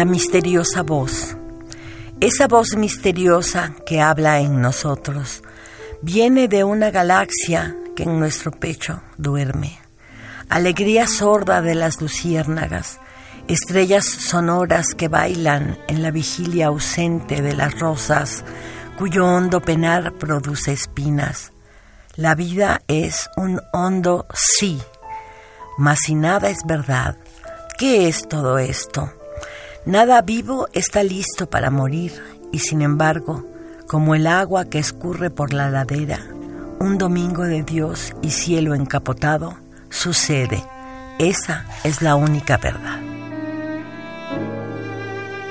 La 0.00 0.06
misteriosa 0.06 0.82
voz. 0.82 1.36
Esa 2.20 2.48
voz 2.48 2.74
misteriosa 2.74 3.74
que 3.84 4.00
habla 4.00 4.40
en 4.40 4.62
nosotros 4.62 5.42
viene 6.00 6.48
de 6.48 6.64
una 6.64 6.90
galaxia 6.90 7.76
que 7.94 8.04
en 8.04 8.18
nuestro 8.18 8.50
pecho 8.50 9.02
duerme. 9.18 9.78
Alegría 10.48 11.06
sorda 11.06 11.60
de 11.60 11.74
las 11.74 12.00
luciérnagas, 12.00 12.98
estrellas 13.46 14.06
sonoras 14.06 14.94
que 14.94 15.08
bailan 15.08 15.76
en 15.86 16.02
la 16.02 16.10
vigilia 16.10 16.68
ausente 16.68 17.42
de 17.42 17.52
las 17.52 17.78
rosas, 17.78 18.42
cuyo 18.96 19.26
hondo 19.26 19.60
penar 19.60 20.14
produce 20.14 20.72
espinas. 20.72 21.52
La 22.16 22.34
vida 22.34 22.80
es 22.88 23.28
un 23.36 23.60
hondo 23.74 24.26
sí, 24.32 24.80
mas 25.76 25.98
si 26.06 26.14
nada 26.14 26.48
es 26.48 26.60
verdad, 26.64 27.18
¿qué 27.76 28.08
es 28.08 28.26
todo 28.26 28.58
esto? 28.58 29.12
Nada 29.86 30.20
vivo 30.20 30.68
está 30.74 31.02
listo 31.02 31.48
para 31.48 31.70
morir 31.70 32.12
y 32.52 32.58
sin 32.58 32.82
embargo, 32.82 33.46
como 33.86 34.14
el 34.14 34.26
agua 34.26 34.66
que 34.66 34.78
escurre 34.78 35.30
por 35.30 35.54
la 35.54 35.70
ladera, 35.70 36.20
un 36.78 36.98
domingo 36.98 37.44
de 37.44 37.62
Dios 37.62 38.12
y 38.20 38.30
cielo 38.30 38.74
encapotado, 38.74 39.56
sucede. 39.88 40.62
Esa 41.18 41.64
es 41.82 42.02
la 42.02 42.14
única 42.14 42.58
verdad. 42.58 43.00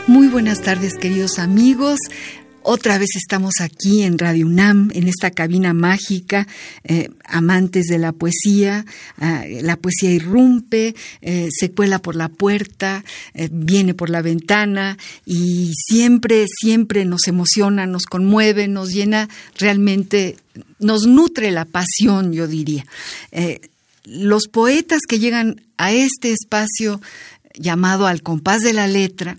Muy 0.06 0.28
buenas 0.28 0.62
tardes 0.62 0.96
queridos 0.96 1.40
amigos. 1.40 2.00
Otra 2.62 2.98
vez 2.98 3.10
estamos 3.16 3.62
aquí 3.62 4.04
en 4.04 4.18
Radio 4.18 4.46
UNAM, 4.46 4.92
en 4.94 5.08
esta 5.08 5.32
cabina 5.32 5.74
mágica, 5.74 6.46
eh, 6.84 7.10
amantes 7.24 7.86
de 7.86 7.98
la 7.98 8.12
poesía. 8.12 8.86
Eh, 9.22 9.62
la 9.64 9.78
poesía 9.78 10.12
irrumpe, 10.12 10.94
eh, 11.22 11.48
se 11.52 11.72
cuela 11.72 12.00
por 12.00 12.16
la 12.16 12.28
puerta, 12.28 13.04
viene 13.52 13.94
por 13.94 14.10
la 14.10 14.22
ventana 14.22 14.98
y 15.26 15.72
siempre, 15.74 16.46
siempre 16.48 17.06
nos 17.06 17.28
emociona, 17.28 17.86
nos 17.86 18.04
conmueve, 18.04 18.68
nos 18.68 18.92
llena 18.92 19.30
realmente, 19.58 20.36
nos 20.80 21.08
nutre 21.08 21.52
la 21.52 21.66
pasión, 21.66 22.34
yo 22.34 22.48
diría. 22.48 22.86
los 24.06 24.48
poetas 24.48 25.02
que 25.08 25.20
llegan 25.20 25.62
a 25.78 25.92
este 25.92 26.32
espacio 26.32 27.00
llamado 27.54 28.08
al 28.08 28.22
compás 28.22 28.62
de 28.62 28.74
la 28.74 28.88
letra, 28.88 29.38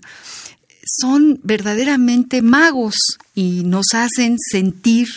son 0.85 1.39
verdaderamente 1.43 2.41
magos 2.41 2.95
y 3.35 3.63
nos 3.63 3.87
hacen 3.93 4.37
sentir 4.39 5.07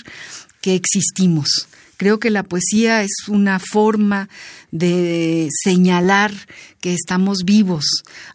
que 0.61 0.75
existimos. 0.75 1.69
Creo 1.97 2.19
que 2.19 2.31
la 2.31 2.43
poesía 2.43 3.03
es 3.03 3.29
una 3.29 3.59
forma 3.59 4.29
de 4.71 5.49
señalar 5.63 6.33
que 6.81 6.95
estamos 6.95 7.45
vivos, 7.45 7.85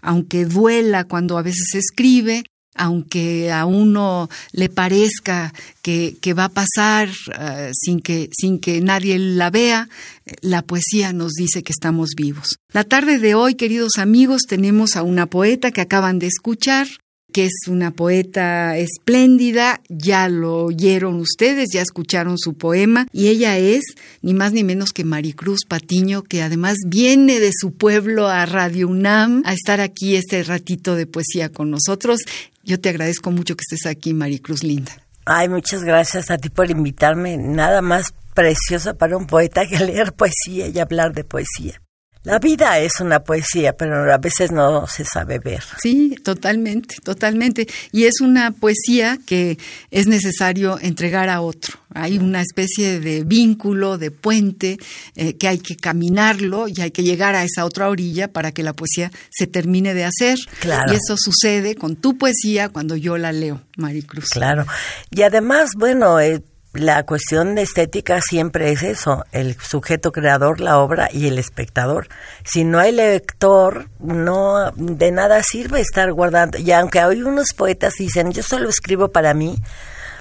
aunque 0.02 0.46
duela 0.46 1.04
cuando 1.04 1.38
a 1.38 1.42
veces 1.42 1.68
se 1.72 1.80
escribe, 1.80 2.44
aunque 2.76 3.52
a 3.52 3.66
uno 3.66 4.30
le 4.54 4.70
parezca 4.70 5.54
que, 5.82 6.18
va 6.34 6.46
a 6.46 6.50
pasar 6.50 7.10
eh, 7.38 7.72
sin, 7.74 8.00
que, 8.00 8.30
sin 8.32 8.60
que 8.60 8.80
nadie 8.80 9.20
la 9.20 9.50
vea, 9.50 9.90
la 10.42 10.62
poesía 10.62 11.12
nos 11.12 11.34
dice 11.34 11.62
que 11.62 11.74
estamos 11.74 12.12
vivos. 12.16 12.58
La 12.72 12.86
tarde 12.86 13.20
de 13.20 13.36
hoy, 13.36 13.56
queridos 13.56 13.98
amigos, 13.98 14.44
tenemos 14.48 14.96
a 14.96 15.04
una 15.04 15.26
poeta 15.26 15.72
que 15.72 15.82
acaban 15.82 16.20
de 16.20 16.28
escuchar, 16.28 16.88
que 17.32 17.46
es 17.46 17.68
una 17.68 17.92
poeta 17.92 18.78
espléndida, 18.78 19.82
ya 19.90 20.30
lo 20.30 20.66
oyeron 20.66 21.16
ustedes, 21.16 21.70
ya 21.72 21.82
escucharon 21.82 22.38
su 22.38 22.56
poema, 22.56 23.08
y 23.12 23.28
ella 23.28 23.58
es 23.58 23.84
ni 24.22 24.34
más 24.34 24.54
ni 24.54 24.64
menos 24.64 24.92
que 24.92 25.04
Maricruz 25.04 25.66
Patiño, 25.68 26.24
que 26.24 26.42
además 26.42 26.78
viene 26.86 27.40
de 27.40 27.52
su 27.54 27.74
pueblo 27.74 28.28
a 28.28 28.46
Radio 28.46 28.88
UNAM 28.88 29.44
a 29.46 29.54
estar 29.54 29.82
aquí 29.82 30.16
este 30.16 30.44
ratito 30.44 30.96
de 30.96 31.08
poesía 31.08 31.50
con 31.50 31.70
nosotros. 31.70 32.22
Yo 32.64 32.80
te 32.80 32.90
agradezco 32.90 33.32
mucho 33.32 33.56
que 33.56 33.64
estés 33.70 33.86
aquí, 33.86 34.14
Maricruz 34.14 34.64
Linda. 34.64 34.92
Ay, 35.26 35.48
muchas 35.48 35.84
gracias 35.84 36.32
a 36.32 36.38
ti 36.38 36.50
por 36.50 36.72
invitarme. 36.72 37.38
Nada 37.38 37.82
más 37.82 38.14
precioso 38.34 38.96
para 38.96 39.18
un 39.18 39.28
poeta 39.28 39.68
que 39.68 39.80
leer 39.86 40.14
poesía 40.14 40.68
y 40.68 40.80
hablar 40.80 41.14
de 41.14 41.24
poesía. 41.24 41.82
La 42.24 42.38
vida 42.38 42.80
es 42.80 43.00
una 43.00 43.22
poesía, 43.22 43.78
pero 43.78 44.14
a 44.14 44.18
veces 44.18 44.52
no 44.52 44.86
se 44.88 45.06
sabe 45.06 45.40
ver. 45.40 45.64
Sí, 45.82 46.18
totalmente, 46.22 46.96
totalmente. 47.02 47.66
Y 47.94 48.04
es 48.04 48.20
una 48.20 48.52
poesía 48.52 49.18
que 49.26 49.58
es 49.90 50.08
necesario 50.08 50.78
entregar 50.82 51.30
a 51.30 51.40
otro. 51.40 51.80
Hay 51.94 52.18
una 52.18 52.42
especie 52.42 53.00
de 53.00 53.24
vínculo, 53.24 53.98
de 53.98 54.12
puente, 54.12 54.78
eh, 55.16 55.38
que 55.38 55.48
hay 55.48 55.60
que 55.60 55.78
caminarlo 55.78 56.68
y 56.68 56.82
hay 56.82 56.92
que 56.92 57.04
llegar 57.04 57.36
a 57.36 57.46
esa 57.46 57.64
otra 57.64 57.88
orilla 57.88 58.28
para 58.28 58.52
que 58.52 58.64
la 58.64 58.74
poesía 58.74 59.12
se 59.30 59.48
termine 59.48 59.94
de 59.94 60.04
hacer. 60.04 60.38
Claro. 60.60 60.92
Y 60.92 60.98
eso 60.98 61.16
sucede 61.18 61.76
con 61.76 61.96
tu 61.96 62.18
poesía 62.18 62.68
cuando 62.68 62.98
yo 62.98 63.18
la 63.18 63.32
leo, 63.32 63.62
Maricruz. 63.78 64.30
Claro. 64.32 64.66
Y 65.10 65.22
además, 65.22 65.72
bueno, 65.78 66.20
eh, 66.20 66.44
la 66.74 67.04
cuestión 67.04 67.56
de 67.56 67.64
estética 67.64 68.22
siempre 68.22 68.72
es 68.72 68.84
eso, 68.84 69.26
el 69.32 69.56
sujeto 69.60 70.12
creador, 70.12 70.60
la 70.60 70.78
obra 70.78 71.10
y 71.12 71.28
el 71.28 71.40
espectador. 71.40 72.10
Si 72.44 72.64
no 72.64 72.80
hay 72.80 72.92
lector, 72.92 73.90
no 74.00 74.72
de 74.76 75.12
nada 75.12 75.42
sirve 75.42 75.82
estar 75.82 76.12
guardando. 76.14 76.60
Y 76.60 76.72
aunque 76.72 77.00
hay 77.00 77.24
unos 77.24 77.54
poetas 77.56 77.94
dicen, 77.98 78.32
yo 78.32 78.44
solo 78.44 78.70
escribo 78.70 79.10
para 79.10 79.34
mí, 79.34 79.58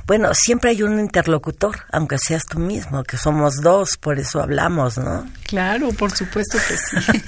bueno, 0.09 0.31
siempre 0.32 0.70
hay 0.70 0.82
un 0.82 0.98
interlocutor, 0.98 1.81
aunque 1.92 2.16
seas 2.16 2.47
tú 2.47 2.59
mismo, 2.59 3.04
que 3.04 3.19
somos 3.19 3.56
dos, 3.56 3.98
por 4.00 4.19
eso 4.19 4.41
hablamos, 4.41 4.97
¿no? 4.97 5.30
Claro, 5.47 5.91
por 5.91 6.10
supuesto 6.12 6.56
que 6.66 6.78
sí. 6.78 7.22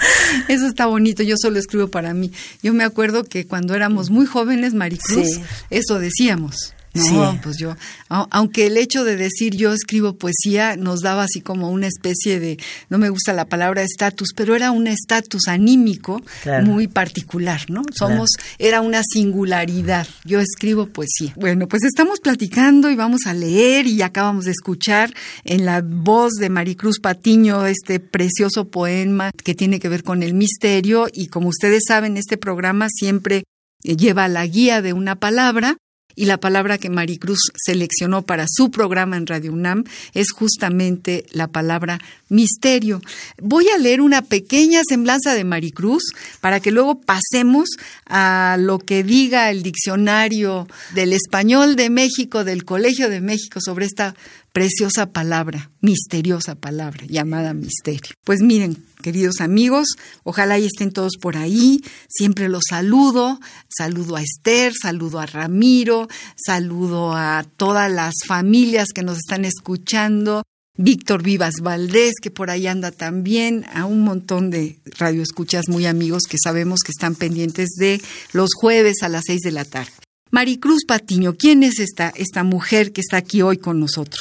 Eso 0.48 0.66
está 0.66 0.86
bonito, 0.86 1.22
yo 1.22 1.34
solo 1.38 1.58
escribo 1.58 1.88
para 1.88 2.14
mí. 2.14 2.32
Yo 2.62 2.72
me 2.72 2.84
acuerdo 2.84 3.24
que 3.24 3.46
cuando 3.46 3.74
éramos 3.74 4.08
muy 4.08 4.24
jóvenes, 4.24 4.72
Maricruz, 4.72 5.40
eso 5.68 5.98
decíamos. 5.98 6.72
No, 6.92 7.38
pues 7.42 7.56
yo, 7.58 7.76
aunque 8.08 8.66
el 8.66 8.76
hecho 8.76 9.04
de 9.04 9.16
decir 9.16 9.54
yo 9.56 9.72
escribo 9.72 10.14
poesía 10.14 10.76
nos 10.76 11.00
daba 11.00 11.24
así 11.24 11.40
como 11.40 11.70
una 11.70 11.86
especie 11.86 12.40
de, 12.40 12.58
no 12.88 12.98
me 12.98 13.10
gusta 13.10 13.32
la 13.32 13.44
palabra 13.44 13.82
estatus, 13.82 14.30
pero 14.34 14.56
era 14.56 14.72
un 14.72 14.88
estatus 14.88 15.46
anímico 15.46 16.20
muy 16.64 16.88
particular, 16.88 17.62
¿no? 17.68 17.82
Somos, 17.94 18.30
era 18.58 18.80
una 18.80 19.02
singularidad. 19.04 20.06
Yo 20.24 20.40
escribo 20.40 20.86
poesía. 20.86 21.32
Bueno, 21.36 21.68
pues 21.68 21.84
estamos 21.84 22.18
platicando 22.20 22.90
y 22.90 22.96
vamos 22.96 23.26
a 23.26 23.34
leer 23.34 23.86
y 23.86 24.02
acabamos 24.02 24.46
de 24.46 24.52
escuchar 24.52 25.14
en 25.44 25.64
la 25.64 25.82
voz 25.82 26.32
de 26.34 26.50
Maricruz 26.50 26.98
Patiño 26.98 27.66
este 27.66 28.00
precioso 28.00 28.68
poema 28.68 29.30
que 29.44 29.54
tiene 29.54 29.78
que 29.78 29.88
ver 29.88 30.02
con 30.02 30.22
el 30.22 30.34
misterio 30.34 31.06
y 31.12 31.28
como 31.28 31.48
ustedes 31.48 31.84
saben, 31.86 32.16
este 32.16 32.36
programa 32.36 32.88
siempre 32.90 33.44
lleva 33.82 34.28
la 34.28 34.46
guía 34.46 34.82
de 34.82 34.92
una 34.92 35.16
palabra 35.16 35.76
y 36.20 36.26
la 36.26 36.36
palabra 36.36 36.76
que 36.76 36.90
Maricruz 36.90 37.50
seleccionó 37.56 38.20
para 38.20 38.44
su 38.46 38.70
programa 38.70 39.16
en 39.16 39.26
Radio 39.26 39.54
UNAM 39.54 39.84
es 40.12 40.32
justamente 40.32 41.24
la 41.32 41.46
palabra 41.46 41.98
misterio. 42.28 43.00
Voy 43.40 43.70
a 43.70 43.78
leer 43.78 44.02
una 44.02 44.20
pequeña 44.20 44.82
semblanza 44.86 45.34
de 45.34 45.44
Maricruz 45.44 46.12
para 46.42 46.60
que 46.60 46.72
luego 46.72 47.00
pasemos 47.00 47.70
a 48.04 48.58
lo 48.60 48.80
que 48.80 49.02
diga 49.02 49.50
el 49.50 49.62
diccionario 49.62 50.68
del 50.94 51.14
español 51.14 51.74
de 51.74 51.88
México, 51.88 52.44
del 52.44 52.66
Colegio 52.66 53.08
de 53.08 53.22
México, 53.22 53.58
sobre 53.62 53.86
esta 53.86 54.14
preciosa 54.52 55.12
palabra, 55.12 55.70
misteriosa 55.80 56.54
palabra 56.54 57.04
llamada 57.06 57.54
misterio. 57.54 58.12
Pues 58.24 58.40
miren, 58.40 58.84
queridos 59.02 59.40
amigos, 59.40 59.88
ojalá 60.24 60.58
y 60.58 60.66
estén 60.66 60.92
todos 60.92 61.16
por 61.20 61.36
ahí, 61.36 61.80
siempre 62.08 62.48
los 62.48 62.64
saludo, 62.68 63.40
saludo 63.68 64.16
a 64.16 64.22
Esther, 64.22 64.72
saludo 64.80 65.20
a 65.20 65.26
Ramiro, 65.26 66.08
saludo 66.36 67.14
a 67.14 67.44
todas 67.56 67.90
las 67.90 68.14
familias 68.26 68.88
que 68.94 69.02
nos 69.02 69.18
están 69.18 69.44
escuchando, 69.44 70.42
Víctor 70.76 71.22
Vivas 71.22 71.56
Valdés, 71.62 72.14
que 72.22 72.30
por 72.30 72.50
ahí 72.50 72.66
anda 72.66 72.90
también, 72.90 73.66
a 73.72 73.84
un 73.84 74.02
montón 74.02 74.50
de 74.50 74.78
radioescuchas 74.98 75.68
muy 75.68 75.86
amigos 75.86 76.22
que 76.28 76.38
sabemos 76.42 76.80
que 76.80 76.92
están 76.92 77.14
pendientes 77.14 77.70
de 77.76 78.00
los 78.32 78.50
jueves 78.54 79.02
a 79.02 79.08
las 79.08 79.24
seis 79.26 79.40
de 79.40 79.52
la 79.52 79.64
tarde. 79.64 79.92
Maricruz 80.30 80.84
Patiño, 80.86 81.34
¿quién 81.36 81.62
es 81.62 81.80
esta, 81.80 82.10
esta 82.10 82.44
mujer 82.44 82.92
que 82.92 83.00
está 83.00 83.16
aquí 83.16 83.42
hoy 83.42 83.58
con 83.58 83.80
nosotros? 83.80 84.20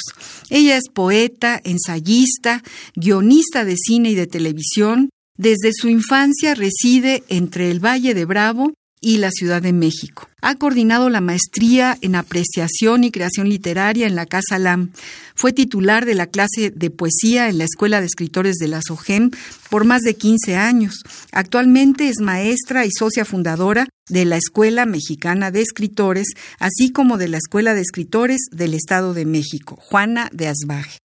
Ella 0.50 0.76
es 0.76 0.90
poeta, 0.92 1.62
ensayista, 1.64 2.64
guionista 2.96 3.64
de 3.64 3.76
cine 3.78 4.12
y 4.12 4.16
de 4.16 4.26
televisión. 4.26 5.10
Desde 5.38 5.72
su 5.72 5.88
infancia 5.88 6.56
reside 6.56 7.24
entre 7.30 7.70
el 7.70 7.80
Valle 7.84 8.14
de 8.14 8.26
Bravo 8.26 8.74
y 9.02 9.18
la 9.18 9.32
Ciudad 9.32 9.62
de 9.62 9.74
México. 9.74 10.28
Ha 10.42 10.56
coordinado 10.56 11.10
la 11.10 11.22
maestría 11.22 11.98
en 12.02 12.16
apreciación 12.16 13.04
y 13.04 13.12
creación 13.12 13.50
literaria 13.50 14.08
en 14.08 14.16
la 14.16 14.26
Casa 14.26 14.60
LAM. 14.60 14.92
Fue 15.36 15.54
titular 15.54 16.06
de 16.06 16.16
la 16.16 16.28
clase 16.28 16.72
de 16.72 16.90
poesía 16.90 17.50
en 17.50 17.58
la 17.58 17.66
Escuela 17.66 18.00
de 18.00 18.08
Escritores 18.08 18.56
de 18.56 18.68
la 18.68 18.82
SOGEM 18.82 19.32
por 19.70 19.86
más 19.86 20.02
de 20.02 20.16
15 20.16 20.56
años. 20.56 21.04
Actualmente 21.32 22.08
es 22.08 22.20
maestra 22.20 22.86
y 22.86 22.90
socia 22.92 23.26
fundadora 23.26 23.88
de 24.10 24.26
la 24.26 24.38
Escuela 24.38 24.86
Mexicana 24.86 25.52
de 25.52 25.62
Escritores, 25.62 26.28
así 26.58 26.92
como 26.92 27.18
de 27.18 27.28
la 27.28 27.38
Escuela 27.38 27.74
de 27.74 27.82
Escritores 27.82 28.48
del 28.52 28.74
Estado 28.74 29.14
de 29.14 29.26
México, 29.26 29.78
Juana 29.80 30.30
de 30.34 30.48
Asbaje. 30.48 30.98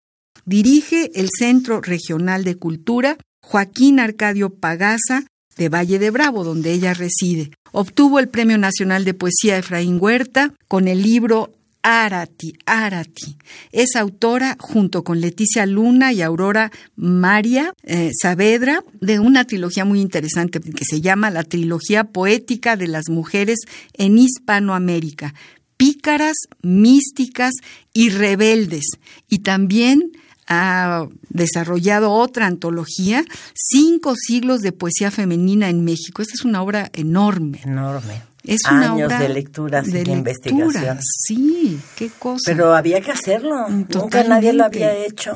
Dirige 0.46 1.12
el 1.16 1.30
Centro 1.38 1.82
Regional 1.82 2.44
de 2.44 2.56
Cultura 2.56 3.18
Joaquín 3.44 4.00
Arcadio 4.00 4.50
Pagasa 4.50 5.26
de 5.58 5.70
Valle 5.70 6.00
de 6.00 6.10
Bravo, 6.10 6.44
donde 6.44 6.72
ella 6.72 6.94
reside. 6.94 7.52
Obtuvo 7.72 8.20
el 8.20 8.30
Premio 8.30 8.58
Nacional 8.58 9.06
de 9.06 9.14
Poesía 9.14 9.58
Efraín 9.58 9.98
Huerta 10.00 10.54
con 10.68 10.88
el 10.88 11.02
libro 11.02 11.52
Arati, 11.84 12.54
Arati. 12.66 13.36
Es 13.72 13.96
autora, 13.96 14.56
junto 14.60 15.04
con 15.04 15.20
Leticia 15.20 15.66
Luna 15.66 16.14
y 16.14 16.22
Aurora 16.22 16.72
María 16.96 17.74
eh, 17.84 18.12
Saavedra, 18.20 18.84
de 19.02 19.20
una 19.20 19.46
trilogía 19.46 19.84
muy 19.84 20.00
interesante 20.00 20.62
que 20.62 20.86
se 20.86 21.02
llama 21.02 21.30
La 21.30 21.44
Trilogía 21.44 22.06
Poética 22.06 22.78
de 22.78 22.88
las 22.88 23.10
Mujeres 23.10 23.60
en 23.96 24.18
Hispanoamérica. 24.18 25.34
Pícaras, 25.76 26.38
místicas 26.62 27.52
y 27.94 28.10
rebeldes. 28.10 28.86
Y 29.28 29.40
también 29.40 30.14
ha 30.48 31.08
desarrollado 31.30 32.12
otra 32.12 32.48
antología, 32.48 33.24
Cinco 33.54 34.14
siglos 34.16 34.62
de 34.62 34.72
poesía 34.72 35.12
femenina 35.12 35.70
en 35.70 35.84
México. 35.84 36.22
Esta 36.22 36.34
es 36.34 36.46
una 36.46 36.62
obra 36.62 36.90
enorme. 36.94 37.62
Enorme. 37.64 38.33
Es 38.44 38.60
una 38.70 38.92
Años 38.92 39.20
de 39.20 39.30
lecturas 39.30 39.88
y 39.88 39.92
de 39.92 40.12
investigación. 40.12 41.00
Sí, 41.02 41.80
qué 41.96 42.10
cosa. 42.10 42.44
Pero 42.46 42.76
había 42.76 43.00
que 43.00 43.12
hacerlo. 43.12 43.70
Nunca 43.70 44.24
nadie 44.26 44.52
lo 44.52 44.66
había 44.66 44.94
hecho. 45.06 45.34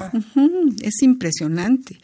Es 0.81 1.01
impresionante. 1.01 1.99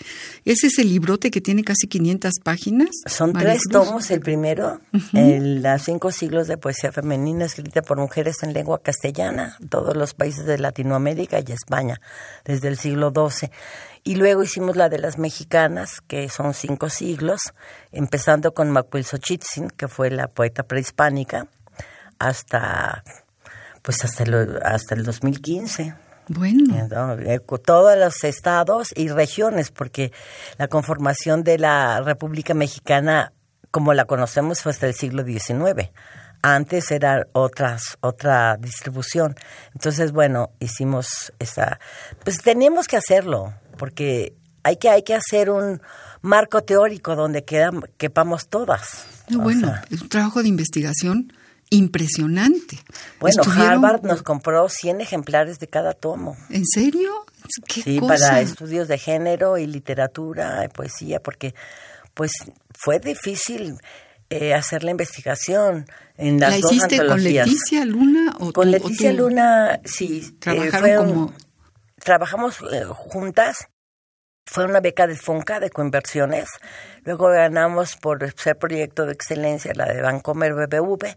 Ese 0.46 0.68
es 0.68 0.80
el 0.80 0.90
librote 0.90 1.30
que 1.30 1.42
tiene 1.42 1.64
casi 1.64 1.88
500 1.88 2.36
páginas. 2.42 2.90
Son 3.06 3.34
tres 3.34 3.64
tomos. 3.70 4.10
El 4.12 4.22
primero, 4.22 4.80
el, 5.14 5.62
Las 5.62 5.84
cinco 5.84 6.12
siglos 6.12 6.48
de 6.48 6.58
poesía 6.58 6.92
femenina 6.94 7.46
escrita 7.46 7.82
por 7.82 7.98
mujeres 7.98 8.42
en 8.44 8.54
lengua 8.54 8.82
castellana, 8.82 9.58
todos 9.70 9.98
los 9.98 10.14
países 10.14 10.46
de 10.46 10.58
Latinoamérica 10.58 11.40
y 11.46 11.52
España, 11.52 12.00
desde 12.46 12.70
el 12.70 12.78
siglo 12.78 13.12
XII. 13.14 13.50
Y 14.04 14.16
luego 14.16 14.44
hicimos 14.44 14.76
la 14.76 14.90
de 14.90 15.00
las 15.00 15.18
mexicanas, 15.18 16.02
que 16.02 16.28
son 16.28 16.54
cinco 16.54 16.90
siglos, 16.90 17.54
empezando 17.92 18.54
con 18.54 18.70
Macuilxochitzin, 18.70 19.70
que 19.70 19.88
fue 19.88 20.10
la 20.10 20.28
poeta 20.28 20.64
prehispánica, 20.64 21.48
hasta 22.20 23.04
pues 23.82 24.04
hasta 24.04 24.24
el, 24.24 24.60
hasta 24.64 24.96
el 24.96 25.04
2015. 25.04 25.94
Bueno. 26.30 27.18
Eh, 27.20 27.40
todos 27.64 27.98
los 27.98 28.24
estados 28.24 28.94
y 28.96 29.10
regiones, 29.10 29.72
porque 29.72 30.12
la 30.58 30.68
conformación 30.68 31.44
de 31.44 31.60
la 31.60 32.02
República 32.02 32.54
Mexicana, 32.54 33.34
como 33.72 33.94
la 33.94 34.06
conocemos, 34.06 34.62
fue 34.62 34.72
hasta 34.72 34.88
el 34.88 34.96
siglo 34.96 35.24
XIX. 35.24 35.92
Antes 36.42 36.92
era 36.92 37.26
otras, 37.34 37.98
otra 38.02 38.58
distribución. 38.58 39.36
Entonces, 39.74 40.12
bueno, 40.12 40.52
hicimos 40.60 41.34
esa... 41.40 41.80
Pues 42.24 42.42
teníamos 42.42 42.88
que 42.88 42.98
hacerlo 42.98 43.54
porque 43.78 44.34
hay 44.64 44.78
que, 44.78 44.90
hay 44.90 45.04
que 45.04 45.14
hacer 45.14 45.50
un 45.50 45.82
marco 46.22 46.64
teórico 46.64 47.16
donde 47.16 47.44
quedan, 47.44 47.82
quepamos 47.98 48.48
todas. 48.48 49.06
bueno, 49.30 49.74
es 49.90 50.02
un 50.02 50.10
trabajo 50.10 50.42
de 50.42 50.50
investigación 50.50 51.34
impresionante. 51.70 52.80
Bueno, 53.20 53.44
Harvard 53.44 54.04
nos 54.04 54.22
compró 54.22 54.70
100 54.70 55.02
ejemplares 55.02 55.60
de 55.60 55.68
cada 55.68 55.94
tomo. 55.94 56.38
¿En 56.50 56.66
serio? 56.66 57.26
¿Qué 57.68 57.82
sí, 57.82 58.00
para 58.00 58.42
estudios 58.42 58.88
de 58.88 58.98
género 58.98 59.58
y 59.58 59.66
literatura 59.66 60.64
y 60.64 60.70
poesía, 60.70 61.22
porque 61.22 61.54
pues 62.14 62.32
fue 62.74 63.00
difícil 63.00 63.78
eh, 64.30 64.54
hacer 64.54 64.84
la 64.84 64.92
investivigación 64.92 65.86
en 66.18 66.40
las 66.40 66.52
¿La 66.52 66.60
dos 66.60 66.72
hiciste 66.74 67.06
con 67.06 67.24
Leticia 67.24 67.86
Luna 67.86 68.36
o 68.40 68.54
Con 68.54 68.72
Leticia 68.72 69.12
Luna, 69.12 69.80
sí. 69.84 70.22
Eh, 70.26 70.36
Trabajaron 70.40 71.08
como... 71.08 71.34
Trabajamos 72.04 72.60
eh, 72.72 72.86
juntas 72.86 73.70
fue 74.46 74.66
una 74.66 74.82
beca 74.82 75.08
de 75.08 75.16
FONCA 75.16 75.60
de 75.60 75.70
coinversiones. 75.70 76.50
Luego 77.06 77.30
ganamos 77.30 77.96
por 77.96 78.34
ser 78.38 78.58
proyecto 78.58 79.06
de 79.06 79.14
excelencia 79.14 79.72
la 79.74 79.86
de 79.86 80.02
Bancomer 80.02 80.54
BBV 80.54 81.16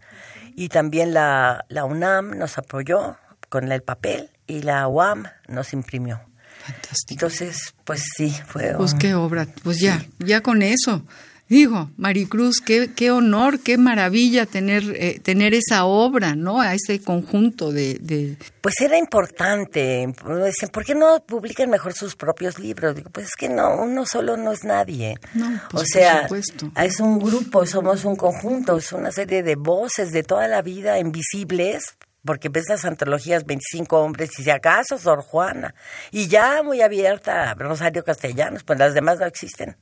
y 0.54 0.68
también 0.68 1.12
la, 1.12 1.64
la 1.68 1.84
UNAM 1.84 2.38
nos 2.38 2.56
apoyó 2.58 3.18
con 3.48 3.70
el 3.72 3.82
papel 3.82 4.30
y 4.46 4.62
la 4.62 4.86
UAM 4.88 5.24
nos 5.48 5.72
imprimió. 5.72 6.20
Fantástico. 6.64 7.26
Entonces, 7.26 7.74
pues 7.84 8.02
sí, 8.16 8.34
fue. 8.46 8.74
Pues 8.76 8.94
qué 8.94 9.14
obra, 9.14 9.46
pues 9.62 9.80
ya, 9.80 10.04
ya 10.18 10.40
con 10.40 10.62
eso. 10.62 11.04
Digo, 11.48 11.90
Maricruz, 11.96 12.60
qué, 12.60 12.92
qué 12.92 13.12
honor, 13.12 13.60
qué 13.60 13.78
maravilla 13.78 14.46
tener, 14.46 14.82
eh, 14.96 15.20
tener 15.20 15.54
esa 15.54 15.84
obra, 15.84 16.34
¿no? 16.34 16.60
A 16.60 16.74
ese 16.74 17.00
conjunto 17.00 17.70
de, 17.70 18.36
Pues 18.60 18.80
era 18.80 18.98
importante. 18.98 20.12
Dicen, 20.44 20.68
¿por 20.70 20.84
qué 20.84 20.96
no 20.96 21.22
publican 21.24 21.70
mejor 21.70 21.92
sus 21.92 22.16
propios 22.16 22.58
libros? 22.58 22.96
Digo, 22.96 23.10
pues 23.10 23.26
es 23.26 23.36
que 23.36 23.48
no, 23.48 23.76
uno 23.76 24.04
solo 24.06 24.36
no 24.36 24.50
es 24.50 24.64
nadie. 24.64 25.14
No, 25.34 25.60
pues 25.70 25.84
o 25.84 25.86
sea, 25.86 26.26
por 26.26 26.38
es 26.38 26.98
un 26.98 27.20
grupo, 27.20 27.64
somos 27.64 28.04
un 28.04 28.16
conjunto, 28.16 28.78
es 28.78 28.90
una 28.90 29.12
serie 29.12 29.44
de 29.44 29.54
voces 29.54 30.10
de 30.10 30.24
toda 30.24 30.48
la 30.48 30.62
vida 30.62 30.98
invisibles, 30.98 31.96
porque 32.24 32.48
ves 32.48 32.64
las 32.68 32.84
antologías 32.84 33.46
25 33.46 33.96
hombres 34.00 34.30
y 34.36 34.42
si 34.42 34.50
acaso 34.50 34.98
Sor 34.98 35.22
Juana, 35.22 35.76
y 36.10 36.26
ya 36.26 36.64
muy 36.64 36.80
abierta 36.82 37.54
Rosario 37.54 38.02
Castellanos, 38.02 38.64
pues 38.64 38.80
las 38.80 38.94
demás 38.94 39.20
no 39.20 39.26
existen. 39.26 39.76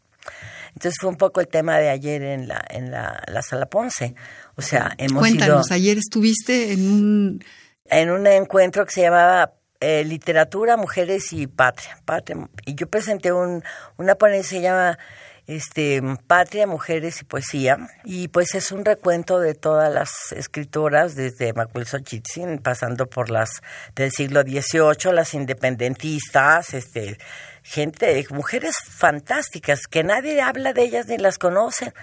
Entonces 0.75 0.99
fue 1.01 1.11
un 1.11 1.17
poco 1.17 1.41
el 1.41 1.49
tema 1.49 1.79
de 1.79 1.89
ayer 1.89 2.23
en 2.23 2.49
la, 2.49 2.65
en 2.69 2.91
la, 2.91 3.23
la 3.27 3.43
Sala 3.43 3.67
Ponce. 3.67 4.15
O 4.57 4.63
sea, 4.63 4.93
hemos 4.99 5.21
Cuéntanos, 5.21 5.71
ayer 5.71 5.99
estuviste 5.99 6.73
en 6.73 6.91
un... 6.91 7.45
En 7.87 8.11
un 8.11 8.27
encuentro 8.27 8.87
que 8.87 8.93
se 8.93 9.03
llamaba 9.03 9.53
eh, 9.81 10.05
Literatura, 10.05 10.79
Mujeres 10.79 11.33
y 11.35 11.47
Patria. 11.47 11.99
Patria. 12.07 12.49
Y 12.65 12.75
yo 12.75 12.89
presenté 12.89 13.31
un, 13.33 13.63
una 13.99 14.15
ponencia 14.15 14.57
que 14.57 14.57
se 14.57 14.63
llama 14.63 14.99
este, 15.47 16.03
Patria, 16.27 16.67
Mujeres 16.67 17.21
y 17.21 17.25
Poesía. 17.25 17.77
Y 18.05 18.29
pues 18.29 18.55
es 18.55 18.73
un 18.73 18.85
recuento 18.85 19.39
de 19.41 19.55
todas 19.55 19.93
las 19.93 20.33
escritoras, 20.33 21.15
desde 21.15 21.53
Macuel 21.53 21.87
Xochitzin, 21.87 22.59
pasando 22.59 23.07
por 23.07 23.31
las 23.31 23.63
del 23.95 24.11
siglo 24.11 24.43
XVIII, 24.43 25.13
las 25.13 25.35
independentistas, 25.35 26.73
este, 26.75 27.19
gente, 27.65 28.25
mujeres 28.31 28.77
fantásticas, 28.89 29.87
que 29.91 30.05
nadie 30.05 30.41
habla 30.41 30.73
de 30.73 30.85
ellas 30.85 31.07
ni 31.09 31.17
las 31.17 31.39
conoce, 31.39 31.95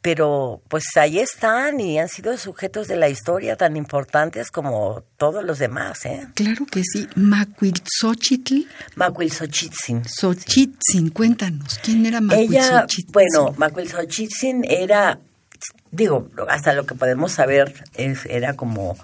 pero 0.00 0.60
pues 0.68 0.84
ahí 0.96 1.20
están 1.20 1.78
y 1.78 2.00
han 2.00 2.08
sido 2.08 2.36
sujetos 2.36 2.88
de 2.88 2.96
la 2.96 3.08
historia 3.08 3.56
tan 3.56 3.76
importantes 3.76 4.50
como 4.50 5.04
todos 5.18 5.44
los 5.44 5.60
demás, 5.60 6.04
¿eh? 6.06 6.26
Claro 6.34 6.66
que 6.66 6.82
sí. 6.82 7.06
Macuilxochitl. 7.14 8.62
Macuilxochitzin. 8.96 10.02
Xochitzin, 10.04 11.10
cuéntanos, 11.10 11.78
¿quién 11.84 12.06
era 12.06 12.20
Ella, 12.32 12.86
bueno, 13.12 13.54
Macuilxochitzin 13.56 14.64
era, 14.64 15.20
digo, 15.92 16.30
hasta 16.48 16.72
lo 16.72 16.84
que 16.84 16.96
podemos 16.96 17.32
saber, 17.32 17.84
es, 17.94 18.24
era 18.26 18.54
como 18.54 18.96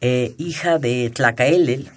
eh, 0.00 0.34
hija 0.38 0.78
de 0.78 1.10
Tlacaelel, 1.10 1.92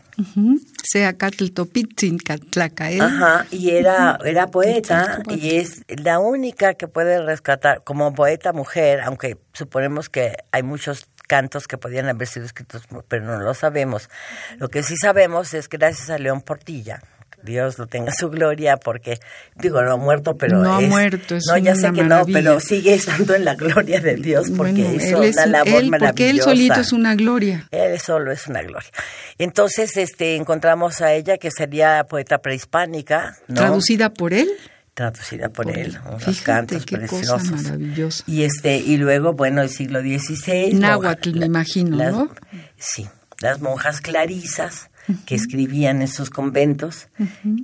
sea 0.84 1.18
Catltopitzin, 1.18 2.18
Catlacael. 2.18 3.02
Ajá, 3.02 3.46
y 3.52 3.72
era, 3.72 4.18
era 4.24 4.48
poeta 4.48 5.22
y 5.30 5.56
es 5.56 5.84
la 5.88 6.20
única 6.20 6.76
que 6.76 6.88
puede 6.88 7.24
rescatar 7.24 7.84
como 7.84 8.14
poeta 8.14 8.54
mujer, 8.54 9.02
aunque 9.02 9.38
suponemos 9.54 10.10
que 10.10 10.38
hay 10.52 10.64
muchos 10.64 11.08
cantos 11.28 11.68
que 11.68 11.78
podían 11.78 12.08
haber 12.08 12.28
sido 12.28 12.46
escritos, 12.46 12.84
pero 13.08 13.26
no 13.26 13.40
lo 13.40 13.54
sabemos. 13.54 14.10
Lo 14.58 14.70
que 14.70 14.84
sí 14.84 14.96
sabemos 14.98 15.54
es 15.54 15.68
que 15.68 15.78
gracias 15.78 16.10
a 16.10 16.18
León 16.18 16.42
Portilla, 16.42 17.02
Dios 17.46 17.78
lo 17.80 17.88
tenga 17.88 18.12
su 18.12 18.30
gloria, 18.30 18.76
porque, 18.78 19.20
digo, 19.56 19.82
no 19.82 19.94
ha 19.94 19.98
muerto, 19.98 20.36
pero. 20.36 20.58
No 20.58 20.74
ha 20.74 20.82
muerto, 20.82 21.36
es 21.36 21.46
No, 21.48 21.58
ya 21.58 21.76
sé 21.76 21.92
que 21.94 22.04
no, 22.04 22.26
pero 22.26 22.60
sigue 22.60 22.94
estando 22.96 23.36
en 23.36 23.46
la 23.46 23.56
gloria 23.56 24.02
de 24.02 24.16
Dios, 24.16 24.50
porque 24.58 24.82
hizo 24.82 25.20
una 25.20 25.46
labor 25.46 25.68
él, 25.84 25.92
Porque 25.98 26.30
él 26.30 26.42
solito 26.42 26.80
es 26.82 26.92
una 26.92 27.16
gloria. 27.16 27.68
Él 27.72 28.00
solo 28.00 28.32
es 28.32 28.48
una 28.48 28.62
gloria. 28.64 28.90
Entonces, 29.38 29.96
este, 29.98 30.36
encontramos 30.36 31.02
a 31.02 31.14
ella, 31.14 31.38
que 31.38 31.52
sería 31.52 32.04
poeta 32.06 32.40
prehispánica. 32.40 33.38
¿Traducida 33.54 34.10
por 34.14 34.34
él? 34.34 34.50
traducida 34.94 35.50
por 35.50 35.70
él, 35.78 36.00
unos 36.08 36.24
Fíjate, 36.24 36.44
cantos 36.46 36.86
qué 36.86 36.96
preciosos. 36.98 37.42
cosa 37.50 37.52
maravillosa. 37.64 38.24
Y 38.28 38.44
este 38.44 38.78
y 38.78 38.96
luego, 38.96 39.34
bueno, 39.34 39.62
el 39.62 39.70
siglo 39.70 40.00
XVI. 40.00 40.74
Náhuatl, 40.74 41.38
me 41.38 41.48
imagino, 41.48 41.98
las- 41.98 42.14
¿no? 42.14 42.30
Sí, 42.78 43.06
las 43.42 43.60
monjas 43.60 44.00
clarisas 44.00 44.90
que 45.26 45.36
escribían 45.36 46.02
en 46.02 46.08
sus 46.08 46.30
conventos, 46.30 47.08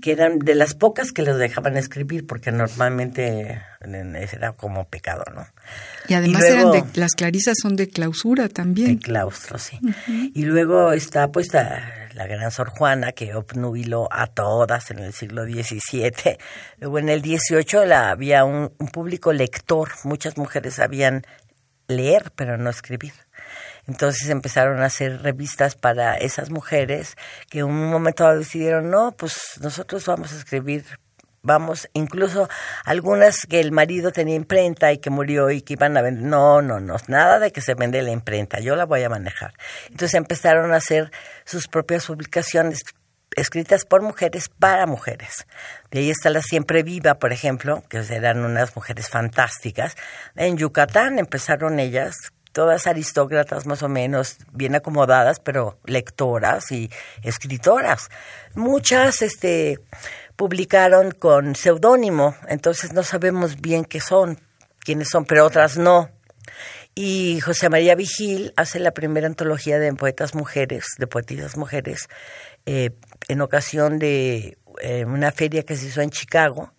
que 0.01 0.11
eran 0.11 0.39
de 0.39 0.55
las 0.55 0.73
pocas 0.75 1.11
que 1.11 1.21
los 1.23 1.37
dejaban 1.37 1.77
escribir, 1.77 2.27
porque 2.27 2.51
normalmente 2.51 3.61
era 3.81 4.51
como 4.53 4.85
pecado, 4.87 5.23
¿no? 5.33 5.45
Y 6.07 6.13
además 6.13 6.41
luego- 6.41 6.73
eran 6.75 6.91
de, 6.91 6.99
las 6.99 7.13
clarisas 7.13 7.57
son 7.61 7.75
de 7.75 7.87
clausura 7.89 8.43
De 8.43 8.49
también. 8.49 8.97
claustro, 8.97 9.57
sí. 9.57 9.79
Y 10.33 10.43
luego 10.43 10.91
está 10.91 11.31
pues 11.31 11.53
la, 11.53 12.09
la 12.13 12.27
gran 12.27 12.51
Sor 12.51 12.69
Juana 12.69 13.11
que 13.11 13.33
obnubiló 13.33 14.07
a 14.11 14.27
todas 14.27 14.91
en 14.91 14.99
el 14.99 15.13
siglo 15.13 15.43
XVII. 15.45 16.37
Luego 16.79 16.99
en 16.99 17.09
el 17.09 17.21
XVIII 17.21 17.85
la, 17.87 18.11
había 18.11 18.43
un, 18.45 18.71
un 18.77 18.87
público 18.89 19.33
lector. 19.33 19.89
Muchas 20.03 20.37
mujeres 20.37 20.75
sabían 20.75 21.23
leer, 21.87 22.31
pero 22.35 22.57
no 22.57 22.69
escribir. 22.69 23.13
Entonces 23.87 24.29
empezaron 24.29 24.81
a 24.81 24.85
hacer 24.85 25.21
revistas 25.21 25.75
para 25.75 26.15
esas 26.17 26.49
mujeres 26.49 27.15
que 27.49 27.59
en 27.59 27.65
un 27.65 27.89
momento 27.89 28.27
decidieron, 28.35 28.89
no, 28.89 29.11
pues 29.11 29.59
nosotros 29.61 30.05
vamos 30.05 30.33
a 30.33 30.37
escribir 30.37 30.85
vamos, 31.43 31.89
incluso 31.93 32.49
algunas 32.85 33.45
que 33.45 33.59
el 33.59 33.71
marido 33.71 34.11
tenía 34.11 34.35
imprenta 34.35 34.91
y 34.91 34.99
que 34.99 35.09
murió 35.09 35.49
y 35.49 35.61
que 35.61 35.73
iban 35.73 35.97
a 35.97 36.01
vender, 36.01 36.23
no, 36.23 36.61
no, 36.61 36.79
no, 36.79 36.97
nada 37.07 37.39
de 37.39 37.51
que 37.51 37.61
se 37.61 37.73
vende 37.73 38.01
la 38.01 38.11
imprenta, 38.11 38.59
yo 38.59 38.75
la 38.75 38.85
voy 38.85 39.03
a 39.03 39.09
manejar. 39.09 39.53
Entonces 39.89 40.13
empezaron 40.15 40.73
a 40.73 40.77
hacer 40.77 41.11
sus 41.45 41.67
propias 41.67 42.05
publicaciones 42.05 42.83
escritas 43.35 43.85
por 43.85 44.01
mujeres 44.01 44.49
para 44.49 44.85
mujeres. 44.85 45.47
De 45.89 45.99
ahí 45.99 46.09
está 46.09 46.29
la 46.29 46.41
Siempre 46.41 46.83
Viva, 46.83 47.15
por 47.15 47.31
ejemplo, 47.31 47.83
que 47.89 47.97
eran 47.97 48.43
unas 48.43 48.75
mujeres 48.75 49.09
fantásticas. 49.09 49.95
En 50.35 50.57
Yucatán 50.57 51.17
empezaron 51.17 51.79
ellas, 51.79 52.15
todas 52.51 52.87
aristócratas 52.87 53.65
más 53.65 53.83
o 53.83 53.89
menos, 53.89 54.37
bien 54.51 54.75
acomodadas, 54.75 55.39
pero 55.39 55.79
lectoras 55.85 56.71
y 56.71 56.89
escritoras. 57.23 58.09
Muchas, 58.55 59.21
este, 59.21 59.79
publicaron 60.35 61.11
con 61.11 61.55
seudónimo, 61.55 62.35
entonces 62.47 62.93
no 62.93 63.03
sabemos 63.03 63.61
bien 63.61 63.85
qué 63.85 63.99
son, 64.01 64.39
quiénes 64.79 65.09
son, 65.09 65.25
pero 65.25 65.45
otras 65.45 65.77
no. 65.77 66.09
Y 66.93 67.39
José 67.39 67.69
María 67.69 67.95
Vigil 67.95 68.53
hace 68.57 68.79
la 68.79 68.91
primera 68.91 69.27
antología 69.27 69.79
de 69.79 69.93
poetas 69.93 70.35
mujeres, 70.35 70.85
de 70.97 71.07
poetisas 71.07 71.55
mujeres, 71.55 72.09
eh, 72.65 72.91
en 73.29 73.41
ocasión 73.41 73.97
de 73.97 74.57
eh, 74.81 75.05
una 75.05 75.31
feria 75.31 75.63
que 75.63 75.77
se 75.77 75.87
hizo 75.87 76.01
en 76.01 76.09
Chicago, 76.09 76.73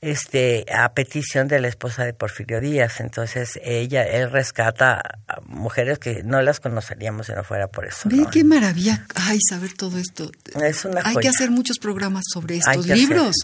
este, 0.00 0.66
a 0.72 0.92
petición 0.92 1.48
de 1.48 1.58
la 1.60 1.68
esposa 1.68 2.04
de 2.04 2.12
Porfirio 2.12 2.60
Díaz. 2.60 3.00
Entonces 3.00 3.58
ella, 3.62 4.02
él 4.04 4.30
rescata 4.30 5.00
a 5.26 5.40
mujeres 5.46 5.98
que 5.98 6.22
no 6.22 6.42
las 6.42 6.60
conoceríamos 6.60 7.26
si 7.26 7.32
no 7.32 7.44
fuera 7.44 7.68
por 7.68 7.86
eso. 7.86 8.08
Ve 8.08 8.16
¿no? 8.16 8.30
qué 8.30 8.44
maravilla, 8.44 9.06
ay, 9.14 9.38
saber 9.48 9.72
todo 9.72 9.98
esto. 9.98 10.30
Es 10.62 10.84
una 10.84 11.00
Hay 11.00 11.14
joya. 11.14 11.20
que 11.22 11.28
hacer 11.28 11.50
muchos 11.50 11.78
programas 11.78 12.24
sobre 12.32 12.58
estos 12.58 12.86
libros, 12.86 13.34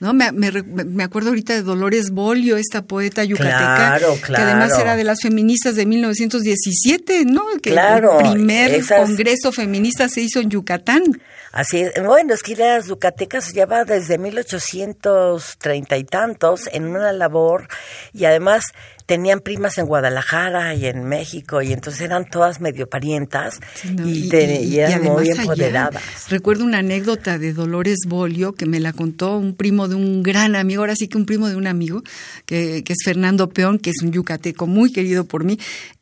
¿no? 0.00 0.14
Me, 0.14 0.30
me 0.32 0.50
me 0.62 1.02
acuerdo 1.04 1.30
ahorita 1.30 1.54
de 1.54 1.62
Dolores 1.62 2.10
Bolio, 2.10 2.56
esta 2.56 2.82
poeta 2.82 3.24
yucateca, 3.24 3.96
Claro, 3.98 4.18
que 4.24 4.36
además 4.36 4.68
claro. 4.68 4.82
era 4.82 4.96
de 4.96 5.04
las 5.04 5.20
feministas 5.20 5.74
de 5.76 5.86
1917, 5.86 7.24
¿no? 7.24 7.42
Que 7.62 7.70
Claro, 7.70 8.20
el 8.20 8.32
primer 8.32 8.74
esas- 8.74 9.00
congreso 9.06 9.52
feminista 9.52 10.08
se 10.08 10.20
hizo 10.20 10.40
en 10.40 10.50
Yucatán. 10.50 11.02
Así 11.50 11.80
es. 11.80 11.92
Bueno, 12.04 12.34
es 12.34 12.42
que 12.42 12.54
las 12.56 12.86
yucatecas 12.88 13.52
lleva 13.54 13.84
desde 13.84 14.18
1830 14.18 15.96
y 15.96 16.04
tantos 16.04 16.68
en 16.72 16.86
una 16.88 17.12
labor 17.12 17.68
y 18.12 18.24
además 18.26 18.64
tenían 19.08 19.40
primas 19.40 19.78
en 19.78 19.86
Guadalajara 19.86 20.74
y 20.74 20.84
en 20.84 21.02
México 21.04 21.62
y 21.62 21.72
entonces 21.72 22.02
eran 22.02 22.26
todas 22.26 22.60
medio 22.60 22.86
parientas 22.90 23.58
Sí, 23.74 23.88
¿no? 23.94 24.06
y, 24.06 24.28
te- 24.28 24.62
y 24.62 24.78
eran 24.80 25.02
muy 25.02 25.30
allá, 25.30 25.40
empoderadas. 25.40 26.02
recuerdo 26.28 26.64
una 26.64 26.78
anécdota 26.80 27.38
de 27.38 27.54
Dolores 27.54 28.00
Bolio 28.06 28.52
que 28.52 28.66
me 28.66 28.80
la 28.80 28.92
contó 28.92 29.38
un 29.38 29.54
primo 29.56 29.88
de 29.88 29.94
un 29.94 30.22
gran 30.22 30.54
amigo, 30.56 30.82
ahora 30.82 30.94
sí 30.94 31.08
que 31.08 31.16
un 31.16 31.24
primo 31.24 31.48
de 31.48 31.56
un 31.56 31.66
amigo, 31.66 32.02
que, 32.44 32.84
que 32.84 32.92
es 32.92 32.98
Fernando 33.02 33.48
Peón, 33.48 33.78
que 33.78 33.88
es 33.90 34.02
un 34.02 34.12
yucateco 34.12 34.66
muy 34.66 34.92
querido 34.92 35.24
por 35.24 35.42
mí. 35.42 35.58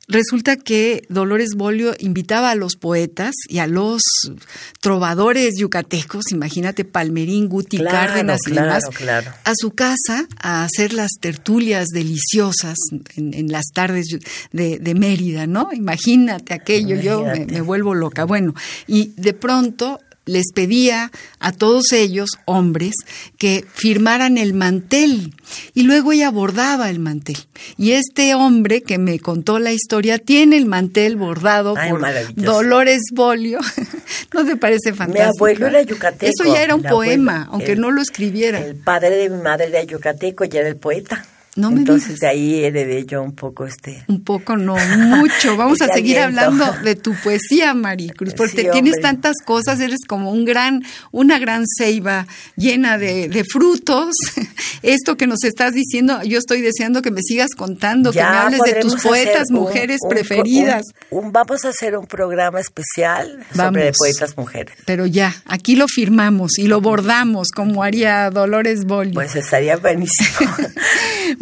Resulta 0.08 0.56
que 0.56 1.04
Dolores 1.08 1.54
Bolio 1.56 1.94
invitaba 1.98 2.50
a 2.50 2.54
los 2.54 2.76
poetas 2.76 3.34
y 3.48 3.58
a 3.58 3.66
los 3.66 4.02
trovadores 4.80 5.54
yucatecos, 5.58 6.30
imagínate 6.30 6.84
Palmerín, 6.84 7.48
Guti, 7.48 7.78
Claro, 7.78 7.96
Cárdenas 7.96 8.40
y 8.46 8.50
claro, 8.52 8.66
demás, 8.66 8.84
claro. 8.94 9.32
a 9.42 9.52
su 9.56 9.72
casa 9.72 10.28
a 10.38 10.62
hacer 10.62 10.92
las 10.92 11.12
tertulias 11.20 11.88
deliciosas 11.88 12.76
en, 13.16 13.34
en 13.34 13.50
las 13.50 13.66
tardes 13.74 14.06
de, 14.52 14.78
de 14.78 14.94
Mérida, 14.94 15.48
¿no? 15.48 15.70
Imagínate 15.72 16.54
aquello, 16.54 16.94
yo 16.96 17.24
me 17.24 17.60
vuelvo 17.60 17.94
loca. 17.94 18.24
Bueno, 18.24 18.54
y 18.86 19.12
de 19.16 19.32
pronto 19.32 20.00
les 20.26 20.52
pedía 20.52 21.10
a 21.38 21.52
todos 21.52 21.92
ellos, 21.92 22.30
hombres, 22.44 22.92
que 23.38 23.64
firmaran 23.72 24.36
el 24.36 24.52
mantel. 24.54 25.32
Y 25.72 25.84
luego 25.84 26.12
ella 26.12 26.30
bordaba 26.30 26.90
el 26.90 26.98
mantel. 26.98 27.38
Y 27.78 27.92
este 27.92 28.34
hombre 28.34 28.82
que 28.82 28.98
me 28.98 29.18
contó 29.20 29.58
la 29.58 29.72
historia 29.72 30.18
tiene 30.18 30.56
el 30.56 30.66
mantel 30.66 31.16
bordado 31.16 31.74
Ay, 31.78 31.90
por. 31.90 32.02
Dolores 32.34 33.02
Bolio. 33.12 33.60
¿No 34.34 34.44
te 34.44 34.56
parece 34.56 34.92
fantástico? 34.92 35.36
abuelo 35.46 35.66
era 35.68 35.82
yucateco, 35.82 36.26
Eso 36.26 36.52
ya 36.52 36.62
era 36.62 36.74
un 36.74 36.82
mi 36.82 36.88
poema, 36.88 37.48
aunque 37.50 37.72
El- 37.72 37.80
no 37.80 37.90
lo 37.90 38.02
escribiera. 38.02 38.58
El 38.64 38.76
padre 38.76 39.10
de 39.10 39.30
mi 39.30 39.40
madre 39.42 39.66
era 39.68 39.82
yucateco 39.84 40.44
y 40.44 40.56
era 40.56 40.68
el 40.68 40.76
poeta. 40.76 41.24
No 41.56 41.70
me 41.70 41.78
Entonces 41.80 42.08
digas. 42.08 42.20
de 42.20 42.26
ahí 42.28 42.64
heredé 42.64 43.04
yo 43.06 43.22
un 43.22 43.34
poco 43.34 43.66
este... 43.66 44.04
Un 44.08 44.22
poco, 44.22 44.56
no, 44.56 44.76
mucho. 44.76 45.56
Vamos 45.56 45.80
a 45.80 45.88
seguir 45.88 46.18
aliento. 46.18 46.44
hablando 46.52 46.82
de 46.84 46.94
tu 46.96 47.14
poesía, 47.24 47.72
Maricruz, 47.74 48.34
porque 48.36 48.62
Sí, 48.62 48.68
tienes 48.72 49.00
tantas 49.00 49.36
cosas, 49.44 49.80
eres 49.80 50.00
como 50.06 50.32
un 50.32 50.44
gran, 50.44 50.82
una 51.12 51.38
gran 51.38 51.64
ceiba 51.78 52.26
llena 52.56 52.98
de, 52.98 53.28
de 53.28 53.42
frutos. 53.50 54.14
Esto 54.82 55.16
que 55.16 55.26
nos 55.26 55.42
estás 55.44 55.72
diciendo, 55.72 56.22
yo 56.22 56.38
estoy 56.38 56.60
deseando 56.60 57.00
que 57.02 57.10
me 57.10 57.22
sigas 57.22 57.50
contando, 57.56 58.12
que 58.12 58.18
me 58.18 58.24
Ya 58.24 58.42
hables 58.42 58.60
de 58.62 58.74
tus 58.74 59.02
poetas, 59.02 59.48
un- 59.50 59.56
mujeres 59.56 59.98
un- 60.02 60.10
preferidas. 60.10 60.84
un- 61.10 61.32
vamos 61.32 61.64
a 61.64 61.70
hacer 61.70 61.96
un 61.96 62.06
programa 62.06 62.60
especial 62.60 63.38
Vamos. 63.54 63.74
sobre 63.80 63.92
poetas 63.92 64.36
mujeres. 64.36 64.76
Pero 64.84 65.06
ya, 65.06 65.34
aquí 65.46 65.74
lo 65.76 65.86
firmamos 65.88 66.58
y 66.58 66.66
lo 66.68 66.80
bordamos, 66.80 67.48
como 67.54 67.82
haría 67.82 68.30
Dolores 68.30 68.84
Bolio. 68.84 69.14
Pues 69.14 69.34
estaría 69.36 69.76
buenísimo. 69.78 70.50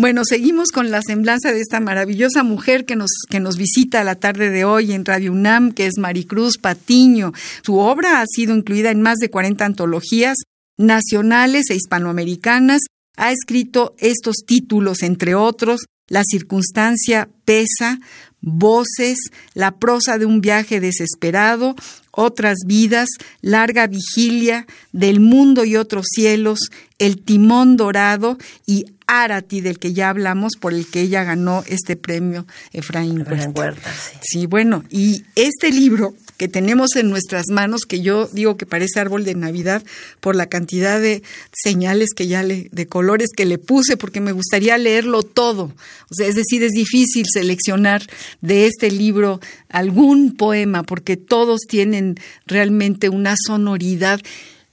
Bueno, 0.04 0.20
seguimos 0.26 0.70
con 0.70 0.90
la 0.90 1.00
semblanza 1.00 1.50
de 1.50 1.62
esta 1.62 1.80
maravillosa 1.80 2.42
mujer 2.42 2.84
que 2.84 2.94
nos, 2.94 3.08
que 3.30 3.40
nos 3.40 3.56
visita 3.56 4.04
la 4.04 4.16
tarde 4.16 4.50
de 4.50 4.66
hoy 4.66 4.92
en 4.92 5.06
Radio 5.06 5.32
UNAM, 5.32 5.72
que 5.72 5.86
es 5.86 5.96
Maricruz 5.96 6.58
Patiño. 6.58 7.32
Su 7.62 7.78
obra 7.78 8.20
ha 8.20 8.26
sido 8.26 8.54
incluida 8.54 8.90
en 8.90 9.00
más 9.00 9.16
de 9.16 9.30
40 9.30 9.64
antologías 9.64 10.36
nacionales 10.76 11.70
e 11.70 11.76
hispanoamericanas. 11.76 12.82
Ha 13.16 13.32
escrito 13.32 13.94
estos 13.96 14.44
títulos, 14.46 15.02
entre 15.02 15.34
otros, 15.34 15.86
La 16.10 16.22
circunstancia 16.22 17.30
pesa, 17.46 17.98
Voces, 18.42 19.30
La 19.54 19.78
prosa 19.78 20.18
de 20.18 20.26
un 20.26 20.42
viaje 20.42 20.80
desesperado, 20.80 21.76
Otras 22.10 22.58
vidas, 22.66 23.08
Larga 23.40 23.86
vigilia, 23.86 24.66
Del 24.92 25.20
mundo 25.20 25.64
y 25.64 25.76
otros 25.76 26.08
cielos, 26.14 26.58
El 26.98 27.22
timón 27.24 27.78
dorado 27.78 28.36
y 28.66 28.84
Arati, 29.06 29.60
del 29.60 29.78
que 29.78 29.92
ya 29.92 30.08
hablamos, 30.08 30.52
por 30.58 30.74
el 30.74 30.86
que 30.86 31.00
ella 31.00 31.24
ganó 31.24 31.64
este 31.66 31.96
premio 31.96 32.46
Efraín 32.72 33.18
Huerta. 33.18 33.60
Huerta, 33.60 33.92
sí. 33.92 34.18
Sí, 34.22 34.46
bueno, 34.46 34.84
y 34.90 35.24
este 35.34 35.70
libro 35.70 36.14
que 36.36 36.48
tenemos 36.48 36.96
en 36.96 37.10
nuestras 37.10 37.46
manos, 37.50 37.82
que 37.86 38.00
yo 38.00 38.26
digo 38.26 38.56
que 38.56 38.66
parece 38.66 38.98
árbol 39.00 39.24
de 39.24 39.34
Navidad 39.34 39.82
por 40.20 40.34
la 40.34 40.46
cantidad 40.46 41.00
de 41.00 41.22
señales 41.52 42.10
que 42.14 42.26
ya 42.26 42.42
le, 42.42 42.68
de 42.72 42.86
colores 42.86 43.30
que 43.36 43.44
le 43.44 43.58
puse, 43.58 43.96
porque 43.96 44.20
me 44.20 44.32
gustaría 44.32 44.76
leerlo 44.78 45.22
todo. 45.22 45.72
O 46.10 46.14
sea, 46.14 46.26
es 46.26 46.34
decir, 46.34 46.62
es 46.62 46.72
difícil 46.72 47.26
seleccionar 47.32 48.02
de 48.40 48.66
este 48.66 48.90
libro 48.90 49.40
algún 49.68 50.34
poema, 50.36 50.82
porque 50.82 51.16
todos 51.16 51.60
tienen 51.68 52.16
realmente 52.46 53.08
una 53.08 53.34
sonoridad. 53.46 54.20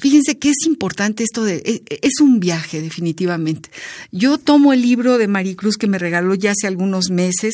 Fíjense 0.01 0.39
que 0.39 0.50
es 0.50 0.65
importante 0.65 1.24
esto 1.24 1.43
de, 1.43 1.58
e- 1.63 2.00
es 2.01 2.20
un 2.22 2.39
viaje 2.39 2.81
definitivamente. 2.81 3.70
Yo 4.12 4.39
tomo 4.39 4.74
el 4.74 4.81
libro 4.81 5.20
de 5.20 5.27
Maricruz 5.27 5.77
que 5.77 5.86
me 5.86 6.00
regaló 6.00 6.34
ya 6.34 6.51
hace 6.51 6.65
algunos 6.65 7.12
meses, 7.12 7.53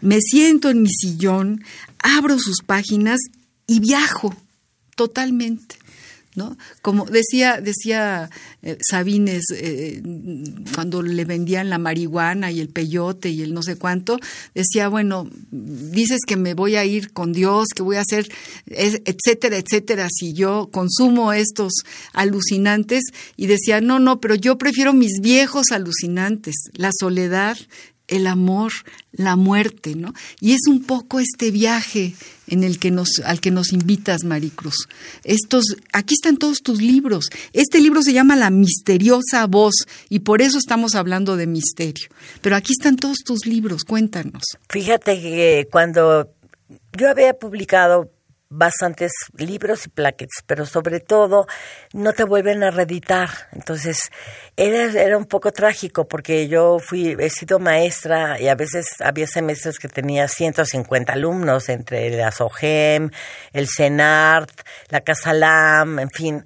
me 0.00 0.18
siento 0.20 0.70
en 0.70 0.82
mi 0.82 0.90
sillón, 0.90 1.62
abro 2.00 2.36
sus 2.40 2.62
páginas 2.66 3.20
y 3.68 3.78
viajo 3.78 4.34
totalmente. 4.96 5.76
¿No? 6.34 6.56
Como 6.82 7.04
decía, 7.04 7.60
decía 7.60 8.30
eh, 8.62 8.78
Sabines 8.80 9.44
eh, 9.52 10.02
cuando 10.74 11.02
le 11.02 11.24
vendían 11.24 11.70
la 11.70 11.78
marihuana 11.78 12.50
y 12.50 12.60
el 12.60 12.68
peyote 12.68 13.30
y 13.30 13.42
el 13.42 13.54
no 13.54 13.62
sé 13.62 13.76
cuánto, 13.76 14.18
decía, 14.54 14.88
bueno, 14.88 15.28
dices 15.50 16.20
que 16.26 16.36
me 16.36 16.54
voy 16.54 16.76
a 16.76 16.84
ir 16.84 17.12
con 17.12 17.32
Dios, 17.32 17.68
que 17.74 17.82
voy 17.82 17.96
a 17.96 18.00
hacer, 18.00 18.28
etcétera, 18.66 19.58
etcétera, 19.58 20.08
si 20.10 20.32
yo 20.32 20.68
consumo 20.72 21.32
estos 21.32 21.72
alucinantes, 22.12 23.04
y 23.36 23.46
decía, 23.46 23.80
no, 23.80 23.98
no, 23.98 24.20
pero 24.20 24.34
yo 24.34 24.58
prefiero 24.58 24.92
mis 24.92 25.20
viejos 25.20 25.70
alucinantes, 25.70 26.54
la 26.72 26.90
soledad, 26.92 27.56
el 28.08 28.26
amor, 28.26 28.72
la 29.12 29.36
muerte, 29.36 29.94
¿no? 29.94 30.12
Y 30.40 30.52
es 30.52 30.66
un 30.68 30.84
poco 30.84 31.20
este 31.20 31.50
viaje 31.50 32.14
en 32.46 32.64
el 32.64 32.78
que 32.78 32.90
nos, 32.90 33.20
al 33.24 33.40
que 33.40 33.50
nos 33.50 33.72
invitas, 33.72 34.24
Maricruz. 34.24 34.88
Estos, 35.22 35.64
aquí 35.92 36.14
están 36.14 36.36
todos 36.36 36.58
tus 36.58 36.80
libros. 36.80 37.30
Este 37.52 37.80
libro 37.80 38.02
se 38.02 38.12
llama 38.12 38.36
La 38.36 38.50
misteriosa 38.50 39.46
voz 39.46 39.74
y 40.08 40.20
por 40.20 40.42
eso 40.42 40.58
estamos 40.58 40.94
hablando 40.94 41.36
de 41.36 41.46
misterio. 41.46 42.08
Pero 42.40 42.56
aquí 42.56 42.72
están 42.72 42.96
todos 42.96 43.18
tus 43.18 43.46
libros, 43.46 43.84
cuéntanos. 43.84 44.42
Fíjate 44.68 45.20
que 45.20 45.68
cuando 45.70 46.30
yo 46.96 47.10
había 47.10 47.34
publicado 47.34 48.10
bastantes 48.54 49.12
libros 49.36 49.86
y 49.86 49.88
plaquets, 49.88 50.42
pero 50.46 50.66
sobre 50.66 51.00
todo 51.00 51.46
no 51.92 52.12
te 52.12 52.24
vuelven 52.24 52.62
a 52.62 52.70
reeditar. 52.70 53.28
Entonces, 53.52 54.10
era, 54.56 54.84
era 55.00 55.18
un 55.18 55.26
poco 55.26 55.52
trágico 55.52 56.06
porque 56.06 56.48
yo 56.48 56.78
fui, 56.78 57.16
he 57.18 57.30
sido 57.30 57.58
maestra 57.58 58.40
y 58.40 58.48
a 58.48 58.54
veces 58.54 58.86
había 59.00 59.26
semestres 59.26 59.78
que 59.78 59.88
tenía 59.88 60.28
150 60.28 61.12
alumnos 61.12 61.68
entre 61.68 62.10
la 62.10 62.30
SOGEM, 62.30 63.10
el 63.52 63.68
CENART, 63.68 64.50
la 64.88 65.00
CASALAM, 65.00 65.98
en 65.98 66.10
fin 66.10 66.44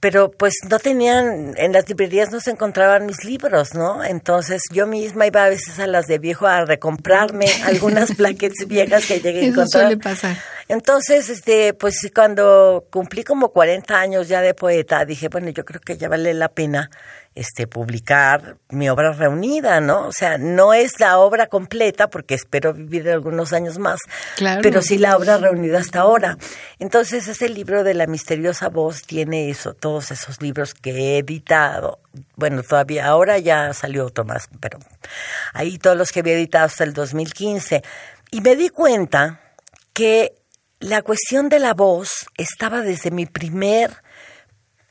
pero 0.00 0.30
pues 0.30 0.54
no 0.68 0.78
tenían, 0.78 1.54
en 1.56 1.72
las 1.72 1.88
librerías 1.88 2.30
no 2.30 2.40
se 2.40 2.50
encontraban 2.50 3.06
mis 3.06 3.24
libros, 3.24 3.74
¿no? 3.74 4.04
Entonces 4.04 4.62
yo 4.70 4.86
misma 4.86 5.26
iba 5.26 5.44
a 5.44 5.48
veces 5.48 5.78
a 5.80 5.86
las 5.86 6.06
de 6.06 6.18
viejo 6.18 6.46
a 6.46 6.64
recomprarme 6.64 7.46
algunas 7.64 8.14
plaquettes 8.14 8.68
viejas 8.68 9.06
que 9.06 9.20
llegué 9.20 9.40
a 9.40 9.44
encontrar. 9.44 9.84
Suele 9.84 9.96
pasar. 9.96 10.36
Entonces, 10.68 11.28
este, 11.28 11.74
pues 11.74 11.96
cuando 12.14 12.86
cumplí 12.90 13.24
como 13.24 13.50
40 13.50 13.98
años 13.98 14.28
ya 14.28 14.40
de 14.40 14.54
poeta, 14.54 15.04
dije, 15.04 15.28
bueno, 15.28 15.50
yo 15.50 15.64
creo 15.64 15.80
que 15.80 15.96
ya 15.96 16.08
vale 16.08 16.32
la 16.32 16.48
pena 16.48 16.88
este, 17.34 17.66
publicar 17.66 18.58
mi 18.68 18.90
obra 18.90 19.12
reunida, 19.12 19.80
¿no? 19.80 20.06
O 20.06 20.12
sea, 20.12 20.36
no 20.36 20.74
es 20.74 21.00
la 21.00 21.18
obra 21.18 21.46
completa 21.46 22.10
porque 22.10 22.34
espero 22.34 22.74
vivir 22.74 23.08
algunos 23.08 23.52
años 23.52 23.78
más, 23.78 24.00
pero 24.62 24.82
sí 24.82 24.98
la 24.98 25.16
obra 25.16 25.38
reunida 25.38 25.78
hasta 25.78 26.00
ahora. 26.00 26.36
Entonces, 26.78 27.28
ese 27.28 27.48
libro 27.48 27.84
de 27.84 27.94
la 27.94 28.06
misteriosa 28.06 28.68
voz 28.68 29.02
tiene 29.02 29.48
eso, 29.50 29.74
todos 29.74 30.10
esos 30.10 30.42
libros 30.42 30.74
que 30.74 30.90
he 30.90 31.18
editado. 31.18 32.00
Bueno, 32.36 32.62
todavía 32.62 33.06
ahora 33.06 33.38
ya 33.38 33.72
salió 33.72 34.06
otro 34.06 34.24
más, 34.24 34.48
pero 34.60 34.78
ahí 35.54 35.78
todos 35.78 35.96
los 35.96 36.12
que 36.12 36.20
había 36.20 36.34
editado 36.34 36.66
hasta 36.66 36.84
el 36.84 36.92
2015. 36.92 37.82
Y 38.30 38.40
me 38.42 38.56
di 38.56 38.68
cuenta 38.68 39.40
que 39.94 40.34
la 40.80 41.02
cuestión 41.02 41.48
de 41.48 41.60
la 41.60 41.74
voz 41.74 42.26
estaba 42.36 42.82
desde 42.82 43.10
mi 43.10 43.24
primer 43.26 44.02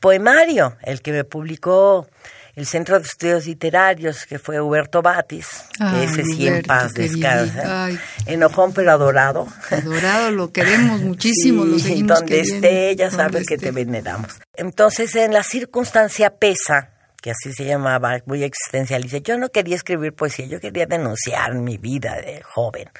poemario, 0.02 0.76
el 0.82 1.00
que 1.00 1.12
me 1.12 1.24
publicó 1.24 2.08
el 2.54 2.66
Centro 2.66 2.98
de 2.98 3.06
Estudios 3.06 3.46
Literarios, 3.46 4.26
que 4.26 4.38
fue 4.38 4.60
Huberto 4.60 5.00
Batis, 5.00 5.46
que 5.78 6.04
ese 6.04 6.24
sí 6.24 6.46
en 6.48 6.62
paz 6.62 6.92
descansa. 6.92 7.88
Enojón 8.26 8.74
pero 8.74 8.90
adorado. 8.90 9.46
Adorado, 9.70 10.30
lo 10.32 10.52
queremos 10.52 11.00
muchísimo, 11.02 11.64
lo 11.64 11.78
seguimos 11.78 12.18
donde 12.18 12.40
esté, 12.40 12.94
ya 12.96 13.10
sabes 13.10 13.46
que 13.46 13.56
te 13.56 13.70
veneramos. 13.70 14.40
Entonces, 14.54 15.14
en 15.14 15.32
la 15.32 15.44
circunstancia 15.44 16.34
pesa, 16.34 16.90
que 17.22 17.30
así 17.30 17.52
se 17.54 17.64
llamaba, 17.64 18.18
muy 18.26 18.42
existencialista, 18.42 19.18
yo 19.18 19.38
no 19.38 19.48
quería 19.48 19.76
escribir 19.76 20.12
poesía, 20.12 20.46
yo 20.46 20.60
quería 20.60 20.84
denunciar 20.84 21.54
mi 21.54 21.78
vida 21.78 22.16
de 22.16 22.42
joven 22.42 22.90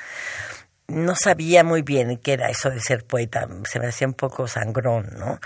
no 0.89 1.15
sabía 1.15 1.65
muy 1.65 1.83
bien 1.83 2.19
qué 2.19 2.35
era 2.35 2.51
eso 2.51 2.71
de 2.71 2.81
ser 2.81 3.05
poeta, 3.05 3.49
se 3.71 3.81
me 3.81 3.87
hacía 3.87 4.07
un 4.07 4.15
poco 4.15 4.47
sangrón, 4.47 5.11
¿no? 5.19 5.41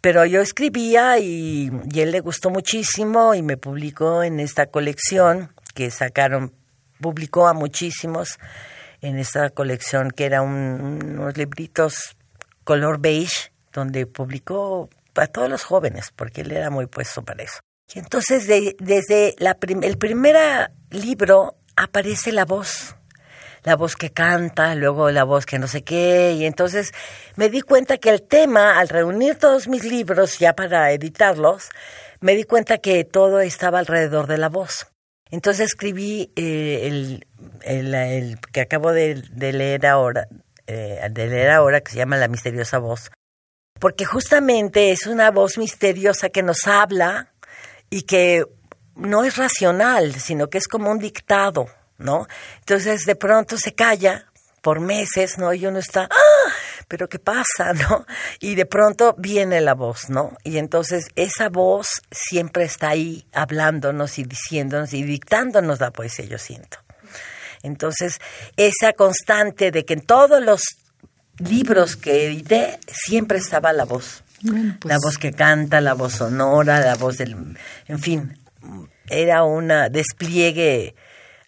Pero 0.00 0.24
yo 0.24 0.40
escribía 0.40 1.18
y, 1.18 1.70
él 1.94 2.12
le 2.12 2.20
gustó 2.20 2.50
muchísimo 2.50 3.34
y 3.34 3.42
me 3.42 3.56
publicó 3.56 4.22
en 4.22 4.40
esta 4.40 4.66
colección 4.66 5.52
que 5.74 5.90
sacaron, 5.90 6.54
publicó 7.00 7.46
a 7.46 7.52
muchísimos 7.52 8.38
en 9.00 9.18
esta 9.18 9.50
colección 9.50 10.10
que 10.10 10.24
era 10.24 10.42
unos 10.42 11.36
libritos 11.36 12.16
color 12.64 12.98
beige, 13.00 13.52
donde 13.72 14.06
publicó 14.06 14.88
a 15.14 15.26
todos 15.26 15.48
los 15.48 15.64
jóvenes, 15.64 16.12
porque 16.14 16.40
él 16.42 16.52
era 16.52 16.70
muy 16.70 16.86
puesto 16.86 17.22
para 17.22 17.42
eso. 17.42 17.60
Y 17.94 18.00
entonces 18.00 18.46
desde 18.78 19.34
la 19.38 19.56
el 19.82 19.98
primer 19.98 20.70
libro 20.90 21.56
aparece 21.76 22.32
la 22.32 22.44
voz 22.44 22.96
la 23.66 23.74
voz 23.74 23.96
que 23.96 24.10
canta, 24.10 24.76
luego 24.76 25.10
la 25.10 25.24
voz 25.24 25.44
que 25.44 25.58
no 25.58 25.66
sé 25.66 25.82
qué, 25.82 26.34
y 26.34 26.44
entonces 26.44 26.92
me 27.34 27.50
di 27.50 27.62
cuenta 27.62 27.98
que 27.98 28.10
el 28.10 28.22
tema, 28.22 28.78
al 28.78 28.88
reunir 28.88 29.34
todos 29.34 29.66
mis 29.66 29.82
libros 29.82 30.38
ya 30.38 30.54
para 30.54 30.92
editarlos, 30.92 31.70
me 32.20 32.36
di 32.36 32.44
cuenta 32.44 32.78
que 32.78 33.02
todo 33.02 33.40
estaba 33.40 33.80
alrededor 33.80 34.28
de 34.28 34.38
la 34.38 34.48
voz. 34.50 34.86
Entonces 35.32 35.66
escribí 35.66 36.30
eh, 36.36 36.86
el, 36.86 37.26
el, 37.64 38.38
que 38.52 38.60
acabo 38.60 38.92
de, 38.92 39.20
leer 39.34 39.84
ahora, 39.88 40.28
eh, 40.68 41.00
de 41.10 41.26
leer 41.26 41.50
ahora, 41.50 41.80
que 41.80 41.90
se 41.90 41.98
llama 41.98 42.16
La 42.18 42.28
misteriosa 42.28 42.78
voz, 42.78 43.10
porque 43.80 44.04
justamente 44.04 44.92
es 44.92 45.08
una 45.08 45.32
voz 45.32 45.58
misteriosa 45.58 46.28
que 46.28 46.44
nos 46.44 46.68
habla 46.68 47.32
y 47.90 48.02
que 48.02 48.44
no 48.94 49.24
es 49.24 49.36
racional, 49.36 50.14
sino 50.14 50.46
que 50.46 50.58
es 50.58 50.68
como 50.68 50.88
un 50.88 51.00
dictado. 51.00 51.66
¿No? 51.98 52.26
Entonces 52.60 53.04
de 53.04 53.16
pronto 53.16 53.56
se 53.58 53.74
calla 53.74 54.26
por 54.60 54.80
meses, 54.80 55.38
¿no? 55.38 55.54
Y 55.54 55.64
uno 55.66 55.78
está, 55.78 56.08
¡ah! 56.10 56.52
Pero 56.88 57.08
¿qué 57.08 57.18
pasa, 57.18 57.72
no? 57.88 58.04
Y 58.40 58.54
de 58.54 58.66
pronto 58.66 59.14
viene 59.18 59.60
la 59.60 59.74
voz, 59.74 60.10
¿no? 60.10 60.36
Y 60.42 60.58
entonces 60.58 61.06
esa 61.14 61.48
voz 61.48 62.02
siempre 62.10 62.64
está 62.64 62.90
ahí 62.90 63.26
hablándonos 63.32 64.18
y 64.18 64.24
diciéndonos 64.24 64.92
y 64.92 65.02
dictándonos 65.02 65.80
la 65.80 65.90
poesía, 65.90 66.24
yo 66.24 66.38
siento. 66.38 66.78
Entonces, 67.62 68.20
esa 68.56 68.92
constante 68.92 69.70
de 69.70 69.84
que 69.84 69.94
en 69.94 70.02
todos 70.02 70.42
los 70.42 70.62
libros 71.38 71.96
que 71.96 72.26
edité 72.26 72.78
siempre 72.88 73.38
estaba 73.38 73.72
la 73.72 73.84
voz. 73.84 74.22
Pues 74.42 74.84
la 74.84 74.98
voz 75.02 75.18
que 75.18 75.32
canta, 75.32 75.80
la 75.80 75.94
voz 75.94 76.14
sonora, 76.14 76.80
la 76.80 76.94
voz 76.94 77.18
del... 77.18 77.56
En 77.86 77.98
fin, 77.98 78.38
era 79.08 79.44
un 79.44 79.68
despliegue 79.90 80.94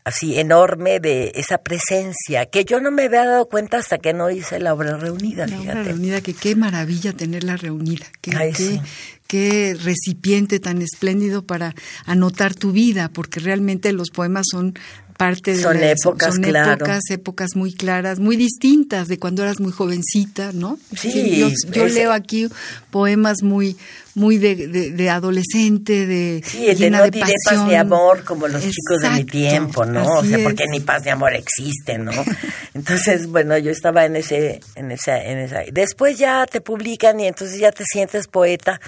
así 0.08 0.38
enorme 0.38 1.00
de 1.00 1.32
esa 1.34 1.58
presencia 1.58 2.46
que 2.46 2.64
yo 2.64 2.80
no 2.80 2.90
me 2.90 3.04
había 3.04 3.24
dado 3.24 3.48
cuenta 3.48 3.78
hasta 3.78 3.98
que 3.98 4.12
no 4.12 4.30
hice 4.30 4.58
la 4.58 4.74
obra 4.74 4.96
reunida. 4.96 5.46
La 5.46 5.60
obra 5.60 5.82
reunida, 5.82 6.20
que 6.20 6.34
qué 6.34 6.56
maravilla 6.56 7.12
tenerla 7.12 7.56
reunida, 7.56 8.06
qué, 8.20 8.80
qué 9.26 9.76
recipiente 9.80 10.58
tan 10.60 10.82
espléndido 10.82 11.44
para 11.44 11.74
anotar 12.06 12.54
tu 12.54 12.72
vida, 12.72 13.10
porque 13.10 13.40
realmente 13.40 13.92
los 13.92 14.10
poemas 14.10 14.46
son 14.50 14.74
parte 15.18 15.52
de 15.52 15.62
son 15.62 15.76
épocas, 15.82 16.34
son 16.34 16.44
épocas, 16.44 17.10
épocas 17.10 17.56
muy 17.56 17.72
claras, 17.74 18.20
muy 18.20 18.36
distintas 18.36 19.08
de 19.08 19.18
cuando 19.18 19.42
eras 19.42 19.60
muy 19.60 19.72
jovencita, 19.72 20.52
¿no? 20.52 20.78
Sí, 20.96 21.38
yo, 21.38 21.48
yo 21.72 21.88
leo 21.88 22.12
aquí 22.12 22.48
poemas 22.90 23.42
muy 23.42 23.76
muy 24.18 24.36
de, 24.36 24.90
de, 24.90 25.10
adolescente, 25.10 26.06
de 26.06 26.42
sí, 26.44 26.68
el 26.68 26.78
de 26.78 26.90
no 26.90 27.02
de 27.02 27.12
paz 27.12 27.64
ni 27.66 27.74
amor 27.74 28.24
como 28.24 28.48
los 28.48 28.60
chicos 28.60 29.00
de 29.00 29.10
mi 29.10 29.24
tiempo, 29.24 29.86
¿no? 29.86 30.04
O 30.18 30.24
sea, 30.24 30.38
porque 30.42 30.64
ni 30.70 30.80
paz 30.80 31.04
ni 31.04 31.10
amor 31.10 31.34
existen, 31.34 32.04
¿no? 32.04 32.12
entonces, 32.74 33.28
bueno, 33.28 33.56
yo 33.56 33.70
estaba 33.70 34.04
en 34.04 34.16
ese, 34.16 34.60
en 34.74 34.90
esa, 34.90 35.22
en 35.22 35.38
esa. 35.38 35.60
Después 35.72 36.18
ya 36.18 36.46
te 36.46 36.60
publican 36.60 37.20
y 37.20 37.26
entonces 37.26 37.58
ya 37.58 37.70
te 37.70 37.84
sientes 37.84 38.26
poeta, 38.26 38.80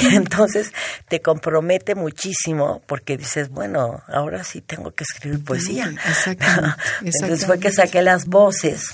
y 0.00 0.06
entonces 0.14 0.72
te 1.08 1.20
compromete 1.20 1.94
muchísimo 1.94 2.80
porque 2.86 3.16
dices, 3.16 3.48
bueno, 3.50 4.02
ahora 4.06 4.44
sí 4.44 4.60
tengo 4.60 4.92
que 4.92 5.04
escribir 5.04 5.44
poesía. 5.44 5.92
Exactamente. 6.08 6.76
entonces 7.02 7.46
fue 7.46 7.58
que 7.58 7.72
saqué 7.72 8.02
las 8.02 8.26
voces. 8.26 8.90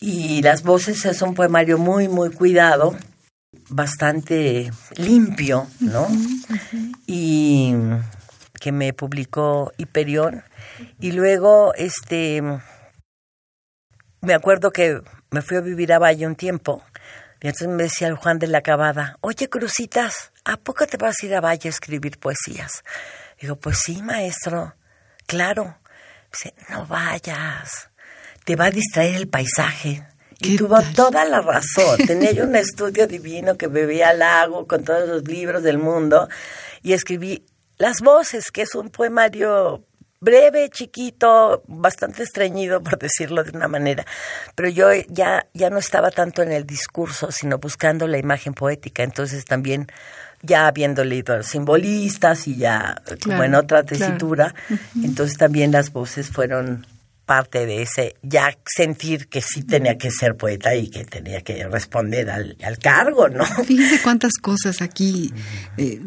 Y 0.00 0.42
las 0.42 0.62
voces 0.62 1.04
es 1.06 1.22
un 1.22 1.34
poemario 1.34 1.78
muy, 1.78 2.08
muy 2.08 2.30
cuidado 2.30 2.96
bastante 3.68 4.70
limpio, 4.96 5.66
¿no? 5.80 6.06
Y 7.06 7.74
que 8.60 8.72
me 8.72 8.92
publicó 8.92 9.72
Hiperión. 9.76 10.44
Y 11.00 11.12
luego, 11.12 11.74
este, 11.74 12.42
me 14.20 14.34
acuerdo 14.34 14.70
que 14.70 15.00
me 15.30 15.42
fui 15.42 15.56
a 15.56 15.60
vivir 15.60 15.92
a 15.92 15.98
Valle 15.98 16.26
un 16.26 16.36
tiempo. 16.36 16.84
Y 17.40 17.48
entonces 17.48 17.68
me 17.68 17.82
decía 17.82 18.06
el 18.06 18.14
Juan 18.14 18.38
de 18.38 18.46
la 18.46 18.62
Cabada, 18.62 19.18
oye, 19.20 19.48
Crucitas, 19.48 20.32
¿a 20.44 20.56
poco 20.56 20.86
te 20.86 20.96
vas 20.96 21.16
a 21.20 21.26
ir 21.26 21.34
a 21.34 21.40
Valle 21.40 21.68
a 21.68 21.70
escribir 21.70 22.18
poesías? 22.18 22.84
Digo, 23.40 23.56
pues 23.56 23.78
sí, 23.78 24.00
maestro, 24.00 24.76
claro. 25.26 25.76
Dice, 26.32 26.54
no 26.70 26.86
vayas, 26.86 27.90
te 28.44 28.54
va 28.54 28.66
a 28.66 28.70
distraer 28.70 29.16
el 29.16 29.28
paisaje 29.28 30.06
Y 30.42 30.56
tuvo 30.56 30.80
toda 30.94 31.24
la 31.24 31.40
razón. 31.40 31.98
Tenía 32.06 32.32
yo 32.32 32.44
un 32.44 32.56
estudio 32.56 33.06
divino 33.06 33.56
que 33.56 33.68
bebía 33.68 34.10
al 34.10 34.18
lago 34.18 34.66
con 34.66 34.84
todos 34.84 35.08
los 35.08 35.28
libros 35.28 35.62
del 35.62 35.78
mundo 35.78 36.28
y 36.82 36.92
escribí 36.92 37.44
Las 37.78 38.00
Voces, 38.00 38.50
que 38.50 38.62
es 38.62 38.74
un 38.74 38.90
poemario 38.90 39.84
breve, 40.20 40.68
chiquito, 40.70 41.64
bastante 41.66 42.22
estreñido, 42.22 42.80
por 42.82 42.98
decirlo 42.98 43.42
de 43.42 43.50
una 43.50 43.68
manera. 43.68 44.06
Pero 44.54 44.68
yo 44.68 44.88
ya, 45.08 45.46
ya 45.52 45.68
no 45.68 45.78
estaba 45.78 46.10
tanto 46.10 46.42
en 46.42 46.52
el 46.52 46.64
discurso, 46.64 47.32
sino 47.32 47.58
buscando 47.58 48.06
la 48.06 48.18
imagen 48.18 48.54
poética. 48.54 49.02
Entonces 49.02 49.44
también 49.44 49.88
ya 50.42 50.66
habiendo 50.66 51.04
leído 51.04 51.34
a 51.34 51.38
los 51.38 51.46
simbolistas 51.46 52.46
y 52.48 52.56
ya 52.56 53.00
como 53.24 53.42
en 53.44 53.54
otra 53.54 53.84
tesitura, 53.84 54.54
entonces 55.02 55.36
también 55.38 55.70
las 55.70 55.92
voces 55.92 56.30
fueron 56.30 56.86
parte 57.24 57.66
de 57.66 57.82
ese 57.82 58.16
ya 58.22 58.56
sentir 58.66 59.28
que 59.28 59.40
sí 59.40 59.62
tenía 59.62 59.96
que 59.96 60.10
ser 60.10 60.36
poeta 60.36 60.74
y 60.74 60.88
que 60.88 61.04
tenía 61.04 61.40
que 61.42 61.66
responder 61.68 62.30
al, 62.30 62.56
cargo, 62.80 63.28
¿no? 63.28 63.44
Fíjense 63.64 64.00
cuántas 64.02 64.34
cosas 64.34 64.82
aquí. 64.82 65.32
Eh, 65.76 66.00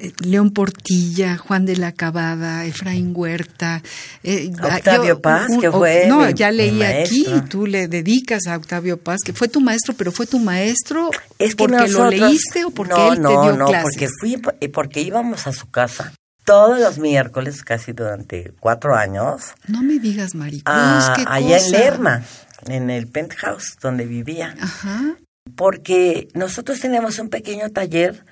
eh, 0.00 0.12
León 0.20 0.50
Portilla, 0.50 1.36
Juan 1.36 1.66
de 1.66 1.76
la 1.76 1.92
Cabada, 1.92 2.64
Efraín 2.64 3.12
Huerta. 3.14 3.82
Eh, 4.22 4.50
Octavio 4.60 5.20
Paz, 5.20 5.48
que 5.60 5.70
fue. 5.70 6.06
No, 6.08 6.28
ya 6.30 6.50
leí 6.50 6.82
aquí, 6.82 7.26
tú 7.48 7.66
le 7.66 7.88
dedicas 7.88 8.46
a 8.46 8.56
Octavio 8.56 8.96
Paz, 8.98 9.20
que 9.24 9.32
fue 9.32 9.48
tu 9.48 9.60
maestro, 9.60 9.94
pero 9.94 10.12
fue 10.12 10.26
tu 10.26 10.38
maestro 10.38 11.10
es 11.38 11.54
porque 11.54 11.88
lo 11.88 12.10
leíste 12.10 12.64
o 12.64 12.70
porque 12.70 13.08
él 13.08 13.16
te 13.16 13.28
dio 13.28 13.56
no, 13.56 13.66
porque 13.82 14.08
fui, 14.20 14.36
porque 14.72 15.00
íbamos 15.00 15.46
a 15.46 15.52
su 15.52 15.70
casa 15.70 16.12
todos 16.44 16.78
los 16.78 16.98
miércoles, 16.98 17.62
casi 17.62 17.92
durante 17.92 18.52
cuatro 18.60 18.94
años. 18.94 19.54
No 19.66 19.82
me 19.82 19.98
digas, 19.98 20.34
Maricruz, 20.34 20.64
ah, 20.66 21.16
allá 21.26 21.58
en 21.58 21.70
Lerma, 21.72 22.22
en 22.66 22.90
el 22.90 23.08
penthouse 23.08 23.76
donde 23.80 24.06
vivía. 24.06 24.54
Ajá. 24.60 25.16
Porque 25.56 26.28
nosotros 26.34 26.80
teníamos 26.80 27.18
un 27.18 27.28
pequeño 27.28 27.70
taller 27.70 28.24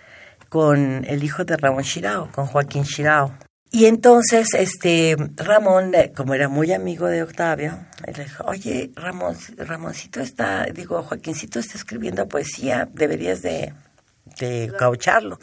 con 0.48 1.04
el 1.06 1.24
hijo 1.24 1.44
de 1.44 1.56
Ramón 1.56 1.84
Chirao, 1.84 2.30
con 2.30 2.46
Joaquín 2.46 2.84
Chirao. 2.84 3.34
Y 3.70 3.86
entonces, 3.86 4.52
este, 4.52 5.16
Ramón, 5.36 5.92
como 6.14 6.34
era 6.34 6.46
muy 6.50 6.72
amigo 6.72 7.06
de 7.06 7.22
Octavio, 7.22 7.78
le 8.06 8.24
dijo, 8.24 8.44
oye, 8.44 8.90
Ramón, 8.94 9.34
Ramoncito 9.56 10.20
está, 10.20 10.66
digo, 10.66 11.02
Joaquincito 11.02 11.58
está 11.58 11.78
escribiendo 11.78 12.28
poesía, 12.28 12.86
deberías 12.92 13.40
de, 13.40 13.72
de 14.38 14.70
caucharlo. 14.78 15.38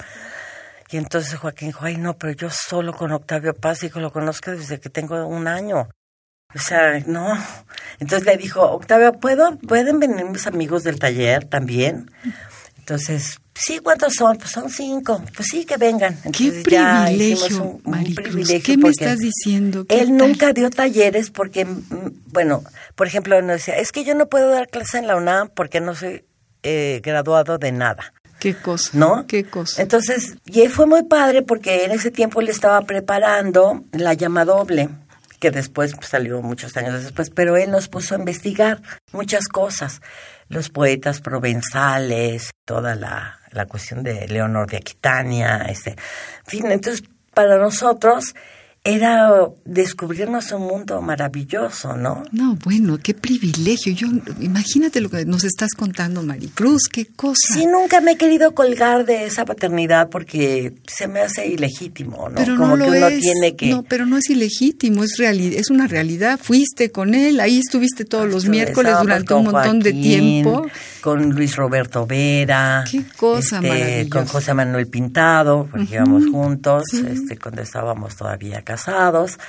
Y 0.91 0.97
entonces 0.97 1.37
Joaquín 1.37 1.69
dijo, 1.69 1.85
ay, 1.85 1.97
no, 1.97 2.17
pero 2.17 2.33
yo 2.33 2.49
solo 2.49 2.93
con 2.93 3.11
Octavio 3.11 3.53
Paz, 3.53 3.81
dijo, 3.81 3.99
lo 3.99 4.11
conozco 4.11 4.51
desde 4.51 4.79
que 4.79 4.89
tengo 4.89 5.25
un 5.27 5.47
año. 5.47 5.87
O 6.55 6.59
sea, 6.59 6.99
no. 7.05 7.37
Entonces 7.99 8.25
le 8.25 8.37
dijo, 8.37 8.61
Octavio, 8.61 9.13
¿puedo, 9.13 9.57
¿pueden 9.59 9.99
venir 9.99 10.25
mis 10.25 10.47
amigos 10.47 10.83
del 10.83 10.97
taller 10.97 11.45
también? 11.45 12.09
Entonces, 12.79 13.39
sí, 13.53 13.77
¿cuántos 13.77 14.15
son? 14.15 14.37
Pues 14.37 14.49
son 14.49 14.71
cinco. 14.71 15.23
Pues 15.35 15.49
sí, 15.51 15.63
que 15.63 15.77
vengan. 15.77 16.17
Qué 16.35 16.63
privilegio, 16.63 17.79
¿Qué 18.63 18.77
me 18.77 18.89
estás 18.89 19.19
diciendo? 19.19 19.85
Él 19.89 20.17
nunca 20.17 20.53
dio 20.53 20.71
talleres 20.71 21.29
porque, 21.29 21.65
mm, 21.65 22.31
bueno, 22.31 22.63
por 22.95 23.05
ejemplo, 23.05 23.39
no 23.43 23.53
decía, 23.53 23.75
es 23.77 23.91
que 23.91 24.03
yo 24.03 24.15
no 24.15 24.27
puedo 24.27 24.49
dar 24.49 24.69
clase 24.69 24.97
en 24.97 25.05
la 25.05 25.17
UNAM 25.17 25.49
porque 25.49 25.81
no 25.81 25.93
soy 25.93 26.25
eh, 26.63 26.99
graduado 27.03 27.59
de 27.59 27.71
nada. 27.71 28.11
Qué 28.39 28.55
cosa. 28.55 28.91
¿No? 28.93 29.27
Qué 29.27 29.43
cosa. 29.43 29.81
Entonces, 29.81 30.37
y 30.45 30.67
fue 30.67 30.85
muy 30.85 31.03
padre 31.03 31.41
porque 31.41 31.85
en 31.85 31.91
ese 31.91 32.11
tiempo 32.11 32.41
le 32.41 32.51
estaba 32.51 32.81
preparando 32.81 33.83
la 33.91 34.13
llama 34.13 34.45
doble, 34.45 34.89
que 35.39 35.51
después 35.51 35.93
pues, 35.95 36.07
salió 36.07 36.41
muchos 36.41 36.75
años 36.77 37.03
después, 37.03 37.29
pero 37.29 37.57
él 37.57 37.71
nos 37.71 37.87
puso 37.87 38.15
a 38.15 38.19
investigar 38.19 38.81
muchas 39.11 39.47
cosas. 39.47 40.01
Los 40.47 40.69
poetas 40.69 41.21
provenzales, 41.21 42.51
toda 42.65 42.95
la, 42.95 43.39
la 43.51 43.65
cuestión 43.65 44.03
de 44.03 44.27
Leonor 44.27 44.69
de 44.69 44.77
Aquitania, 44.77 45.65
este. 45.69 45.91
En 45.91 46.45
fin, 46.45 46.71
entonces, 46.71 47.03
para 47.33 47.57
nosotros 47.57 48.35
era 48.83 49.29
descubrirnos 49.65 50.51
un 50.53 50.61
mundo 50.61 51.01
maravilloso, 51.01 51.97
¿no? 51.97 52.23
No, 52.31 52.57
bueno, 52.63 52.97
qué 52.97 53.13
privilegio. 53.13 53.93
Yo, 53.93 54.07
imagínate 54.39 55.01
lo 55.01 55.09
que 55.09 55.25
nos 55.25 55.43
estás 55.43 55.73
contando, 55.73 56.23
Maricruz, 56.23 56.83
qué 56.91 57.05
cosa. 57.05 57.53
Sí, 57.53 57.65
nunca 57.65 57.99
me 57.99 58.11
he 58.11 58.17
querido 58.17 58.53
colgar 58.53 59.05
de 59.05 59.25
esa 59.25 59.43
paternidad 59.43 60.09
porque 60.09 60.73
se 60.87 61.07
me 61.07 61.19
hace 61.19 61.47
ilegítimo, 61.47 62.29
¿no? 62.29 62.35
Pero 62.35 62.55
Como 62.55 62.77
no 62.77 62.85
que 62.85 62.97
uno 62.97 63.07
tiene 63.09 63.55
que. 63.55 63.67
No, 63.67 63.83
pero 63.83 64.05
no 64.05 64.17
es 64.17 64.29
ilegítimo, 64.29 65.03
es 65.03 65.19
es 65.19 65.69
una 65.69 65.87
realidad. 65.87 66.39
Fuiste 66.41 66.91
con 66.91 67.13
él, 67.13 67.41
ahí 67.41 67.59
estuviste 67.59 68.05
todos 68.05 68.29
los 68.29 68.45
miércoles 68.45 68.93
durante 69.01 69.33
un 69.33 69.45
montón 69.45 69.79
de 69.81 69.91
tiempo. 69.91 70.65
Con 71.01 71.31
Luis 71.31 71.55
Roberto 71.55 72.05
Vera. 72.05 72.85
Qué 72.89 73.03
cosa 73.17 73.59
este. 73.59 74.09
Con 74.09 74.25
José 74.25 74.53
Manuel 74.53 74.87
Pintado, 74.87 75.67
porque 75.69 75.95
íbamos 75.95 76.27
juntos, 76.29 76.83
este, 76.93 77.37
cuando 77.37 77.61
estábamos 77.61 78.15
todavía 78.15 78.63
casados, 78.69 79.39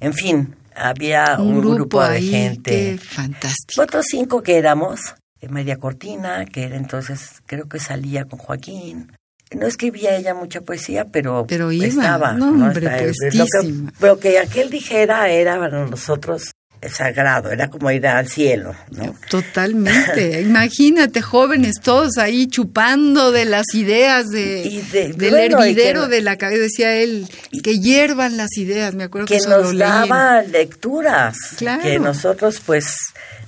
en 0.00 0.14
fin, 0.14 0.56
había 0.74 1.36
un, 1.38 1.60
grupo, 1.60 2.02
de 2.02 2.22
gente. 2.22 2.96
fantástico. 2.96 3.82
Otros 3.82 4.06
cinco 4.08 4.42
que 4.42 4.56
éramos, 4.56 5.00
eh, 5.42 5.48
María 5.48 5.76
Cortina, 5.76 6.46
que 6.46 6.64
era 6.64 6.76
entonces, 6.76 7.42
creo 7.44 7.68
que 7.68 7.78
salía 7.78 8.24
con 8.24 8.38
Joaquín. 8.38 9.12
No 9.54 9.66
escribía 9.66 10.16
ella 10.16 10.32
mucha 10.32 10.62
poesía, 10.62 11.04
pero, 11.12 11.44
pero 11.46 11.70
iba, 11.72 11.84
estaba. 11.84 12.32
No, 12.32 12.48
hombre, 12.50 13.12
lo, 13.34 13.44
que, 13.44 14.06
lo 14.06 14.18
que 14.18 14.38
aquel 14.38 14.70
dijera 14.70 15.28
era 15.28 15.58
para 15.58 15.84
nosotros 15.84 16.52
sagrado, 16.88 17.50
era 17.50 17.68
como 17.68 17.90
ir 17.90 18.06
al 18.06 18.28
cielo, 18.28 18.74
¿no? 18.90 19.14
Totalmente. 19.28 20.40
Imagínate, 20.42 21.20
jóvenes 21.20 21.76
todos 21.82 22.16
ahí 22.16 22.46
chupando 22.46 23.32
de 23.32 23.44
las 23.44 23.74
ideas 23.74 24.28
de, 24.28 24.82
del 25.16 25.34
hervidero 25.34 26.08
de 26.08 26.22
la 26.22 26.36
cabeza, 26.36 26.62
decía 26.62 26.94
él, 26.96 27.28
que 27.62 27.78
hiervan 27.78 28.36
las 28.36 28.56
ideas, 28.56 28.94
me 28.94 29.04
acuerdo 29.04 29.26
que, 29.26 29.38
que 29.38 29.46
nos 29.46 29.76
daba 29.76 30.42
lecturas, 30.42 31.36
que 31.82 31.98
nosotros 31.98 32.62
pues 32.64 32.96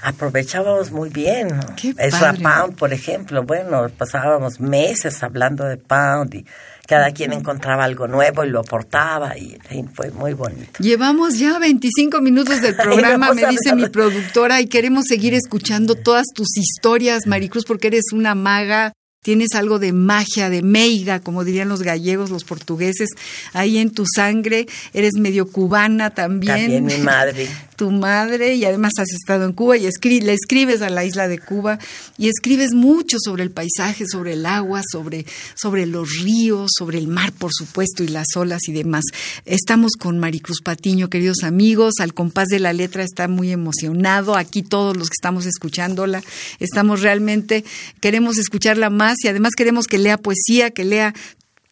aprovechábamos 0.03 0.91
muy 0.91 1.09
bien. 1.09 1.49
Es 1.97 2.15
Pound, 2.43 2.77
por 2.77 2.93
ejemplo, 2.93 3.45
bueno, 3.45 3.89
pasábamos 3.97 4.61
meses 4.61 5.23
hablando 5.23 5.65
de 5.65 5.77
Pound 5.77 6.35
y 6.35 6.47
cada 6.93 7.11
quien 7.13 7.33
encontraba 7.33 7.85
algo 7.85 8.07
nuevo 8.07 8.45
y 8.45 8.51
lo 8.51 8.61
aportaba 8.61 9.39
y 9.39 9.57
fue 9.95 10.11
muy 10.11 10.35
bonito. 10.35 10.73
Llevamos 10.79 11.39
ya 11.39 11.59
25 11.59 12.21
minutos 12.21 12.61
del 12.61 12.77
programa, 12.77 13.33
me 13.33 13.47
dice 13.47 13.75
mi 13.75 13.89
productora, 13.89 14.61
y 14.61 14.67
queremos 14.67 15.07
seguir 15.07 15.33
escuchando 15.33 15.95
todas 15.95 16.27
tus 16.35 16.55
historias, 16.59 17.27
Maricruz, 17.27 17.65
porque 17.65 17.87
eres 17.87 18.13
una 18.13 18.35
maga 18.35 18.93
tienes 19.23 19.55
algo 19.55 19.79
de 19.79 19.93
magia, 19.93 20.51
de 20.51 20.63
meiga, 20.63 21.21
como 21.21 21.45
dirían 21.45 21.69
los 21.69 21.83
gallegos, 21.83 22.31
los 22.31 22.43
portugueses, 22.43 23.11
ahí 23.53 23.79
en 23.79 23.91
tu 23.91 24.05
sangre, 24.05 24.67
eres 24.93 25.13
medio 25.15 25.47
cubana 25.47 26.11
también. 26.11 26.83
También 26.83 26.85
mi 26.85 26.99
madre. 26.99 27.49
tu 27.83 27.91
madre, 27.91 28.55
y 28.55 28.65
además 28.65 28.93
has 28.99 29.11
estado 29.13 29.45
en 29.45 29.53
Cuba 29.53 29.77
y 29.77 29.89
le 30.21 30.33
escribes 30.33 30.83
a 30.83 30.91
la 30.91 31.05
isla 31.05 31.27
de 31.27 31.41
Cuba 31.41 31.81
y 32.17 32.29
escribes 32.29 32.75
mucho 32.75 33.17
sobre 33.19 33.43
el 33.43 33.51
paisaje, 33.51 34.05
sobre 34.07 34.35
el 34.35 34.47
agua, 34.47 34.83
sobre, 34.89 35.27
sobre 35.57 35.87
los 35.87 36.09
ríos, 36.23 36.71
sobre 36.79 36.99
el 36.99 37.09
mar, 37.09 37.33
por 37.33 37.51
supuesto, 37.53 38.05
y 38.05 38.09
las 38.09 38.37
olas 38.37 38.69
y 38.69 38.73
demás. 38.73 39.03
Estamos 39.47 39.93
con 39.99 40.21
Maricruz 40.21 40.61
Patiño, 40.63 41.11
queridos 41.11 41.43
amigos, 41.43 41.95
al 41.99 42.15
compás 42.15 42.47
de 42.49 42.61
la 42.61 42.73
letra 42.73 43.03
está 43.03 43.27
muy 43.27 43.51
emocionado, 43.51 44.37
aquí 44.37 44.63
todos 44.63 44.97
los 44.97 45.09
que 45.09 45.15
estamos 45.15 45.47
escuchándola, 45.47 46.23
estamos 46.61 47.01
realmente, 47.01 47.65
queremos 48.01 48.39
escucharla 48.39 48.91
más 48.91 49.12
y 49.23 49.29
además 49.29 49.55
queremos 49.57 49.87
que 49.87 49.99
lea 49.99 50.19
poesía, 50.19 50.71
que 50.71 50.85
lea 50.85 51.15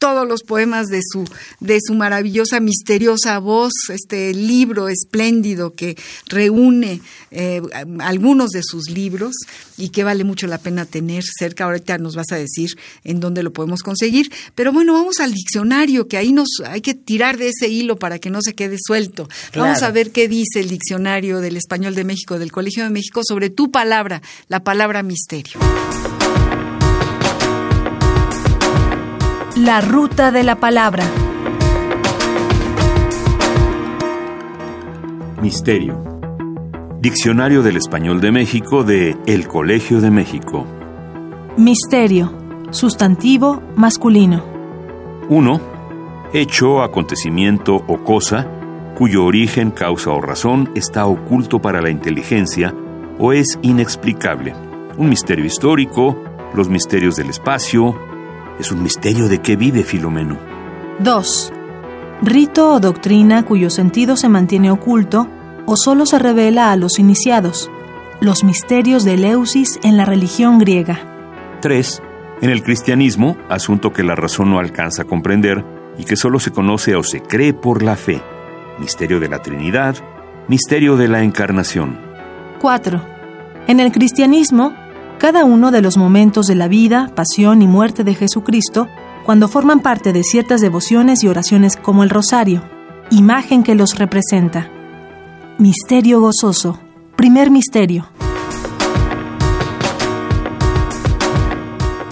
todos 0.01 0.27
los 0.27 0.43
poemas 0.43 0.87
de 0.87 1.03
su, 1.05 1.29
de 1.61 1.79
su 1.87 1.95
maravillosa, 1.95 2.59
misteriosa 2.59 3.39
voz, 3.39 3.73
este 3.91 4.33
libro 4.33 4.89
espléndido 4.89 5.75
que 5.75 5.95
reúne 6.27 7.03
eh, 7.31 7.61
algunos 7.99 8.49
de 8.51 8.63
sus 8.63 8.89
libros 8.89 9.35
y 9.77 9.91
que 9.91 10.03
vale 10.03 10.25
mucho 10.25 10.47
la 10.47 10.57
pena 10.57 10.87
tener 10.87 11.23
cerca. 11.39 11.65
Ahorita 11.65 11.99
nos 11.99 12.17
vas 12.17 12.33
a 12.33 12.37
decir 12.37 12.71
en 13.05 13.21
dónde 13.21 13.43
lo 13.43 13.53
podemos 13.53 13.83
conseguir. 13.83 14.33
Pero 14.55 14.73
bueno, 14.73 14.95
vamos 14.95 15.21
al 15.21 15.35
diccionario, 15.35 16.09
que 16.09 16.17
ahí 16.17 16.33
nos 16.33 16.49
hay 16.65 16.81
que 16.81 16.95
tirar 16.95 17.37
de 17.37 17.49
ese 17.49 17.69
hilo 17.69 17.99
para 17.99 18.19
que 18.19 18.31
no 18.31 18.41
se 18.41 18.55
quede 18.55 18.79
suelto. 18.83 19.29
Vamos 19.55 19.83
a 19.83 19.91
ver 19.91 20.13
qué 20.13 20.29
dice 20.29 20.61
el 20.61 20.71
diccionario 20.71 21.41
del 21.41 21.59
español 21.59 21.95
de 21.95 22.05
México, 22.05 22.39
del 22.39 22.53
Colegio 22.53 22.85
de 22.85 22.91
México, 22.91 23.21
sobre 23.23 23.51
tu 23.51 23.71
palabra, 23.71 24.23
la 24.49 24.65
palabra 24.65 25.03
misterio. 25.03 25.61
La 29.61 29.83
ruta 29.83 30.31
de 30.31 30.43
la 30.43 30.57
palabra. 30.57 31.05
Misterio. 35.43 36.03
Diccionario 36.99 37.63
del 37.63 37.77
Español 37.77 38.23
de 38.23 38.33
México 38.33 38.85
de 38.85 39.19
El 39.27 39.47
Colegio 39.49 40.01
de 40.01 40.11
México. 40.11 40.67
Misterio. 41.59 42.33
Sustantivo 42.71 43.63
masculino. 43.77 44.43
1. 45.29 45.61
Hecho, 46.33 46.83
acontecimiento 46.83 47.85
o 47.87 48.03
cosa 48.03 48.47
cuyo 48.97 49.27
origen, 49.27 49.73
causa 49.73 50.11
o 50.11 50.23
razón 50.23 50.71
está 50.75 51.05
oculto 51.05 51.61
para 51.61 51.83
la 51.83 51.91
inteligencia 51.91 52.75
o 53.19 53.35
es 53.35 53.59
inexplicable 53.61 54.55
un 54.97 55.09
misterio 55.09 55.45
histórico, 55.45 56.17
los 56.55 56.69
misterios 56.69 57.17
del 57.17 57.31
espacio. 57.31 58.10
Es 58.61 58.71
un 58.71 58.83
misterio 58.83 59.27
de 59.27 59.39
qué 59.39 59.57
vive 59.57 59.85
Filomeno. 59.85 60.37
2. 60.99 61.53
Rito 62.21 62.75
o 62.75 62.79
doctrina 62.79 63.43
cuyo 63.43 63.71
sentido 63.71 64.19
se 64.19 64.29
mantiene 64.29 64.71
oculto 64.71 65.29
o 65.65 65.79
solo 65.79 66.05
se 66.05 66.19
revela 66.19 66.71
a 66.71 66.77
los 66.77 66.99
iniciados. 66.99 67.71
Los 68.21 68.45
misterios 68.45 69.03
de 69.05 69.15
Eleusis 69.15 69.81
en 69.83 69.97
la 69.97 70.05
religión 70.05 70.59
griega. 70.59 71.01
3. 71.63 72.03
En 72.43 72.51
el 72.51 72.63
cristianismo, 72.63 73.39
asunto 73.49 73.95
que 73.95 74.03
la 74.03 74.15
razón 74.15 74.51
no 74.51 74.59
alcanza 74.59 75.03
a 75.03 75.07
comprender 75.07 75.65
y 75.97 76.05
que 76.05 76.17
solo 76.17 76.39
se 76.39 76.51
conoce 76.51 76.97
o 76.97 77.03
se 77.03 77.23
cree 77.23 77.55
por 77.55 77.83
la 77.83 77.97
fe. 77.97 78.21
Misterio 78.79 79.21
de 79.21 79.29
la 79.31 79.41
Trinidad, 79.41 79.97
misterio 80.49 80.99
de 80.99 81.09
la 81.09 81.23
Encarnación. 81.23 81.99
4. 82.61 83.01
En 83.69 83.81
el 83.81 83.91
cristianismo, 83.91 84.75
cada 85.21 85.45
uno 85.45 85.71
de 85.71 85.83
los 85.83 85.99
momentos 85.99 86.47
de 86.47 86.55
la 86.55 86.67
vida, 86.67 87.13
pasión 87.15 87.61
y 87.61 87.67
muerte 87.67 88.05
de 88.05 88.15
Jesucristo, 88.15 88.89
cuando 89.27 89.49
forman 89.49 89.81
parte 89.81 90.15
de 90.15 90.25
ciertas 90.25 90.63
devociones 90.63 91.23
y 91.23 91.29
oraciones 91.29 91.77
como 91.77 92.05
el 92.05 92.09
rosario, 92.09 92.65
imagen 93.11 93.63
que 93.63 93.75
los 93.75 93.99
representa. 93.99 94.71
Misterio 95.59 96.23
gozoso. 96.23 96.81
Primer 97.17 97.51
misterio. 97.51 98.11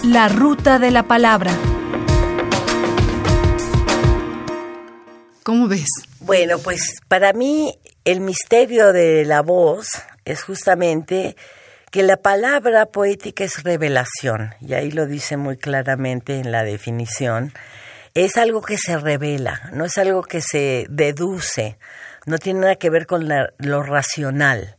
La 0.03 0.29
ruta 0.29 0.79
de 0.79 0.91
la 0.91 1.05
palabra. 1.05 1.53
¿Cómo 5.45 5.67
ves? 5.67 5.89
Bueno, 6.21 6.59
pues 6.59 7.01
para 7.09 7.33
mí 7.33 7.73
el 8.05 8.21
misterio 8.21 8.93
de 8.93 9.25
la 9.25 9.41
voz 9.41 9.89
es 10.27 10.43
justamente 10.43 11.37
que 11.91 12.03
la 12.03 12.19
palabra 12.19 12.87
poética 12.87 13.45
es 13.45 13.63
revelación, 13.63 14.55
y 14.61 14.75
ahí 14.75 14.91
lo 14.91 15.07
dice 15.07 15.37
muy 15.37 15.57
claramente 15.57 16.39
en 16.39 16.53
la 16.53 16.65
definición, 16.65 17.53
es 18.15 18.37
algo 18.37 18.63
que 18.63 18.79
se 18.79 18.99
revela, 18.99 19.71
no 19.73 19.85
es 19.85 19.97
algo 19.99 20.23
que 20.23 20.41
se 20.41 20.87
deduce, 20.91 21.79
no 22.27 22.39
tiene 22.39 22.61
nada 22.61 22.77
que 22.77 22.91
ver 22.91 23.07
con 23.07 23.29
lo 23.29 23.83
racional, 23.83 24.77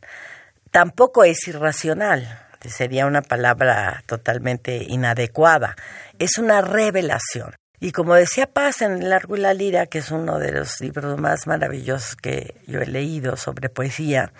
tampoco 0.70 1.24
es 1.24 1.48
irracional, 1.48 2.40
sería 2.68 3.06
una 3.06 3.22
palabra 3.22 4.02
totalmente 4.06 4.84
inadecuada, 4.88 5.76
es 6.18 6.38
una 6.38 6.60
revelación. 6.60 7.54
Y 7.82 7.92
como 7.92 8.14
decía 8.14 8.46
Paz 8.46 8.82
en 8.82 9.02
El 9.02 9.08
Largo 9.08 9.36
y 9.36 9.40
la 9.40 9.54
Lira, 9.54 9.86
que 9.86 9.98
es 9.98 10.10
uno 10.10 10.38
de 10.38 10.52
los 10.52 10.80
libros 10.80 11.18
más 11.18 11.46
maravillosos 11.46 12.14
que 12.14 12.54
yo 12.66 12.82
he 12.82 12.86
leído 12.86 13.36
sobre 13.36 13.70
poesía, 13.70 14.32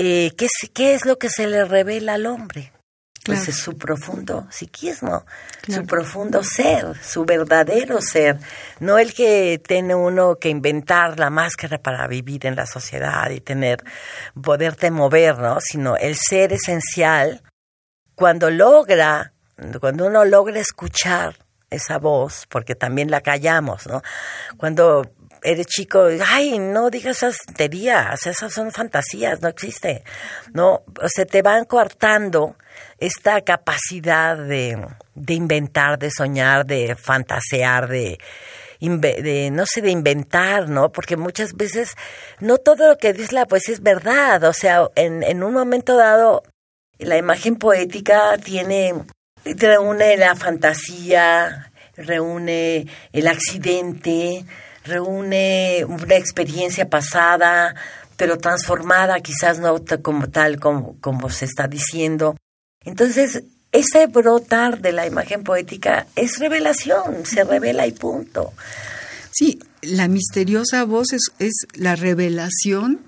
eh, 0.00 0.30
¿qué, 0.36 0.44
es, 0.44 0.70
¿qué 0.72 0.94
es 0.94 1.04
lo 1.04 1.18
que 1.18 1.28
se 1.28 1.48
le 1.48 1.64
revela 1.64 2.14
al 2.14 2.26
hombre? 2.26 2.72
Pues 3.24 3.48
es 3.48 3.56
su 3.56 3.76
profundo 3.76 4.46
psiquismo, 4.50 5.26
su 5.68 5.84
profundo 5.84 6.42
ser, 6.42 6.96
su 7.02 7.26
verdadero 7.26 8.00
ser, 8.00 8.38
no 8.80 8.96
el 8.96 9.12
que 9.12 9.60
tiene 9.62 9.94
uno 9.94 10.36
que 10.36 10.48
inventar 10.48 11.18
la 11.18 11.28
máscara 11.28 11.76
para 11.76 12.06
vivir 12.06 12.46
en 12.46 12.56
la 12.56 12.64
sociedad 12.64 13.28
y 13.28 13.40
tener, 13.40 13.84
poderte 14.40 14.90
mover, 14.90 15.36
¿no? 15.38 15.60
Sino 15.60 15.96
el 15.96 16.16
ser 16.16 16.54
esencial, 16.54 17.42
cuando 18.14 18.50
logra, 18.50 19.34
cuando 19.78 20.06
uno 20.06 20.24
logra 20.24 20.58
escuchar 20.58 21.36
esa 21.68 21.98
voz, 21.98 22.46
porque 22.48 22.74
también 22.74 23.10
la 23.10 23.20
callamos, 23.20 23.86
¿no? 23.86 24.00
Cuando 24.56 25.02
eres 25.42 25.66
chico, 25.66 26.06
ay, 26.26 26.58
no 26.58 26.90
digas 26.90 27.18
esas 27.18 27.38
tonterías, 27.38 28.26
esas 28.26 28.52
son 28.52 28.70
fantasías, 28.72 29.40
no 29.40 29.48
existe, 29.48 30.04
¿no? 30.52 30.82
Se 31.06 31.26
te 31.26 31.42
van 31.42 31.64
coartando 31.64 32.56
esta 32.98 33.40
capacidad 33.42 34.36
de, 34.36 34.86
de 35.14 35.34
inventar, 35.34 35.98
de 35.98 36.10
soñar, 36.10 36.66
de 36.66 36.96
fantasear, 36.96 37.88
de, 37.88 38.18
de, 38.80 39.50
no 39.52 39.66
sé, 39.66 39.80
de 39.80 39.90
inventar, 39.90 40.68
¿no? 40.68 40.92
Porque 40.92 41.16
muchas 41.16 41.54
veces 41.54 41.94
no 42.40 42.58
todo 42.58 42.88
lo 42.88 42.98
que 42.98 43.12
dice 43.12 43.34
la 43.34 43.46
poesía 43.46 43.74
es 43.74 43.82
verdad, 43.82 44.44
o 44.44 44.52
sea, 44.52 44.88
en, 44.94 45.22
en 45.22 45.42
un 45.42 45.52
momento 45.52 45.96
dado 45.96 46.42
la 46.98 47.16
imagen 47.16 47.56
poética 47.56 48.36
tiene 48.38 48.94
reúne 49.44 50.16
la 50.16 50.34
fantasía, 50.34 51.70
reúne 51.96 52.86
el 53.12 53.28
accidente, 53.28 54.44
reúne 54.88 55.84
una 55.86 56.16
experiencia 56.16 56.88
pasada, 56.88 57.74
pero 58.16 58.38
transformada 58.38 59.20
quizás 59.20 59.58
no 59.60 59.76
como 60.02 60.28
tal 60.28 60.58
como, 60.58 60.98
como 61.00 61.30
se 61.30 61.44
está 61.44 61.68
diciendo. 61.68 62.36
Entonces, 62.84 63.44
ese 63.70 64.06
brotar 64.06 64.80
de 64.80 64.92
la 64.92 65.06
imagen 65.06 65.44
poética 65.44 66.06
es 66.16 66.38
revelación, 66.38 67.24
se 67.24 67.44
revela 67.44 67.86
y 67.86 67.92
punto. 67.92 68.52
Sí, 69.30 69.60
la 69.82 70.08
misteriosa 70.08 70.84
voz 70.84 71.12
es, 71.12 71.30
es 71.38 71.54
la 71.74 71.94
revelación 71.94 73.00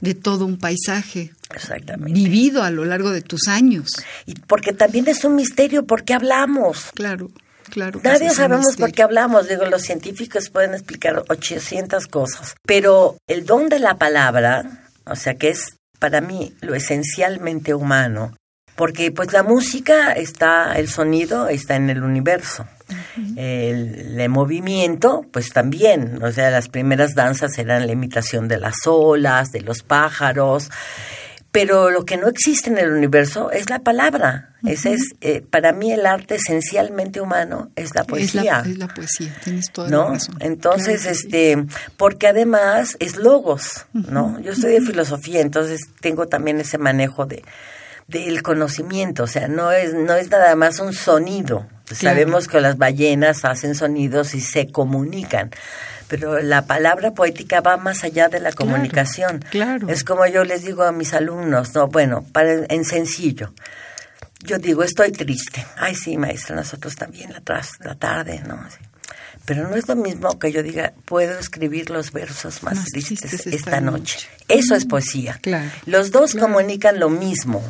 de 0.00 0.14
todo 0.14 0.46
un 0.46 0.58
paisaje. 0.58 1.32
Exactamente. 1.54 2.12
Vivido 2.12 2.62
a 2.62 2.70
lo 2.70 2.84
largo 2.84 3.10
de 3.10 3.22
tus 3.22 3.48
años. 3.48 3.90
Y 4.26 4.34
porque 4.34 4.72
también 4.72 5.08
es 5.08 5.24
un 5.24 5.36
misterio 5.36 5.84
por 5.86 6.04
qué 6.04 6.14
hablamos. 6.14 6.90
Claro, 6.94 7.30
claro. 7.70 8.00
Nadie 8.02 8.30
sabemos 8.30 8.76
por 8.76 8.92
qué 8.92 9.02
hablamos. 9.02 9.48
Digo, 9.48 9.64
los 9.66 9.82
científicos 9.82 10.50
pueden 10.50 10.74
explicar 10.74 11.22
800 11.28 12.06
cosas. 12.06 12.54
Pero 12.66 13.16
el 13.26 13.46
don 13.46 13.68
de 13.68 13.78
la 13.78 13.96
palabra, 13.96 14.84
o 15.06 15.16
sea, 15.16 15.34
que 15.34 15.48
es 15.50 15.78
para 15.98 16.20
mí 16.20 16.54
lo 16.60 16.74
esencialmente 16.74 17.74
humano, 17.74 18.34
porque 18.80 19.12
pues 19.12 19.32
la 19.32 19.42
música 19.42 20.12
está, 20.12 20.72
el 20.72 20.88
sonido 20.88 21.48
está 21.48 21.76
en 21.76 21.90
el 21.90 22.02
universo. 22.02 22.66
el, 23.36 24.28
movimiento, 24.30 25.26
pues 25.32 25.50
también, 25.50 26.22
o 26.22 26.32
sea, 26.32 26.50
las 26.50 26.68
primeras 26.68 27.14
danzas 27.14 27.58
eran 27.58 27.86
la 27.86 27.92
imitación 27.92 28.48
de 28.48 28.58
las 28.58 28.74
olas, 28.86 29.52
de 29.52 29.60
los 29.60 29.82
pájaros, 29.82 30.70
pero 31.52 31.90
lo 31.90 32.04
que 32.04 32.16
no 32.16 32.28
existe 32.28 32.70
en 32.70 32.78
el 32.78 32.92
universo 32.92 33.50
es 33.50 33.70
la 33.70 33.80
palabra. 33.80 34.50
Ese 34.64 34.92
es, 34.92 35.14
eh, 35.20 35.42
para 35.48 35.72
mí, 35.72 35.90
el 35.90 36.06
arte 36.06 36.36
esencialmente 36.36 37.20
humano 37.20 37.70
es 37.76 37.94
la 37.94 38.04
poesía. 38.04 38.62
Es 38.64 38.78
la, 38.78 38.88
poesía, 38.88 39.34
tienes 39.42 39.72
toda 39.72 39.88
¿no? 39.88 40.04
la 40.04 40.10
razón. 40.10 40.36
Entonces, 40.40 41.06
este, 41.06 41.64
porque 41.96 42.28
además 42.28 42.96
es 43.00 43.16
logos, 43.16 43.86
¿no? 43.92 44.38
Yo 44.40 44.52
estudié 44.52 44.80
filosofía, 44.80 45.40
entonces 45.40 45.80
tengo 46.00 46.26
también 46.26 46.60
ese 46.60 46.78
manejo 46.78 47.26
de 47.26 47.42
del 48.06 48.42
conocimiento, 48.42 49.22
o 49.22 49.26
sea, 49.28 49.46
no 49.46 49.70
es 49.70 49.94
no 49.94 50.14
es 50.14 50.30
nada 50.30 50.56
más 50.56 50.80
un 50.80 50.92
sonido. 50.92 51.66
Sabemos 51.92 52.48
que 52.48 52.60
las 52.60 52.76
ballenas 52.76 53.44
hacen 53.44 53.76
sonidos 53.76 54.34
y 54.34 54.40
se 54.40 54.70
comunican, 54.70 55.50
pero 56.10 56.42
la 56.42 56.66
palabra 56.66 57.12
poética 57.12 57.60
va 57.60 57.76
más 57.76 58.02
allá 58.02 58.28
de 58.28 58.40
la 58.40 58.52
comunicación. 58.52 59.44
Claro, 59.48 59.88
Es 59.88 60.02
como 60.02 60.26
yo 60.26 60.44
les 60.44 60.64
digo 60.64 60.82
a 60.82 60.90
mis 60.90 61.14
alumnos, 61.14 61.72
no, 61.76 61.86
bueno, 61.86 62.26
para 62.32 62.64
en 62.68 62.84
sencillo. 62.84 63.54
Yo 64.40 64.58
digo, 64.58 64.82
estoy 64.82 65.12
triste. 65.12 65.64
Ay, 65.76 65.94
sí, 65.94 66.16
maestra, 66.16 66.56
nosotros 66.56 66.96
también 66.96 67.32
la, 67.32 67.40
tras, 67.40 67.78
la 67.84 67.94
tarde, 67.94 68.42
¿no? 68.44 68.58
Pero 69.44 69.68
no 69.68 69.76
es 69.76 69.86
lo 69.86 69.94
mismo 69.94 70.36
que 70.36 70.50
yo 70.50 70.64
diga, 70.64 70.92
puedo 71.04 71.38
escribir 71.38 71.90
los 71.90 72.10
versos 72.10 72.64
más, 72.64 72.84
tristes, 72.86 73.46
esta, 73.46 73.80
noche. 73.80 74.26
Eso 74.48 74.74
es 74.74 74.86
poesía. 74.86 75.38
Claro, 75.40 75.70
los 75.86 76.10
dos 76.10 76.34
comunican 76.34 76.98
lo 76.98 77.08
mismo, 77.08 77.62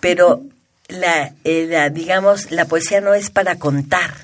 pero 0.00 0.42
la, 0.88 1.34
eh, 1.44 1.66
la, 1.68 1.90
digamos, 1.90 2.50
la 2.50 2.64
poesía 2.64 3.02
no 3.02 3.12
es 3.12 3.28
para 3.28 3.58
contar 3.58 4.14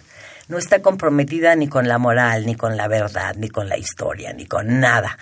no 0.50 0.58
está 0.58 0.82
comprometida 0.82 1.54
ni 1.54 1.68
con 1.68 1.86
la 1.86 1.98
moral, 1.98 2.44
ni 2.44 2.56
con 2.56 2.76
la 2.76 2.88
verdad, 2.88 3.36
ni 3.36 3.48
con 3.48 3.68
la 3.68 3.78
historia, 3.78 4.32
ni 4.32 4.46
con 4.46 4.80
nada. 4.80 5.16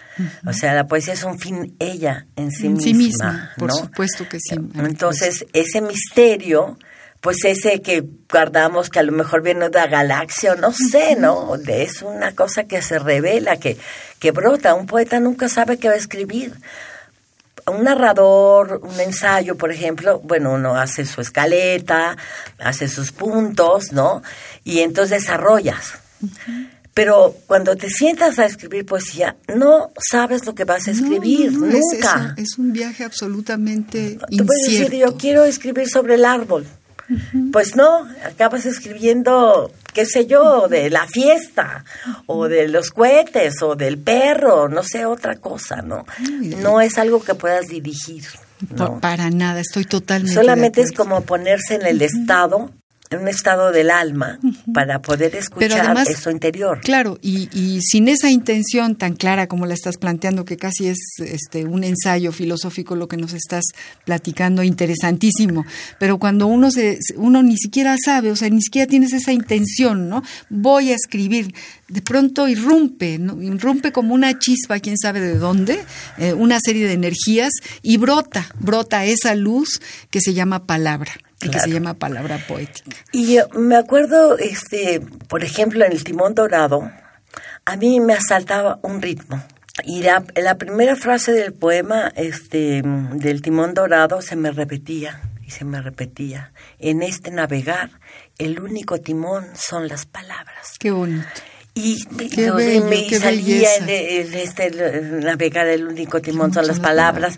O 0.47 0.55
sea, 0.55 0.75
la 0.75 0.87
poesía 0.87 1.13
es 1.13 1.23
un 1.23 1.39
fin 1.39 1.77
ella 1.79 2.27
en 2.35 2.51
sí, 2.51 2.67
en 2.67 2.81
sí 2.81 2.95
misma. 2.95 3.53
¿no? 3.59 3.67
Por 3.67 3.73
supuesto 3.73 4.27
que 4.27 4.41
sí. 4.41 4.57
Entonces, 4.77 5.45
ese 5.53 5.83
misterio, 5.83 6.79
pues 7.21 7.45
ese 7.45 7.83
que 7.83 8.03
guardamos 8.31 8.89
que 8.89 9.01
a 9.01 9.03
lo 9.03 9.13
mejor 9.13 9.43
viene 9.43 9.69
de 9.69 9.79
la 9.79 9.87
galaxia, 9.87 10.55
o 10.55 10.57
no 10.57 10.73
sé, 10.73 11.15
¿no? 11.15 11.57
Es 11.67 12.01
una 12.01 12.35
cosa 12.35 12.65
que 12.65 12.81
se 12.81 12.99
revela, 12.99 13.59
que, 13.59 13.77
que 14.19 14.31
brota. 14.31 14.75
Un 14.75 14.87
poeta 14.87 15.21
nunca 15.21 15.51
sabe 15.51 15.79
qué 15.79 15.89
va 15.89 15.95
a 15.95 15.99
escribir 15.99 16.55
un 17.71 17.85
narrador, 17.85 18.81
un 18.83 19.01
ensayo, 19.01 19.57
por 19.57 19.71
ejemplo, 19.71 20.21
bueno, 20.21 20.53
uno 20.53 20.77
hace 20.77 21.05
su 21.07 21.21
escaleta, 21.21 22.17
hace 22.59 22.89
sus 22.89 23.13
puntos, 23.13 23.93
¿no? 23.93 24.23
Y 24.65 24.81
entonces 24.81 25.23
desarrollas. 25.23 25.95
Pero 26.95 27.37
cuando 27.47 27.77
te 27.77 27.91
sientas 27.91 28.41
a 28.41 28.47
escribir 28.47 28.85
poesía, 28.85 29.37
no 29.55 29.93
sabes 30.11 30.45
lo 30.47 30.55
que 30.55 30.65
vas 30.65 30.89
a 30.89 30.91
escribir, 30.91 31.53
nunca. 31.53 32.35
Es, 32.37 32.53
es, 32.53 32.59
un 32.59 32.73
viaje 32.73 33.05
absolutamente 33.05 34.19
Tú 34.37 34.45
puedes 34.45 34.63
decir, 34.67 34.93
yo 34.97 35.17
quiero 35.17 35.45
escribir 35.45 35.89
sobre 35.89 36.15
el 36.15 36.25
árbol. 36.25 36.67
Pues 37.53 37.75
no, 37.77 38.07
acabas 38.25 38.67
escribiendo, 38.67 39.73
qué 39.95 40.05
sé 40.05 40.27
yo, 40.27 40.69
de 40.69 40.91
la 40.91 41.07
fiesta, 41.07 41.85
o 42.27 42.49
de 42.49 42.69
los 42.69 42.91
cohetes, 42.91 43.63
o 43.63 43.77
del 43.77 43.99
perro, 43.99 44.69
no 44.69 44.83
sé, 44.83 45.07
otra 45.07 45.37
cosa, 45.37 45.83
¿no? 45.83 46.05
No 46.59 46.81
es 46.81 46.99
algo 46.99 47.23
que 47.23 47.35
puedas 47.35 47.69
dirigir. 47.69 48.25
Para 49.01 49.31
nada, 49.31 49.61
estoy 49.61 49.85
totalmente. 49.85 50.35
Solamente 50.35 50.83
es 50.83 50.93
como 50.93 51.23
ponerse 51.23 51.77
en 51.77 51.87
el 51.87 52.03
estado 52.03 52.71
en 53.11 53.21
un 53.21 53.29
estado 53.29 53.73
del 53.73 53.91
alma 53.91 54.39
para 54.73 55.01
poder 55.01 55.35
escuchar 55.35 55.97
eso 56.07 56.31
interior. 56.31 56.81
Claro, 56.83 57.19
y, 57.23 57.49
y, 57.59 57.81
sin 57.81 58.09
esa 58.09 58.31
intención 58.31 58.97
tan 58.97 59.15
clara 59.15 59.47
como 59.47 59.67
la 59.67 59.75
estás 59.75 59.97
planteando, 59.97 60.45
que 60.45 60.57
casi 60.57 60.89
es 60.89 60.99
este 61.19 61.65
un 61.65 61.85
ensayo 61.85 62.33
filosófico 62.33 62.97
lo 62.97 63.09
que 63.09 63.17
nos 63.17 63.33
estás 63.33 63.65
platicando, 64.05 64.63
interesantísimo. 64.63 65.65
Pero 65.99 66.19
cuando 66.19 66.47
uno 66.47 66.71
se, 66.71 66.99
uno 67.17 67.43
ni 67.43 67.57
siquiera 67.57 67.97
sabe, 68.03 68.31
o 68.31 68.37
sea, 68.37 68.51
ni 68.51 68.63
siquiera 68.63 68.87
tienes 68.87 69.13
esa 69.13 69.33
intención, 69.33 70.09
¿no? 70.09 70.23
Voy 70.51 70.93
a 70.93 70.95
escribir, 70.95 71.55
de 71.89 72.03
pronto 72.03 72.49
irrumpe, 72.49 73.19
¿no? 73.19 73.41
irrumpe 73.43 73.93
como 73.93 74.15
una 74.15 74.39
chispa, 74.39 74.81
quién 74.81 74.99
sabe 74.99 75.21
de 75.21 75.39
dónde, 75.39 75.81
eh, 76.19 76.35
una 76.35 76.61
serie 76.61 76.87
de 76.87 76.93
energías 76.93 77.53
y 77.83 77.97
brota, 77.97 78.47
brota 78.59 79.05
esa 79.07 79.35
luz 79.35 79.81
que 80.11 80.21
se 80.21 80.35
llama 80.35 80.67
palabra 80.67 81.13
que 81.39 81.59
se 81.59 81.71
llama 81.71 81.95
palabra 81.95 82.39
poética. 82.47 82.97
Y 83.13 83.39
me 83.55 83.77
acuerdo, 83.77 84.37
este, 84.39 85.01
por 85.29 85.45
ejemplo, 85.45 85.85
en 85.85 85.93
el 85.93 86.05
Timón 86.05 86.35
Dorado, 86.35 86.91
a 87.65 87.77
mí 87.77 88.01
me 88.01 88.15
asaltaba 88.15 88.79
un 88.83 89.01
ritmo. 89.01 89.43
Y 89.85 90.03
la, 90.03 90.25
la 90.35 90.57
primera 90.57 90.97
frase 90.97 91.33
del 91.33 91.53
poema 91.53 92.13
este, 92.17 92.83
del 92.83 93.43
Timón 93.43 93.75
Dorado 93.75 94.21
se 94.23 94.35
me 94.35 94.51
repetía 94.51 95.21
y 95.47 95.51
se 95.51 95.65
me 95.65 95.81
repetía. 95.81 96.53
En 96.79 97.03
este 97.03 97.31
navegar, 97.31 97.91
el 98.37 98.61
único 98.61 99.01
timón 99.01 99.47
son 99.55 99.89
las 99.89 100.05
palabras. 100.05 100.77
Qué 100.79 100.91
bonito. 100.91 101.27
Y, 101.79 102.05
me 102.11 103.09
salía 103.21 103.77
en, 103.77 104.35
este 104.35 104.73
navegar, 105.23 105.69
el 105.69 105.87
único 105.87 106.21
timón 106.21 106.53
son 106.53 106.67
las 106.67 106.81
palabras. 106.81 107.37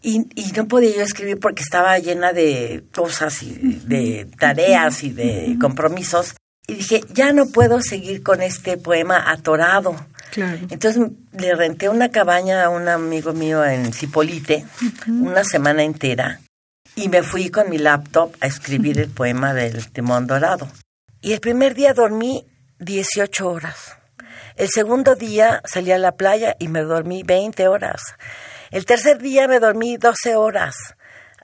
Y, 0.00 0.20
no 0.56 0.66
podía 0.66 0.96
yo 0.96 1.02
escribir 1.02 1.38
porque 1.38 1.62
estaba 1.62 1.98
llena 1.98 2.32
de 2.32 2.84
cosas 2.94 3.42
y 3.42 3.52
de 3.84 4.26
tareas 4.38 5.02
y 5.02 5.10
de 5.10 5.58
compromisos. 5.60 6.34
Y 6.66 6.76
dije, 6.76 7.04
ya 7.12 7.34
no 7.34 7.46
puedo 7.48 7.82
seguir 7.82 8.22
con 8.22 8.40
este 8.40 8.78
poema 8.78 9.30
atorado. 9.30 9.94
Entonces 10.70 11.02
le 11.32 11.54
renté 11.54 11.90
una 11.90 12.08
cabaña 12.08 12.64
a 12.64 12.70
un 12.70 12.88
amigo 12.88 13.34
mío 13.34 13.66
en 13.66 13.92
Cipolite, 13.92 14.64
una 15.06 15.44
semana 15.44 15.84
entera, 15.84 16.40
y 16.96 17.08
me 17.08 17.22
fui 17.22 17.50
con 17.50 17.68
mi 17.68 17.76
laptop 17.76 18.34
a 18.40 18.46
escribir 18.46 18.98
el 18.98 19.10
poema 19.10 19.52
del 19.52 19.90
Timón 19.92 20.26
Dorado. 20.26 20.68
Y 21.20 21.32
el 21.32 21.40
primer 21.40 21.74
día 21.74 21.92
dormí 21.92 22.46
18 22.78 23.48
horas. 23.48 23.96
El 24.56 24.68
segundo 24.68 25.14
día 25.14 25.60
salí 25.64 25.92
a 25.92 25.98
la 25.98 26.12
playa 26.12 26.56
y 26.58 26.68
me 26.68 26.82
dormí 26.82 27.22
20 27.22 27.68
horas. 27.68 28.02
El 28.70 28.86
tercer 28.86 29.18
día 29.18 29.48
me 29.48 29.60
dormí 29.60 29.96
12 29.96 30.36
horas 30.36 30.76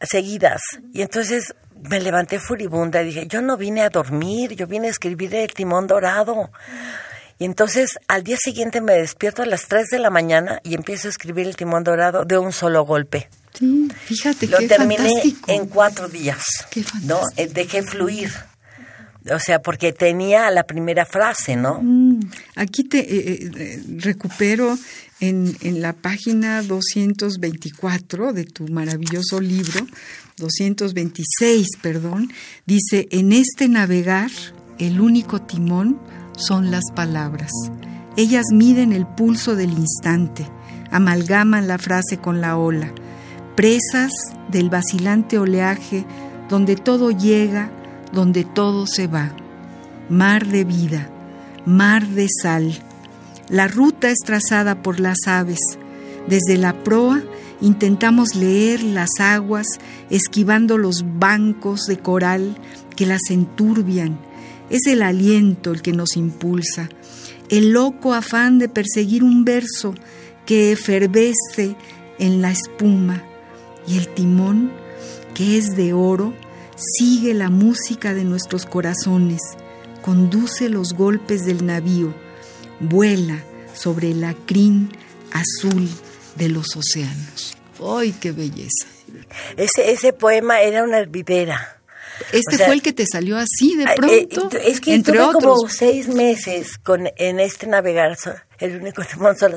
seguidas 0.02 0.60
y 0.92 1.02
entonces 1.02 1.54
me 1.88 2.00
levanté 2.00 2.38
furibunda 2.38 3.02
y 3.02 3.06
dije, 3.06 3.26
yo 3.26 3.42
no 3.42 3.56
vine 3.56 3.82
a 3.82 3.90
dormir, 3.90 4.54
yo 4.54 4.66
vine 4.66 4.88
a 4.88 4.90
escribir 4.90 5.34
el 5.34 5.52
timón 5.52 5.86
dorado. 5.86 6.50
Y 7.38 7.44
entonces 7.44 7.98
al 8.06 8.22
día 8.22 8.36
siguiente 8.36 8.80
me 8.80 8.94
despierto 8.94 9.42
a 9.42 9.46
las 9.46 9.66
3 9.66 9.88
de 9.88 9.98
la 9.98 10.10
mañana 10.10 10.60
y 10.62 10.74
empiezo 10.74 11.08
a 11.08 11.10
escribir 11.10 11.46
el 11.46 11.56
timón 11.56 11.84
dorado 11.84 12.24
de 12.24 12.38
un 12.38 12.52
solo 12.52 12.84
golpe. 12.84 13.30
Sí, 13.54 13.88
fíjate 14.04 14.46
Lo 14.46 14.58
terminé 14.58 15.22
en 15.46 15.66
cuatro 15.66 16.08
días. 16.08 16.44
¿no? 17.02 17.20
Eh, 17.36 17.48
dejé 17.48 17.82
fluir. 17.82 18.30
O 19.34 19.38
sea, 19.38 19.60
porque 19.62 19.92
tenía 19.92 20.50
la 20.50 20.64
primera 20.64 21.06
frase, 21.06 21.56
¿no? 21.56 21.80
Mm, 21.82 22.20
aquí 22.56 22.84
te 22.84 22.98
eh, 22.98 23.50
eh, 23.56 23.82
recupero 23.98 24.76
en, 25.20 25.56
en 25.60 25.82
la 25.82 25.92
página 25.92 26.62
224 26.62 28.32
de 28.32 28.44
tu 28.44 28.68
maravilloso 28.68 29.40
libro, 29.40 29.86
226, 30.36 31.66
perdón, 31.80 32.32
dice, 32.66 33.08
en 33.10 33.32
este 33.32 33.68
navegar 33.68 34.30
el 34.78 35.00
único 35.00 35.42
timón 35.42 36.00
son 36.36 36.70
las 36.70 36.84
palabras. 36.94 37.50
Ellas 38.16 38.46
miden 38.52 38.92
el 38.92 39.06
pulso 39.06 39.54
del 39.54 39.70
instante, 39.70 40.46
amalgaman 40.90 41.68
la 41.68 41.78
frase 41.78 42.18
con 42.18 42.40
la 42.40 42.56
ola, 42.56 42.92
presas 43.54 44.12
del 44.48 44.70
vacilante 44.70 45.38
oleaje 45.38 46.04
donde 46.48 46.74
todo 46.74 47.12
llega, 47.12 47.70
donde 48.12 48.44
todo 48.44 48.86
se 48.86 49.06
va. 49.06 49.32
Mar 50.08 50.46
de 50.46 50.64
vida, 50.64 51.08
mar 51.64 52.06
de 52.06 52.26
sal, 52.42 52.72
la 53.48 53.66
ruta 53.66 54.10
es 54.10 54.18
trazada 54.24 54.82
por 54.82 55.00
las 55.00 55.26
aves. 55.26 55.58
Desde 56.28 56.56
la 56.56 56.84
proa 56.84 57.22
intentamos 57.60 58.34
leer 58.34 58.82
las 58.82 59.18
aguas, 59.18 59.66
esquivando 60.08 60.78
los 60.78 61.04
bancos 61.18 61.86
de 61.86 61.98
coral 61.98 62.56
que 62.96 63.06
las 63.06 63.22
enturbian. 63.30 64.18
Es 64.70 64.86
el 64.86 65.02
aliento 65.02 65.72
el 65.72 65.82
que 65.82 65.92
nos 65.92 66.16
impulsa, 66.16 66.88
el 67.48 67.72
loco 67.72 68.14
afán 68.14 68.58
de 68.58 68.68
perseguir 68.68 69.24
un 69.24 69.44
verso 69.44 69.94
que 70.46 70.72
efervece 70.72 71.74
en 72.20 72.40
la 72.42 72.52
espuma 72.52 73.24
y 73.86 73.98
el 73.98 74.06
timón, 74.08 74.70
que 75.34 75.58
es 75.58 75.76
de 75.76 75.92
oro, 75.92 76.32
sigue 76.80 77.34
la 77.34 77.50
música 77.50 78.14
de 78.14 78.24
nuestros 78.24 78.66
corazones, 78.66 79.40
conduce 80.02 80.68
los 80.68 80.94
golpes 80.94 81.44
del 81.44 81.66
navío 81.66 82.14
vuela 82.80 83.44
sobre 83.74 84.14
la 84.14 84.34
crin 84.46 84.90
azul 85.32 85.88
de 86.36 86.48
los 86.48 86.76
océanos. 86.76 87.56
¡Ay, 87.84 88.12
qué 88.12 88.32
belleza! 88.32 88.86
Ese, 89.56 89.92
ese 89.92 90.12
poema 90.12 90.60
era 90.62 90.82
una 90.82 90.98
hervidera. 90.98 91.79
Este 92.32 92.58
fue 92.58 92.74
el 92.74 92.82
que 92.82 92.92
te 92.92 93.06
salió 93.06 93.36
así 93.36 93.76
de 93.76 93.84
eh, 93.84 93.94
pronto. 93.96 94.56
es 94.58 94.80
que 94.80 94.94
entre 94.94 95.20
otros. 95.20 95.42
como 95.42 95.68
seis 95.68 96.08
meses 96.08 96.78
con, 96.78 97.08
en 97.16 97.40
este 97.40 97.66
navegar 97.66 98.16
el 98.60 98.76
único 98.76 99.02
timón 99.04 99.36
son. 99.36 99.56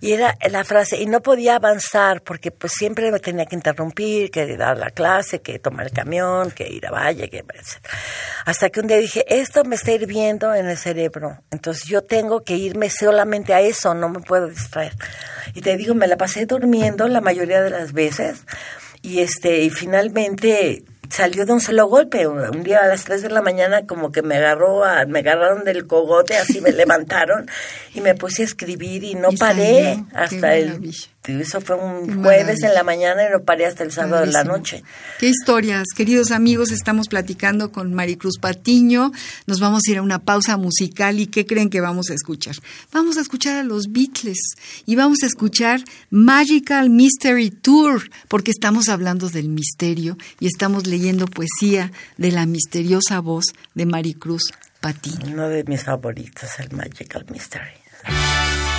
Y 0.00 0.12
era 0.12 0.36
la 0.50 0.64
frase, 0.64 1.00
y 1.00 1.06
no 1.06 1.20
podía 1.20 1.56
avanzar 1.56 2.22
porque 2.22 2.50
pues 2.50 2.72
siempre 2.72 3.12
me 3.12 3.20
tenía 3.20 3.46
que 3.46 3.54
interrumpir, 3.54 4.30
que 4.30 4.56
dar 4.56 4.78
la 4.78 4.90
clase, 4.90 5.40
que 5.40 5.58
tomar 5.58 5.86
el 5.86 5.92
camión, 5.92 6.50
que 6.50 6.66
ir 6.68 6.86
a 6.86 6.90
Valle, 6.90 7.28
que 7.28 7.38
etc. 7.38 7.86
Hasta 8.46 8.70
que 8.70 8.80
un 8.80 8.86
día 8.86 8.96
dije, 8.96 9.24
esto 9.28 9.64
me 9.64 9.76
está 9.76 9.92
hirviendo 9.92 10.54
en 10.54 10.68
el 10.68 10.76
cerebro, 10.76 11.42
entonces 11.50 11.84
yo 11.84 12.02
tengo 12.02 12.42
que 12.42 12.56
irme 12.56 12.90
solamente 12.90 13.54
a 13.54 13.60
eso, 13.60 13.94
no 13.94 14.08
me 14.08 14.20
puedo 14.20 14.48
distraer. 14.48 14.94
Y 15.54 15.60
te 15.60 15.76
digo, 15.76 15.94
me 15.94 16.06
la 16.06 16.16
pasé 16.16 16.46
durmiendo 16.46 17.06
la 17.08 17.20
mayoría 17.20 17.60
de 17.60 17.70
las 17.70 17.92
veces 17.92 18.44
y 19.02 19.20
este 19.20 19.62
y 19.62 19.70
finalmente 19.70 20.84
salió 21.10 21.44
de 21.44 21.52
un 21.52 21.60
solo 21.60 21.86
golpe. 21.86 22.26
Un 22.26 22.62
día 22.62 22.80
a 22.80 22.86
las 22.86 23.04
3 23.04 23.22
de 23.22 23.30
la 23.30 23.42
mañana 23.42 23.86
como 23.86 24.12
que 24.12 24.22
me 24.22 24.36
agarró, 24.36 24.82
me 25.08 25.18
agarraron 25.20 25.64
del 25.64 25.86
cogote, 25.86 26.36
así 26.36 26.60
me 26.60 26.72
levantaron 26.72 27.48
y 27.94 28.00
me 28.00 28.14
puse 28.14 28.42
a 28.42 28.44
escribir 28.46 29.04
y 29.04 29.14
no 29.14 29.30
paré 29.32 30.04
hasta 30.14 30.56
el 30.56 30.80
eso 31.26 31.60
fue 31.60 31.76
un 31.76 32.22
jueves 32.22 32.62
en 32.62 32.72
la 32.74 32.82
mañana 32.82 33.26
y 33.26 33.30
no 33.30 33.42
paré 33.42 33.66
hasta 33.66 33.84
el 33.84 33.92
sábado 33.92 34.24
de 34.24 34.32
la 34.32 34.42
noche. 34.42 34.82
Qué 35.18 35.28
historias, 35.28 35.88
queridos 35.94 36.30
amigos, 36.30 36.70
estamos 36.70 37.08
platicando 37.08 37.70
con 37.70 37.92
Maricruz 37.92 38.38
Patiño. 38.38 39.12
Nos 39.46 39.60
vamos 39.60 39.82
a 39.86 39.90
ir 39.90 39.98
a 39.98 40.02
una 40.02 40.20
pausa 40.20 40.56
musical 40.56 41.20
y 41.20 41.26
¿qué 41.26 41.44
creen 41.44 41.68
que 41.68 41.80
vamos 41.80 42.10
a 42.10 42.14
escuchar? 42.14 42.56
Vamos 42.90 43.18
a 43.18 43.20
escuchar 43.20 43.58
a 43.58 43.62
los 43.62 43.92
Beatles 43.92 44.38
y 44.86 44.96
vamos 44.96 45.22
a 45.22 45.26
escuchar 45.26 45.80
Magical 46.08 46.88
Mystery 46.88 47.50
Tour, 47.50 48.10
porque 48.28 48.50
estamos 48.50 48.88
hablando 48.88 49.28
del 49.28 49.50
misterio 49.50 50.16
y 50.40 50.46
estamos 50.46 50.86
leyendo 50.86 51.26
poesía 51.26 51.92
de 52.16 52.32
la 52.32 52.46
misteriosa 52.46 53.20
voz 53.20 53.44
de 53.74 53.84
Maricruz 53.84 54.52
Patiño. 54.80 55.34
Uno 55.34 55.48
de 55.48 55.64
mis 55.64 55.84
favoritos, 55.84 56.48
el 56.58 56.74
Magical 56.74 57.26
Mystery. 57.30 58.69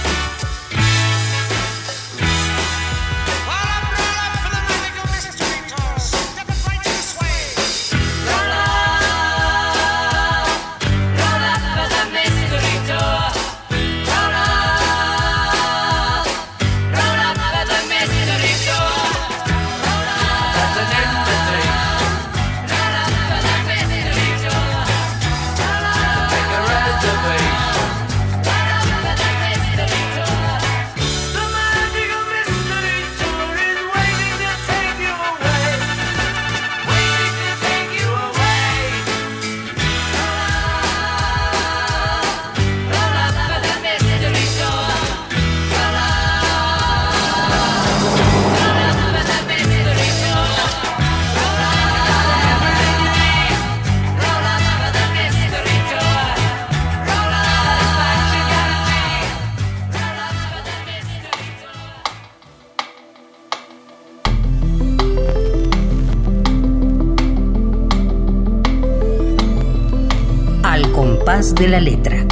De 71.55 71.67
la 71.67 71.79
letra. 71.79 72.25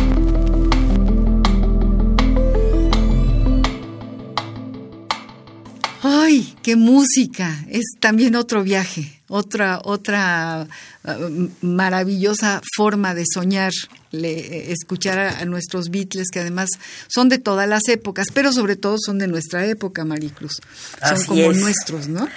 ¡Ay, 6.01 6.55
qué 6.61 6.75
música! 6.75 7.65
Es 7.69 7.85
también 7.99 8.35
otro 8.35 8.63
viaje, 8.63 9.21
otra, 9.27 9.81
otra 9.83 10.67
uh, 11.03 11.49
maravillosa 11.61 12.61
forma 12.75 13.13
de 13.13 13.25
soñar, 13.31 13.71
le, 14.11 14.71
escuchar 14.71 15.19
a, 15.19 15.45
nuestros 15.45 15.89
Beatles, 15.89 16.29
que 16.31 16.39
además 16.39 16.69
son 17.07 17.29
de 17.29 17.37
todas 17.37 17.67
las 17.67 17.87
épocas, 17.89 18.27
pero 18.33 18.53
sobre 18.53 18.75
todo 18.75 18.97
son 18.97 19.19
de 19.19 19.27
nuestra 19.27 19.65
época, 19.65 20.05
Maricruz. 20.05 20.61
Son 21.03 21.25
como 21.25 21.51
nuestros, 21.51 22.07
¿no? 22.07 22.27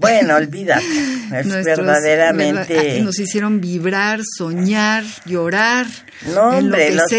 Bueno, 0.00 0.36
olvídate, 0.36 0.84
es 1.32 1.64
verdaderamente... 1.64 3.00
nos 3.02 3.18
hicieron 3.18 3.60
vibrar, 3.60 4.20
soñar, 4.36 5.04
llorar, 5.26 5.86
No, 6.34 6.48
hombre, 6.50 6.94
los 6.94 7.12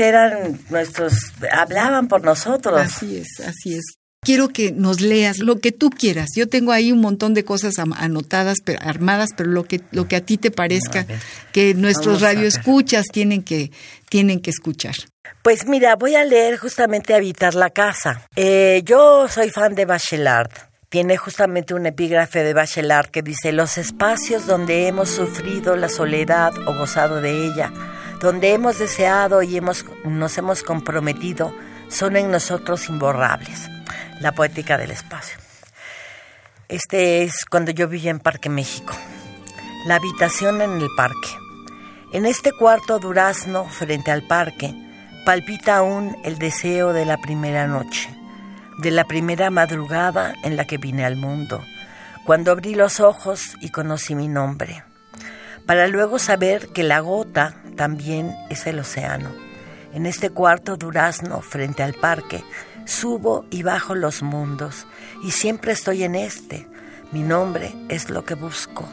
eran 0.00 0.60
nuestros... 0.70 1.32
hablaban 1.50 2.08
por 2.08 2.24
nosotros. 2.24 2.80
Así 2.80 3.16
es, 3.16 3.40
así 3.40 3.74
es 3.74 3.98
quiero 4.28 4.48
que 4.48 4.72
nos 4.72 5.00
leas 5.00 5.38
lo 5.38 5.58
que 5.60 5.72
tú 5.72 5.90
quieras. 5.90 6.30
Yo 6.34 6.48
tengo 6.48 6.72
ahí 6.72 6.92
un 6.92 7.00
montón 7.00 7.34
de 7.34 7.44
cosas 7.44 7.78
anotadas, 7.78 8.58
armadas, 8.80 9.30
pero 9.36 9.50
lo 9.50 9.64
que 9.64 9.80
lo 9.90 10.08
que 10.08 10.16
a 10.16 10.20
ti 10.20 10.36
te 10.36 10.50
parezca 10.50 11.06
que 11.52 11.74
nuestros 11.74 12.20
radioescuchas 12.20 13.06
tienen 13.12 13.42
que 13.42 13.70
tienen 14.08 14.40
que 14.40 14.50
escuchar. 14.50 14.94
Pues 15.42 15.66
mira, 15.66 15.96
voy 15.96 16.14
a 16.14 16.24
leer 16.24 16.58
justamente 16.58 17.14
Habitar 17.14 17.54
la 17.54 17.70
casa. 17.70 18.26
Eh, 18.36 18.82
yo 18.84 19.28
soy 19.28 19.50
fan 19.50 19.74
de 19.74 19.84
Bachelard. 19.84 20.67
Tiene 20.90 21.18
justamente 21.18 21.74
un 21.74 21.84
epígrafe 21.84 22.42
de 22.42 22.54
Bachelard 22.54 23.10
que 23.10 23.20
dice 23.20 23.52
los 23.52 23.76
espacios 23.76 24.46
donde 24.46 24.88
hemos 24.88 25.10
sufrido 25.10 25.76
la 25.76 25.90
soledad 25.90 26.56
o 26.66 26.74
gozado 26.74 27.20
de 27.20 27.44
ella, 27.44 27.70
donde 28.22 28.54
hemos 28.54 28.78
deseado 28.78 29.42
y 29.42 29.58
hemos, 29.58 29.84
nos 30.04 30.38
hemos 30.38 30.62
comprometido, 30.62 31.54
son 31.88 32.16
en 32.16 32.30
nosotros 32.30 32.88
imborrables 32.88 33.68
la 34.20 34.32
poética 34.32 34.78
del 34.78 34.90
espacio. 34.90 35.38
Este 36.68 37.22
es 37.22 37.44
cuando 37.44 37.70
yo 37.70 37.86
vivía 37.86 38.10
en 38.10 38.18
Parque 38.18 38.48
México. 38.48 38.94
La 39.86 39.96
habitación 39.96 40.62
en 40.62 40.80
el 40.80 40.88
parque. 40.96 41.28
En 42.14 42.24
este 42.24 42.52
cuarto 42.52 42.98
durazno 42.98 43.66
frente 43.66 44.10
al 44.10 44.26
parque 44.26 44.74
palpita 45.26 45.76
aún 45.76 46.16
el 46.24 46.38
deseo 46.38 46.94
de 46.94 47.04
la 47.04 47.18
primera 47.18 47.66
noche, 47.66 48.08
de 48.78 48.90
la 48.90 49.04
primera 49.04 49.50
madrugada 49.50 50.34
en 50.42 50.56
la 50.56 50.64
que 50.64 50.78
vine 50.78 51.04
al 51.04 51.16
mundo, 51.16 51.64
cuando 52.24 52.52
abrí 52.52 52.74
los 52.74 53.00
ojos 53.00 53.56
y 53.60 53.70
conocí 53.70 54.14
mi 54.14 54.28
nombre, 54.28 54.84
para 55.66 55.86
luego 55.88 56.18
saber 56.18 56.68
que 56.68 56.82
la 56.82 57.00
gota 57.00 57.54
también 57.76 58.34
es 58.50 58.66
el 58.66 58.78
océano. 58.78 59.30
En 59.92 60.06
este 60.06 60.30
cuarto 60.30 60.76
durazno 60.76 61.40
frente 61.40 61.82
al 61.82 61.94
parque 61.94 62.44
Subo 62.88 63.44
y 63.50 63.62
bajo 63.62 63.94
los 63.94 64.22
mundos 64.22 64.86
y 65.22 65.32
siempre 65.32 65.72
estoy 65.72 66.04
en 66.04 66.14
este. 66.14 66.66
Mi 67.12 67.22
nombre 67.22 67.74
es 67.90 68.08
lo 68.08 68.24
que 68.24 68.32
busco. 68.32 68.88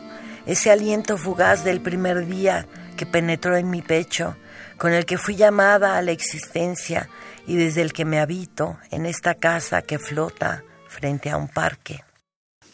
Ese 0.46 0.70
aliento 0.70 1.18
fugaz 1.18 1.64
del 1.64 1.80
primer 1.80 2.28
día 2.28 2.68
que 2.98 3.06
penetró 3.06 3.56
en 3.56 3.70
mi 3.70 3.82
pecho, 3.82 4.36
con 4.78 4.92
el 4.92 5.06
que 5.06 5.18
fui 5.18 5.38
llamada 5.38 5.98
a 5.98 6.02
la 6.02 6.12
existencia 6.12 7.08
y 7.48 7.56
desde 7.56 7.82
el 7.82 7.94
que 7.94 8.06
me 8.06 8.20
habito 8.20 8.78
en 8.92 9.06
esta 9.06 9.36
casa 9.36 9.82
que 9.82 10.00
flota 10.00 10.64
frente 10.88 11.30
a 11.30 11.38
un 11.38 11.48
parque. 11.48 12.04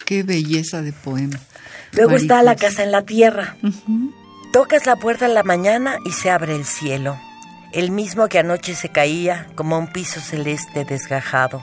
Qué 0.05 0.23
belleza 0.23 0.81
de 0.81 0.93
poema. 0.93 1.39
Luego 1.93 2.15
está 2.15 2.43
la 2.43 2.55
casa 2.55 2.83
en 2.83 2.91
la 2.91 3.03
tierra. 3.03 3.55
Tocas 4.53 4.85
la 4.85 4.95
puerta 4.95 5.25
en 5.25 5.33
la 5.33 5.43
mañana 5.43 5.97
y 6.05 6.11
se 6.11 6.29
abre 6.29 6.55
el 6.55 6.65
cielo 6.65 7.17
el 7.71 7.91
mismo 7.91 8.27
que 8.27 8.39
anoche 8.39 8.75
se 8.75 8.89
caía 8.89 9.47
como 9.55 9.77
un 9.77 9.87
piso 9.87 10.19
celeste 10.19 10.83
desgajado. 10.83 11.61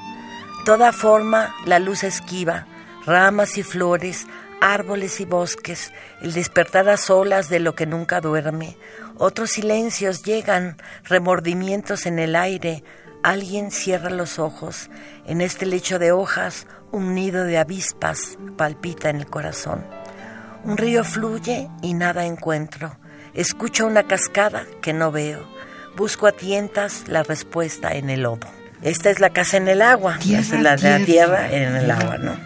Toda 0.64 0.92
forma, 0.92 1.54
la 1.66 1.78
luz 1.78 2.02
esquiva, 2.02 2.66
ramas 3.04 3.58
y 3.58 3.62
flores, 3.62 4.26
árboles 4.60 5.20
y 5.20 5.24
bosques, 5.24 5.92
el 6.22 6.32
despertar 6.32 6.88
a 6.88 6.96
solas 6.96 7.48
de 7.48 7.60
lo 7.60 7.74
que 7.74 7.86
nunca 7.86 8.20
duerme. 8.20 8.76
Otros 9.18 9.50
silencios 9.50 10.22
llegan, 10.22 10.78
remordimientos 11.04 12.06
en 12.06 12.18
el 12.18 12.36
aire. 12.36 12.82
Alguien 13.22 13.70
cierra 13.70 14.10
los 14.10 14.38
ojos. 14.38 14.90
En 15.26 15.40
este 15.40 15.66
lecho 15.66 15.98
de 15.98 16.12
hojas, 16.12 16.66
un 16.92 17.14
nido 17.14 17.44
de 17.44 17.58
avispas 17.58 18.38
palpita 18.56 19.10
en 19.10 19.16
el 19.16 19.26
corazón. 19.26 19.84
Un 20.64 20.76
río 20.76 21.04
fluye 21.04 21.68
y 21.82 21.94
nada 21.94 22.26
encuentro. 22.26 22.96
Escucho 23.34 23.86
una 23.86 24.04
cascada 24.04 24.66
que 24.82 24.92
no 24.92 25.12
veo. 25.12 25.46
Busco 25.96 26.26
a 26.26 26.32
tientas 26.32 27.08
la 27.08 27.22
respuesta 27.22 27.92
en 27.92 28.10
el 28.10 28.22
lodo. 28.22 28.46
Esta 28.82 29.10
es 29.10 29.18
la 29.18 29.30
casa 29.30 29.56
en 29.56 29.68
el 29.68 29.82
agua, 29.82 30.18
es 30.24 30.50
la 30.52 30.76
de 30.76 30.98
la 30.98 31.04
tierra 31.04 31.50
en 31.50 31.74
el 31.74 31.90
agua, 31.90 32.18
¿no? 32.18 32.38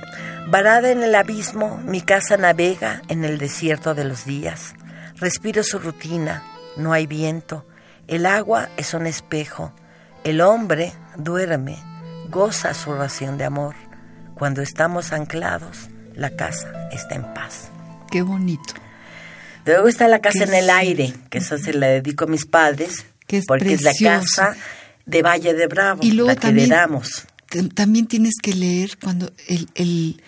Varada 0.49 0.91
en 0.91 1.03
el 1.03 1.15
abismo, 1.15 1.79
mi 1.85 2.01
casa 2.01 2.37
navega 2.37 3.03
en 3.09 3.25
el 3.25 3.39
desierto 3.39 3.95
de 3.95 4.05
los 4.05 4.25
días. 4.25 4.75
Respiro 5.17 5.63
su 5.63 5.79
rutina, 5.79 6.43
no 6.77 6.93
hay 6.93 7.07
viento. 7.07 7.67
El 8.09 8.27
agua 8.27 8.71
es 8.77 8.95
un 8.95 9.07
espejo. 9.07 9.73
El 10.25 10.41
hombre 10.41 10.93
duerme, 11.17 11.77
goza 12.31 12.75
su 12.75 12.95
ración 12.95 13.39
de 13.39 13.45
amor. 13.45 13.75
Cuando 14.35 14.63
estamos 14.63 15.13
anclados, 15.13 15.89
la 16.15 16.31
casa 16.37 16.89
está 16.93 17.17
en 17.17 17.35
paz. 17.35 17.71
Qué 18.09 18.23
bonito. 18.23 18.75
Luego 19.65 19.89
está 19.89 20.07
la 20.07 20.21
casa 20.21 20.45
en 20.45 20.55
el 20.55 20.71
aire, 20.71 21.13
que 21.29 21.39
eso 21.39 21.59
se 21.59 21.75
la 21.75 21.89
dedico 21.89 22.25
a 22.25 22.29
mis 22.29 22.47
padres, 22.47 23.05
porque 23.49 23.75
es 23.75 23.83
la 23.83 23.93
casa 24.01 24.57
de 25.07 25.23
Valle 25.23 25.55
de 25.55 25.67
Bravo, 25.67 26.01
y 26.03 26.13
luego 26.13 26.29
la 26.29 26.37
que 26.37 26.43
también, 26.43 26.71
heredamos. 26.71 27.27
También 27.75 28.07
tienes 28.07 28.35
que 28.41 28.55
leer 28.55 28.99
cuando 29.03 29.33
el, 29.49 29.69
el 29.75 30.23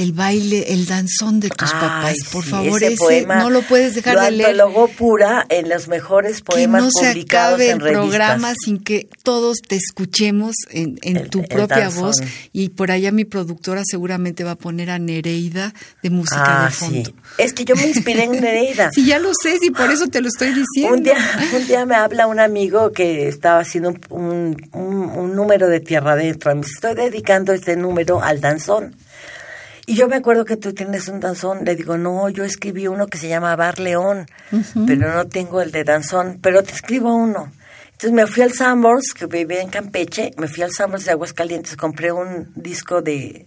el 0.00 0.12
baile, 0.12 0.72
el 0.72 0.86
danzón 0.86 1.40
de 1.40 1.50
tus 1.50 1.70
papás. 1.72 2.16
Por 2.32 2.42
favor, 2.42 2.82
ese, 2.82 2.96
poema 2.96 3.36
no 3.36 3.50
lo 3.50 3.60
puedes 3.60 3.94
dejar 3.94 4.18
de 4.18 4.30
leer. 4.30 4.56
Lo 4.56 4.88
pura 4.88 5.44
en 5.50 5.68
los 5.68 5.88
mejores 5.88 6.40
poemas 6.40 6.84
que 6.94 7.04
no 7.04 7.10
publicados 7.12 7.58
se 7.58 7.70
acabe 7.70 7.90
el 7.90 7.92
programa 7.92 8.54
sin 8.64 8.82
que 8.82 9.08
todos 9.22 9.58
te 9.58 9.76
escuchemos 9.76 10.54
en, 10.70 10.98
en 11.02 11.28
tu 11.28 11.42
propia 11.44 11.90
voz. 11.90 12.16
Y 12.52 12.70
por 12.70 12.90
allá 12.90 13.12
mi 13.12 13.26
productora 13.26 13.82
seguramente 13.84 14.42
va 14.42 14.52
a 14.52 14.56
poner 14.56 14.90
a 14.90 14.98
Nereida 14.98 15.74
de 16.02 16.08
música 16.08 16.62
ah, 16.62 16.64
de 16.64 16.70
fondo. 16.70 17.10
Sí. 17.10 17.14
Es 17.36 17.52
que 17.52 17.66
yo 17.66 17.76
me 17.76 17.86
inspiré 17.86 18.24
en 18.24 18.32
Nereida. 18.40 18.90
sí, 18.94 19.04
ya 19.04 19.18
lo 19.18 19.32
sé, 19.34 19.58
y 19.60 19.70
por 19.70 19.90
eso 19.90 20.06
te 20.06 20.22
lo 20.22 20.28
estoy 20.28 20.54
diciendo. 20.54 20.96
Un 20.96 21.02
día, 21.02 21.16
un 21.54 21.66
día 21.66 21.84
me 21.84 21.96
habla 21.96 22.26
un 22.26 22.40
amigo 22.40 22.92
que 22.92 23.28
estaba 23.28 23.60
haciendo 23.60 23.94
un, 24.08 24.56
un, 24.72 25.10
un 25.10 25.36
número 25.36 25.68
de 25.68 25.80
tierra 25.80 26.12
adentro. 26.12 26.54
Me 26.54 26.62
estoy 26.62 26.94
dedicando 26.94 27.52
este 27.52 27.76
número 27.76 28.22
al 28.22 28.40
danzón. 28.40 28.96
Y 29.90 29.96
yo 29.96 30.06
me 30.06 30.14
acuerdo 30.14 30.44
que 30.44 30.56
tú 30.56 30.72
tienes 30.72 31.08
un 31.08 31.18
danzón. 31.18 31.64
Le 31.64 31.74
digo, 31.74 31.98
no, 31.98 32.28
yo 32.28 32.44
escribí 32.44 32.86
uno 32.86 33.08
que 33.08 33.18
se 33.18 33.26
llama 33.26 33.56
Bar 33.56 33.80
León, 33.80 34.26
pero 34.86 35.12
no 35.12 35.26
tengo 35.26 35.60
el 35.60 35.72
de 35.72 35.82
danzón, 35.82 36.38
pero 36.40 36.62
te 36.62 36.70
escribo 36.70 37.12
uno. 37.12 37.50
Entonces 37.86 38.12
me 38.12 38.28
fui 38.28 38.44
al 38.44 38.52
Sambors, 38.52 39.12
que 39.12 39.26
vivía 39.26 39.60
en 39.60 39.68
Campeche, 39.68 40.30
me 40.36 40.46
fui 40.46 40.62
al 40.62 40.70
Sambors 40.70 41.06
de 41.06 41.10
Aguascalientes, 41.10 41.76
compré 41.76 42.12
un 42.12 42.52
disco 42.54 43.02
de 43.02 43.46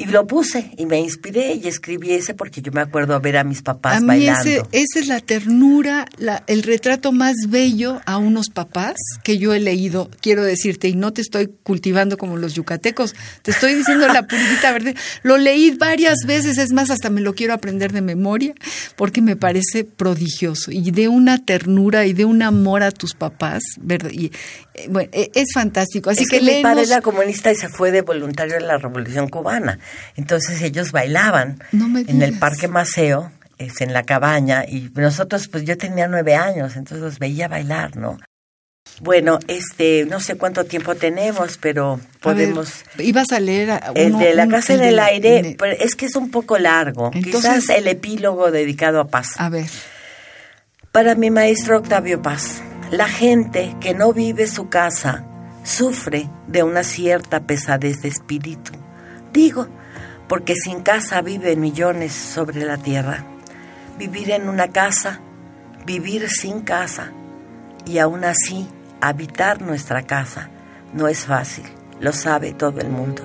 y 0.00 0.06
lo 0.06 0.26
puse 0.26 0.70
y 0.78 0.86
me 0.86 0.98
inspiré 0.98 1.52
y 1.62 1.68
escribí 1.68 2.12
ese 2.12 2.32
porque 2.32 2.62
yo 2.62 2.72
me 2.72 2.80
acuerdo 2.80 3.14
a 3.14 3.18
ver 3.18 3.36
a 3.36 3.44
mis 3.44 3.60
papás 3.60 3.98
a 3.98 4.00
mí 4.00 4.06
bailando. 4.06 4.48
Ese, 4.48 4.62
esa 4.72 4.98
es 4.98 5.06
la 5.08 5.20
ternura, 5.20 6.06
la, 6.16 6.42
el 6.46 6.62
retrato 6.62 7.12
más 7.12 7.34
bello 7.48 8.00
a 8.06 8.16
unos 8.16 8.48
papás 8.48 8.94
que 9.22 9.36
yo 9.36 9.52
he 9.52 9.60
leído, 9.60 10.08
quiero 10.22 10.42
decirte, 10.42 10.88
y 10.88 10.96
no 10.96 11.12
te 11.12 11.20
estoy 11.20 11.50
cultivando 11.62 12.16
como 12.16 12.38
los 12.38 12.54
yucatecos, 12.54 13.14
te 13.42 13.50
estoy 13.50 13.74
diciendo 13.74 14.08
la 14.08 14.26
puritita 14.26 14.72
verdad. 14.72 14.94
Lo 15.22 15.36
leí 15.36 15.72
varias 15.72 16.20
veces, 16.26 16.56
es 16.56 16.72
más, 16.72 16.88
hasta 16.88 17.10
me 17.10 17.20
lo 17.20 17.34
quiero 17.34 17.52
aprender 17.52 17.92
de 17.92 18.00
memoria 18.00 18.54
porque 18.96 19.20
me 19.20 19.36
parece 19.36 19.84
prodigioso 19.84 20.70
y 20.72 20.92
de 20.92 21.08
una 21.08 21.44
ternura 21.44 22.06
y 22.06 22.14
de 22.14 22.24
un 22.24 22.40
amor 22.40 22.82
a 22.82 22.90
tus 22.90 23.12
papás, 23.12 23.62
¿verdad? 23.78 24.12
Y, 24.12 24.32
eh, 24.72 24.86
bueno, 24.88 25.10
e, 25.12 25.30
es 25.34 25.48
fantástico. 25.52 26.08
Así 26.08 26.24
que, 26.24 26.40
mi 26.40 26.62
padre 26.62 26.84
era 26.84 27.02
comunista 27.02 27.52
y 27.52 27.56
se 27.56 27.68
fue 27.68 27.90
de 27.90 28.00
voluntario 28.00 28.56
en 28.56 28.66
la 28.66 28.78
Revolución 28.78 29.28
Cubana. 29.28 29.78
Entonces 30.16 30.62
ellos 30.62 30.92
bailaban 30.92 31.62
en 31.72 32.22
el 32.22 32.38
Parque 32.38 32.68
Maceo, 32.68 33.32
es 33.58 33.80
en 33.80 33.92
la 33.92 34.04
cabaña, 34.04 34.64
y 34.66 34.90
nosotros, 34.94 35.48
pues 35.48 35.64
yo 35.64 35.76
tenía 35.76 36.08
nueve 36.08 36.34
años, 36.34 36.76
entonces 36.76 37.00
los 37.00 37.18
veía 37.18 37.48
bailar, 37.48 37.96
¿no? 37.96 38.18
Bueno, 39.00 39.38
este, 39.48 40.04
no 40.06 40.20
sé 40.20 40.36
cuánto 40.36 40.64
tiempo 40.64 40.94
tenemos, 40.94 41.58
pero 41.58 42.00
podemos. 42.20 42.84
ibas 42.98 43.32
a 43.32 43.40
leer 43.40 43.80
el 43.94 44.18
de 44.18 44.34
la 44.34 44.46
casa 44.48 44.74
en 44.74 44.82
el 44.82 44.98
aire, 44.98 45.56
pero 45.58 45.72
es 45.78 45.94
que 45.94 46.06
es 46.06 46.16
un 46.16 46.30
poco 46.30 46.58
largo. 46.58 47.10
Quizás 47.10 47.68
el 47.70 47.86
epílogo 47.86 48.50
dedicado 48.50 49.00
a 49.00 49.08
Paz. 49.08 49.28
A 49.38 49.48
ver. 49.48 49.70
Para 50.92 51.14
mi 51.14 51.30
maestro 51.30 51.78
Octavio 51.78 52.20
Paz, 52.20 52.62
la 52.90 53.06
gente 53.06 53.74
que 53.80 53.94
no 53.94 54.12
vive 54.12 54.46
su 54.46 54.68
casa 54.68 55.24
sufre 55.62 56.28
de 56.46 56.62
una 56.62 56.82
cierta 56.82 57.40
pesadez 57.40 58.02
de 58.02 58.08
espíritu. 58.08 58.72
Digo, 59.32 59.68
porque 60.30 60.54
sin 60.54 60.82
casa 60.82 61.22
viven 61.22 61.60
millones 61.60 62.12
sobre 62.12 62.64
la 62.64 62.76
tierra. 62.76 63.24
Vivir 63.98 64.30
en 64.30 64.48
una 64.48 64.68
casa, 64.68 65.18
vivir 65.84 66.30
sin 66.30 66.60
casa, 66.60 67.12
Y 67.84 67.98
aún 67.98 68.24
así, 68.24 68.68
habitar 69.00 69.60
nuestra 69.60 70.02
casa 70.02 70.50
no 70.92 71.08
es 71.08 71.24
fácil, 71.24 71.64
lo 71.98 72.12
sabe 72.12 72.52
todo 72.52 72.80
el 72.80 72.90
mundo. 72.90 73.22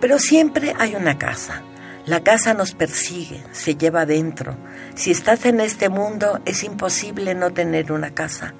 Pero 0.00 0.20
siempre 0.20 0.76
hay 0.78 0.94
una 0.94 1.18
casa. 1.18 1.62
La 2.06 2.22
casa 2.22 2.54
nos 2.54 2.72
persigue, 2.74 3.42
se 3.50 3.74
lleva 3.74 4.02
adentro. 4.02 4.56
Si 4.94 5.10
estás 5.10 5.44
en 5.44 5.58
este 5.58 5.88
mundo 5.88 6.40
es 6.44 6.62
imposible 6.62 7.34
no 7.34 7.50
tener 7.52 7.90
una 7.90 8.10
casa. 8.10 8.54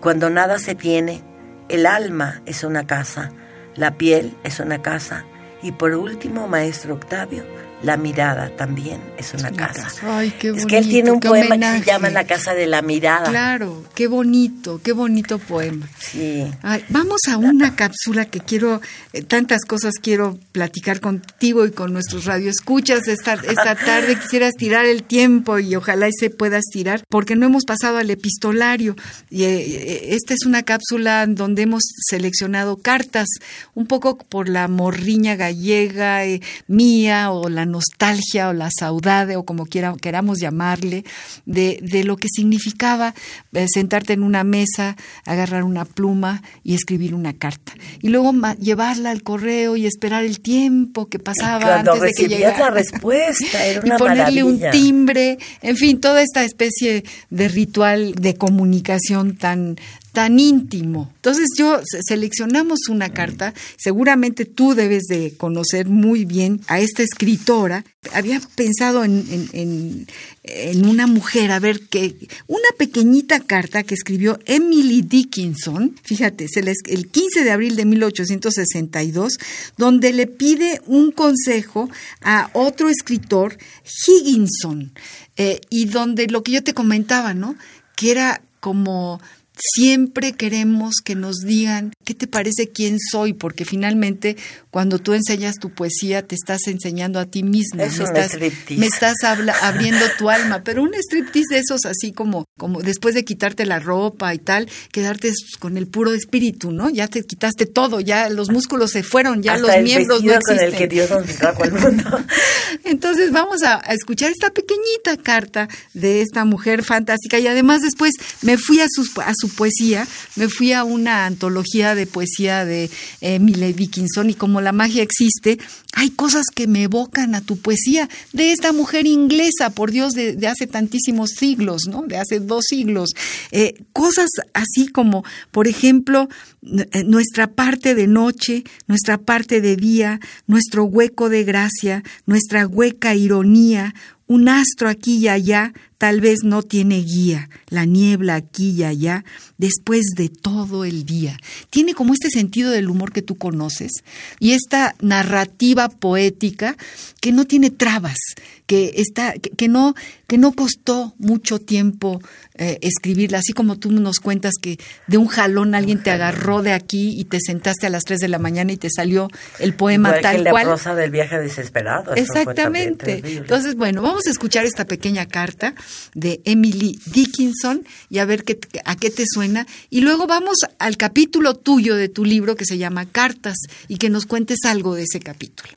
Cuando 0.00 0.28
nada 0.28 0.58
se 0.58 0.74
tiene, 0.74 1.22
el 1.70 1.86
alma 1.86 2.42
es 2.44 2.64
una 2.64 2.86
casa, 2.86 3.30
la 3.76 3.96
piel 3.96 4.36
es 4.44 4.60
una 4.60 4.82
casa 4.82 5.24
y 5.62 5.72
por 5.72 5.94
último, 5.94 6.48
maestro 6.48 6.94
Octavio, 6.94 7.44
la 7.82 7.96
mirada 7.96 8.50
también 8.56 9.00
es 9.16 9.34
una 9.34 9.52
casa. 9.52 9.88
Ay, 10.02 10.32
qué 10.38 10.50
bonito, 10.50 10.66
es 10.66 10.70
que 10.70 10.78
él 10.78 10.88
tiene 10.88 11.12
un 11.12 11.20
poema 11.20 11.46
homenaje. 11.46 11.78
que 11.78 11.84
se 11.84 11.90
llama 11.92 12.10
La 12.10 12.24
casa 12.24 12.54
de 12.54 12.66
la 12.66 12.82
mirada. 12.82 13.30
Claro, 13.30 13.84
qué 13.94 14.08
bonito, 14.08 14.80
qué 14.82 14.92
bonito 14.92 15.38
poema. 15.38 15.88
Sí. 16.00 16.44
Ay, 16.62 16.84
vamos 16.88 17.20
a 17.28 17.36
una 17.36 17.76
cápsula 17.76 18.24
que 18.24 18.40
quiero, 18.40 18.80
eh, 19.12 19.22
tantas 19.22 19.64
cosas 19.64 19.94
quiero 20.02 20.38
platicar 20.50 21.00
contigo 21.00 21.66
y 21.66 21.70
con 21.70 21.92
nuestros 21.92 22.24
radioescuchas 22.24 23.06
esta, 23.06 23.34
esta 23.34 23.74
tarde. 23.86 24.18
Quisiera 24.18 24.48
estirar 24.48 24.84
el 24.84 25.04
tiempo 25.04 25.60
y 25.60 25.76
ojalá 25.76 26.08
y 26.08 26.12
se 26.12 26.30
pueda 26.30 26.58
estirar, 26.58 27.04
porque 27.08 27.36
no 27.36 27.46
hemos 27.46 27.64
pasado 27.64 27.98
al 27.98 28.10
epistolario. 28.10 28.96
Y, 29.30 29.44
eh, 29.44 30.14
esta 30.14 30.34
es 30.34 30.44
una 30.46 30.64
cápsula 30.64 31.26
donde 31.28 31.62
hemos 31.62 31.84
seleccionado 32.08 32.78
cartas, 32.78 33.28
un 33.74 33.86
poco 33.86 34.18
por 34.18 34.48
la 34.48 34.66
morriña 34.66 35.36
gallega 35.36 36.24
eh, 36.26 36.40
mía 36.66 37.30
o 37.30 37.48
la 37.48 37.67
nostalgia 37.68 38.48
o 38.48 38.52
la 38.52 38.70
saudade 38.70 39.36
o 39.36 39.44
como 39.44 39.66
quiera, 39.66 39.94
queramos 40.00 40.40
llamarle, 40.40 41.04
de, 41.46 41.78
de 41.82 42.04
lo 42.04 42.16
que 42.16 42.28
significaba 42.28 43.14
eh, 43.52 43.66
sentarte 43.72 44.12
en 44.12 44.22
una 44.22 44.44
mesa, 44.44 44.96
agarrar 45.24 45.64
una 45.64 45.84
pluma 45.84 46.42
y 46.64 46.74
escribir 46.74 47.14
una 47.14 47.32
carta. 47.32 47.72
Y 48.00 48.08
luego 48.08 48.32
llevarla 48.58 49.10
al 49.10 49.22
correo 49.22 49.76
y 49.76 49.86
esperar 49.86 50.24
el 50.24 50.40
tiempo 50.40 51.06
que 51.06 51.18
pasaba 51.18 51.60
Cuando 51.64 51.92
antes 51.92 52.02
de 52.02 52.12
que 52.14 52.28
llegara. 52.28 52.58
la 52.58 52.70
respuesta, 52.70 53.64
era 53.64 53.82
y 53.86 53.90
ponerle 53.98 54.42
un 54.42 54.60
timbre, 54.70 55.38
en 55.62 55.76
fin, 55.76 56.00
toda 56.00 56.22
esta 56.22 56.44
especie 56.44 57.04
de 57.30 57.48
ritual 57.48 58.14
de 58.14 58.34
comunicación 58.34 59.36
tan 59.36 59.76
tan 60.12 60.38
íntimo. 60.40 61.12
Entonces 61.16 61.46
yo 61.56 61.80
se- 61.84 62.00
seleccionamos 62.02 62.88
una 62.88 63.10
carta, 63.10 63.54
seguramente 63.76 64.44
tú 64.44 64.74
debes 64.74 65.04
de 65.04 65.34
conocer 65.36 65.88
muy 65.88 66.24
bien 66.24 66.60
a 66.66 66.80
esta 66.80 67.02
escritora. 67.02 67.84
Había 68.12 68.40
pensado 68.56 69.04
en, 69.04 69.24
en- 69.30 69.48
en- 69.52 70.06
en 70.44 70.86
una 70.86 71.06
mujer, 71.06 71.50
a 71.50 71.60
ver, 71.60 71.80
que 71.88 72.14
una 72.46 72.68
pequeñita 72.78 73.40
carta 73.40 73.82
que 73.82 73.94
escribió 73.94 74.38
Emily 74.46 75.02
Dickinson, 75.02 75.94
fíjate, 76.02 76.46
el 76.86 77.08
15 77.08 77.44
de 77.44 77.50
abril 77.50 77.76
de 77.76 77.84
1862, 77.84 79.34
donde 79.76 80.12
le 80.12 80.26
pide 80.26 80.80
un 80.86 81.12
consejo 81.12 81.90
a 82.22 82.50
otro 82.54 82.88
escritor, 82.88 83.58
Higginson, 84.06 84.92
eh, 85.36 85.60
y 85.70 85.84
donde 85.86 86.26
lo 86.28 86.42
que 86.42 86.52
yo 86.52 86.62
te 86.64 86.74
comentaba, 86.74 87.34
¿no? 87.34 87.56
Que 87.96 88.10
era 88.10 88.40
como 88.60 89.20
siempre 89.58 90.32
queremos 90.32 90.96
que 91.04 91.14
nos 91.14 91.38
digan 91.40 91.92
qué 92.04 92.14
te 92.14 92.26
parece 92.26 92.68
quién 92.68 92.98
soy, 93.10 93.32
porque 93.32 93.64
finalmente 93.64 94.36
cuando 94.70 94.98
tú 94.98 95.14
enseñas 95.14 95.56
tu 95.56 95.70
poesía 95.74 96.26
te 96.26 96.34
estás 96.34 96.66
enseñando 96.66 97.18
a 97.18 97.26
ti 97.26 97.42
misma, 97.42 97.84
Es 97.84 97.98
me 97.98 98.04
estás, 98.04 98.26
striptease. 98.32 98.76
me 98.80 98.86
estás 98.86 99.16
habla- 99.24 99.56
abriendo 99.62 100.04
tu 100.18 100.30
alma, 100.30 100.62
pero 100.62 100.82
un 100.82 100.94
striptease 100.94 101.54
de 101.54 101.60
esos 101.60 101.84
así 101.86 102.12
como, 102.12 102.44
como 102.58 102.80
después 102.82 103.14
de 103.14 103.24
quitarte 103.24 103.66
la 103.66 103.78
ropa 103.80 104.34
y 104.34 104.38
tal, 104.38 104.68
quedarte 104.92 105.32
con 105.58 105.76
el 105.76 105.86
puro 105.88 106.12
espíritu, 106.12 106.70
¿no? 106.72 106.90
Ya 106.90 107.08
te 107.08 107.22
quitaste 107.22 107.66
todo, 107.66 108.00
ya 108.00 108.28
los 108.30 108.50
músculos 108.50 108.90
se 108.92 109.02
fueron, 109.02 109.42
ya 109.42 109.54
Hasta 109.54 109.66
los 109.66 109.76
el 109.76 109.84
miembros 109.84 110.22
no 110.22 110.28
vestido 110.32 110.40
con 110.46 110.54
existen. 110.56 110.72
el 110.72 110.78
que 110.78 110.94
Dios 110.94 111.10
nos 111.10 111.36
trajo 111.36 111.64
al 111.64 111.72
mundo. 111.72 112.04
Entonces 112.84 113.32
vamos 113.32 113.62
a, 113.62 113.76
a 113.84 113.92
escuchar 113.94 114.30
esta 114.30 114.50
pequeñita 114.50 115.16
carta 115.22 115.68
de 115.94 116.22
esta 116.22 116.44
mujer 116.44 116.84
fantástica 116.84 117.38
y 117.38 117.46
además 117.46 117.80
después 117.82 118.12
me 118.42 118.56
fui 118.58 118.80
a, 118.80 118.86
sus, 118.88 119.16
a 119.18 119.32
su 119.36 119.47
poesía, 119.48 120.06
me 120.36 120.48
fui 120.48 120.72
a 120.72 120.84
una 120.84 121.26
antología 121.26 121.94
de 121.94 122.06
poesía 122.06 122.64
de 122.64 122.90
Emily 123.20 123.72
Dickinson 123.72 124.30
y 124.30 124.34
como 124.34 124.60
la 124.60 124.72
magia 124.72 125.02
existe, 125.02 125.58
hay 125.94 126.10
cosas 126.10 126.46
que 126.54 126.66
me 126.66 126.84
evocan 126.84 127.34
a 127.34 127.40
tu 127.40 127.58
poesía 127.58 128.08
de 128.32 128.52
esta 128.52 128.72
mujer 128.72 129.06
inglesa, 129.06 129.70
por 129.70 129.90
Dios, 129.90 130.12
de, 130.12 130.34
de 130.36 130.46
hace 130.46 130.66
tantísimos 130.66 131.30
siglos, 131.30 131.86
¿no? 131.88 132.02
De 132.02 132.16
hace 132.16 132.40
dos 132.40 132.66
siglos. 132.68 133.10
Eh, 133.50 133.74
cosas 133.92 134.28
así 134.54 134.88
como, 134.88 135.24
por 135.50 135.66
ejemplo, 135.68 136.28
eh, 136.62 137.04
nuestra 137.04 137.48
parte 137.48 137.94
de 137.94 138.06
noche, 138.06 138.64
nuestra 138.86 139.18
parte 139.18 139.60
de 139.60 139.76
día, 139.76 140.20
nuestro 140.46 140.84
hueco 140.84 141.28
de 141.28 141.44
gracia, 141.44 142.02
nuestra 142.26 142.66
hueca 142.66 143.14
ironía, 143.14 143.94
un 144.26 144.48
astro 144.48 144.88
aquí 144.88 145.16
y 145.18 145.28
allá 145.28 145.72
tal 145.98 146.20
vez 146.20 146.38
no 146.44 146.62
tiene 146.62 147.00
guía, 147.00 147.50
la 147.68 147.84
niebla 147.84 148.36
aquí 148.36 148.70
y 148.70 148.84
allá, 148.84 149.24
después 149.58 150.06
de 150.16 150.28
todo 150.28 150.84
el 150.84 151.04
día. 151.04 151.36
Tiene 151.70 151.92
como 151.92 152.14
este 152.14 152.30
sentido 152.30 152.70
del 152.70 152.88
humor 152.88 153.12
que 153.12 153.20
tú 153.20 153.36
conoces 153.36 153.90
y 154.38 154.52
esta 154.52 154.94
narrativa 155.00 155.88
poética 155.88 156.76
que 157.20 157.32
no 157.32 157.44
tiene 157.44 157.70
trabas, 157.70 158.18
que 158.66 158.92
está, 158.96 159.32
que, 159.32 159.50
que 159.50 159.66
no, 159.66 159.94
que 160.28 160.38
no 160.38 160.52
costó 160.52 161.14
mucho 161.18 161.58
tiempo 161.58 162.20
eh, 162.54 162.78
escribirla, 162.82 163.38
así 163.38 163.52
como 163.52 163.78
tú 163.78 163.90
nos 163.90 164.20
cuentas 164.20 164.54
que 164.60 164.78
de 165.06 165.16
un 165.16 165.26
jalón 165.26 165.74
alguien 165.74 166.02
te 166.02 166.10
agarró 166.10 166.62
de 166.62 166.72
aquí 166.72 167.18
y 167.18 167.24
te 167.24 167.38
sentaste 167.40 167.86
a 167.86 167.90
las 167.90 168.04
3 168.04 168.18
de 168.18 168.28
la 168.28 168.38
mañana 168.38 168.72
y 168.72 168.76
te 168.76 168.88
salió 168.90 169.28
el 169.58 169.74
poema 169.74 170.10
Igual 170.10 170.20
que 170.20 170.22
tal 170.22 170.44
la 170.44 170.50
cual. 170.50 170.66
prosa 170.66 170.94
del 170.94 171.10
viaje 171.10 171.38
desesperado. 171.38 172.14
Exactamente. 172.14 173.22
Entonces, 173.24 173.74
bueno, 173.74 174.02
vamos 174.02 174.26
a 174.26 174.30
escuchar 174.30 174.66
esta 174.66 174.84
pequeña 174.84 175.26
carta 175.26 175.74
de 176.14 176.40
Emily 176.44 176.98
Dickinson 177.06 177.86
y 178.10 178.18
a 178.18 178.24
ver 178.24 178.44
qué, 178.44 178.58
a 178.84 178.96
qué 178.96 179.10
te 179.10 179.24
suena. 179.26 179.66
Y 179.90 180.00
luego 180.00 180.26
vamos 180.26 180.58
al 180.78 180.96
capítulo 180.96 181.54
tuyo 181.54 181.96
de 181.96 182.08
tu 182.08 182.24
libro 182.24 182.56
que 182.56 182.64
se 182.64 182.78
llama 182.78 183.06
Cartas 183.06 183.56
y 183.88 183.96
que 183.96 184.10
nos 184.10 184.26
cuentes 184.26 184.58
algo 184.64 184.94
de 184.94 185.04
ese 185.04 185.20
capítulo. 185.20 185.70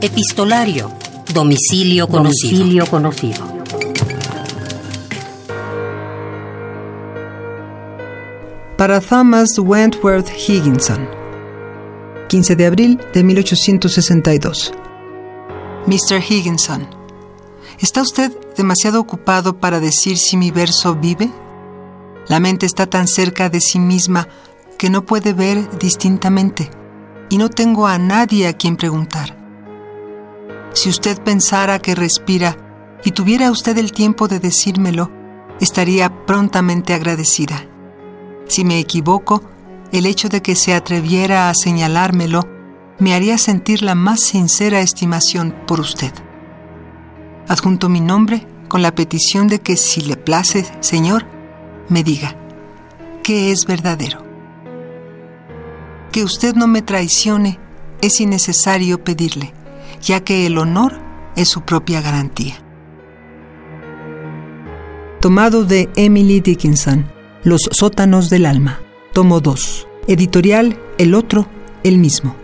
Epistolario. 0.00 0.90
Domicilio 1.34 2.08
conocido. 2.08 2.58
Domicilio 2.58 2.86
conocido. 2.86 3.60
Para 8.76 9.00
Thomas 9.00 9.58
Wentworth 9.58 10.30
Higginson. 10.48 11.06
15 12.28 12.56
de 12.56 12.66
abril 12.66 13.00
de 13.12 13.22
1862. 13.22 14.72
Mr. 15.86 16.22
Higginson, 16.22 16.86
¿está 17.78 18.02
usted 18.02 18.36
demasiado 18.54 19.00
ocupado 19.00 19.58
para 19.58 19.80
decir 19.80 20.18
si 20.18 20.36
mi 20.36 20.50
verso 20.50 20.94
vive? 20.94 21.30
La 22.28 22.38
mente 22.38 22.66
está 22.66 22.86
tan 22.86 23.08
cerca 23.08 23.48
de 23.48 23.60
sí 23.60 23.78
misma 23.78 24.28
que 24.78 24.90
no 24.90 25.06
puede 25.06 25.32
ver 25.32 25.78
distintamente 25.78 26.70
y 27.30 27.38
no 27.38 27.48
tengo 27.48 27.86
a 27.86 27.98
nadie 27.98 28.46
a 28.46 28.52
quien 28.52 28.76
preguntar. 28.76 29.36
Si 30.74 30.90
usted 30.90 31.20
pensara 31.22 31.78
que 31.78 31.94
respira 31.94 32.56
y 33.02 33.12
tuviera 33.12 33.50
usted 33.50 33.76
el 33.78 33.92
tiempo 33.92 34.28
de 34.28 34.38
decírmelo, 34.38 35.10
estaría 35.60 36.26
prontamente 36.26 36.92
agradecida. 36.92 37.66
Si 38.46 38.64
me 38.64 38.78
equivoco, 38.78 39.42
el 39.92 40.06
hecho 40.06 40.28
de 40.28 40.42
que 40.42 40.56
se 40.56 40.74
atreviera 40.74 41.48
a 41.48 41.54
señalármelo 41.54 42.59
me 43.00 43.14
haría 43.14 43.38
sentir 43.38 43.82
la 43.82 43.94
más 43.94 44.20
sincera 44.20 44.80
estimación 44.80 45.54
por 45.66 45.80
usted. 45.80 46.12
Adjunto 47.48 47.88
mi 47.88 48.00
nombre 48.00 48.46
con 48.68 48.82
la 48.82 48.94
petición 48.94 49.48
de 49.48 49.58
que 49.58 49.76
si 49.76 50.02
le 50.02 50.16
place, 50.16 50.64
Señor, 50.80 51.26
me 51.88 52.04
diga 52.04 52.36
qué 53.22 53.50
es 53.50 53.66
verdadero. 53.66 54.22
Que 56.12 56.22
usted 56.22 56.54
no 56.54 56.66
me 56.66 56.82
traicione 56.82 57.58
es 58.02 58.20
innecesario 58.20 59.02
pedirle, 59.02 59.52
ya 60.00 60.20
que 60.20 60.46
el 60.46 60.58
honor 60.58 60.98
es 61.36 61.48
su 61.48 61.62
propia 61.62 62.00
garantía. 62.00 62.54
Tomado 65.20 65.64
de 65.64 65.88
Emily 65.96 66.40
Dickinson, 66.40 67.10
Los 67.44 67.62
sótanos 67.72 68.30
del 68.30 68.46
alma, 68.46 68.80
tomo 69.12 69.40
2. 69.40 69.86
Editorial 70.06 70.78
El 70.98 71.14
otro, 71.14 71.46
el 71.82 71.98
mismo. 71.98 72.39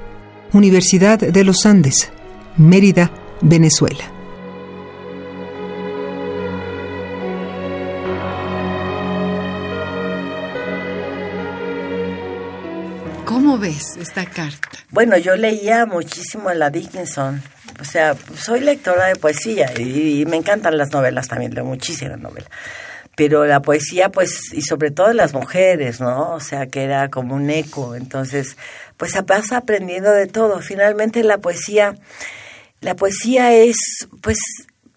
Universidad 0.53 1.19
de 1.19 1.45
los 1.45 1.67
Andes, 1.67 2.11
Mérida, 2.57 3.11
Venezuela. 3.41 4.05
¿Cómo 13.25 13.59
ves 13.59 13.97
esta 14.01 14.25
carta? 14.25 14.69
Bueno, 14.91 15.19
yo 15.19 15.37
leía 15.37 15.85
muchísimo 15.85 16.49
a 16.49 16.55
la 16.55 16.71
Dickinson. 16.71 17.43
O 17.81 17.85
sea, 17.85 18.17
soy 18.37 18.61
lectora 18.61 19.07
de 19.07 19.17
poesía 19.17 19.73
y, 19.77 20.23
y 20.23 20.27
me 20.27 20.37
encantan 20.37 20.79
las 20.79 20.93
novelas 20.93 21.29
también, 21.29 21.55
leo 21.55 21.65
muchísima 21.65 22.17
novela. 22.17 22.47
pero 23.17 23.47
la 23.47 23.61
poesía, 23.61 24.11
pues, 24.11 24.53
y 24.53 24.61
sobre 24.61 24.91
todo 24.91 25.13
las 25.15 25.33
mujeres, 25.33 26.01
¿no? 26.01 26.33
O 26.33 26.41
sea, 26.41 26.67
que 26.67 26.85
era 26.85 27.09
como 27.09 27.35
un 27.35 27.49
eco. 27.49 27.95
Entonces, 27.95 28.57
pues 28.97 29.13
vas 29.27 29.53
aprendiendo 29.53 30.11
de 30.11 30.27
todo. 30.27 30.61
Finalmente 30.61 31.23
la 31.23 31.39
poesía, 31.39 31.97
la 32.81 32.95
poesía 32.97 33.53
es, 33.55 33.77
pues, 34.23 34.39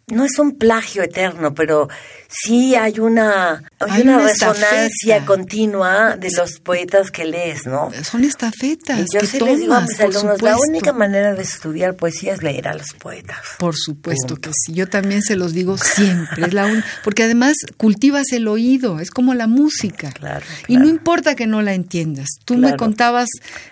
no 0.08 0.26
es 0.26 0.40
un 0.40 0.58
plagio 0.58 1.04
eterno, 1.04 1.54
pero 1.54 1.88
sí 2.30 2.76
hay 2.76 3.00
una, 3.00 3.64
hay, 3.80 4.04
una, 4.04 4.20
resonancia 4.20 5.26
continua 5.26 6.16
de 6.16 6.32
los 6.32 6.60
poetas 6.60 7.10
que 7.10 7.26
lees, 7.26 7.66
¿no? 7.66 7.92
Son 8.04 8.24
estafetas. 8.24 9.00
Y 9.00 9.06
yo 9.14 9.22
sí 9.22 9.40
les 9.40 9.60
digo 9.60 9.74
a 9.74 9.82
mis 9.82 10.00
alumnos, 10.00 10.42
la 10.42 10.56
única 10.58 10.94
manera 10.94 11.34
de 11.34 11.42
estudiar 11.42 11.96
poesía 11.96 12.34
es 12.34 12.44
leer 12.44 12.68
a 12.68 12.76
los 12.76 12.94
poetas. 12.94 13.40
Por 13.58 13.76
supuesto 13.76 14.36
que 14.36 14.52
sí. 14.54 14.74
Yo 14.74 14.88
también 14.88 15.24
se 15.24 15.36
los 15.36 15.54
digo 15.54 15.78
siempre. 15.78 16.46
Es 16.46 16.54
la 16.54 16.70
porque 17.04 17.24
además 17.24 17.56
cultivas 17.78 18.32
el 18.32 18.48
oído, 18.48 19.00
es 19.00 19.10
como 19.10 19.34
la 19.34 19.48
música. 19.48 20.12
Claro, 20.12 20.46
Y 20.68 20.78
no 20.78 20.88
importa 20.88 21.36
que 21.36 21.48
no 21.48 21.62
la 21.62 21.74
entiendas. 21.74 22.28
Tú 22.46 22.58
me 22.58 22.76
contabas 22.76 23.30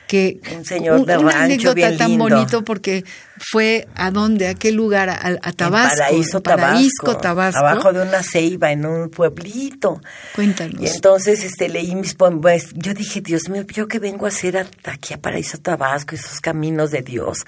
que 0.08 0.40
un 0.56 0.66
señor 0.66 1.06
de 1.06 1.18
una 1.18 1.44
anécdota 1.44 1.96
tan 1.96 2.18
bonito 2.18 2.64
porque 2.64 3.04
fue 3.52 3.88
a 3.96 4.10
dónde, 4.10 4.48
a 4.48 4.56
qué 4.56 4.72
lugar, 4.72 5.10
a, 5.10 5.52
Tabasco, 5.52 5.98
Paraíso, 5.98 6.42
Paraíso 6.42 7.18
Tabasco, 7.18 7.60
abajo 7.60 7.94
de 7.94 8.02
una 8.02 8.24
ceiba 8.48 8.72
en 8.72 8.86
un 8.86 9.10
pueblito. 9.10 10.02
Cuéntanos. 10.36 10.82
Y 10.82 10.88
entonces 10.88 11.44
este 11.44 11.70
leí 11.70 11.96
mis 11.96 12.14
poemas, 12.14 12.70
yo 12.74 12.94
dije, 12.94 13.22
Dios 13.22 13.50
mío, 13.50 13.64
yo 13.68 13.88
que 13.88 14.00
vengo 14.00 14.26
a 14.26 14.30
hacer 14.30 14.68
aquí 14.84 15.14
a 15.14 15.22
Paraíso 15.22 15.58
Tabasco, 15.58 16.16
esos 16.16 16.40
caminos 16.40 16.92
de 16.92 17.02
Dios. 17.02 17.46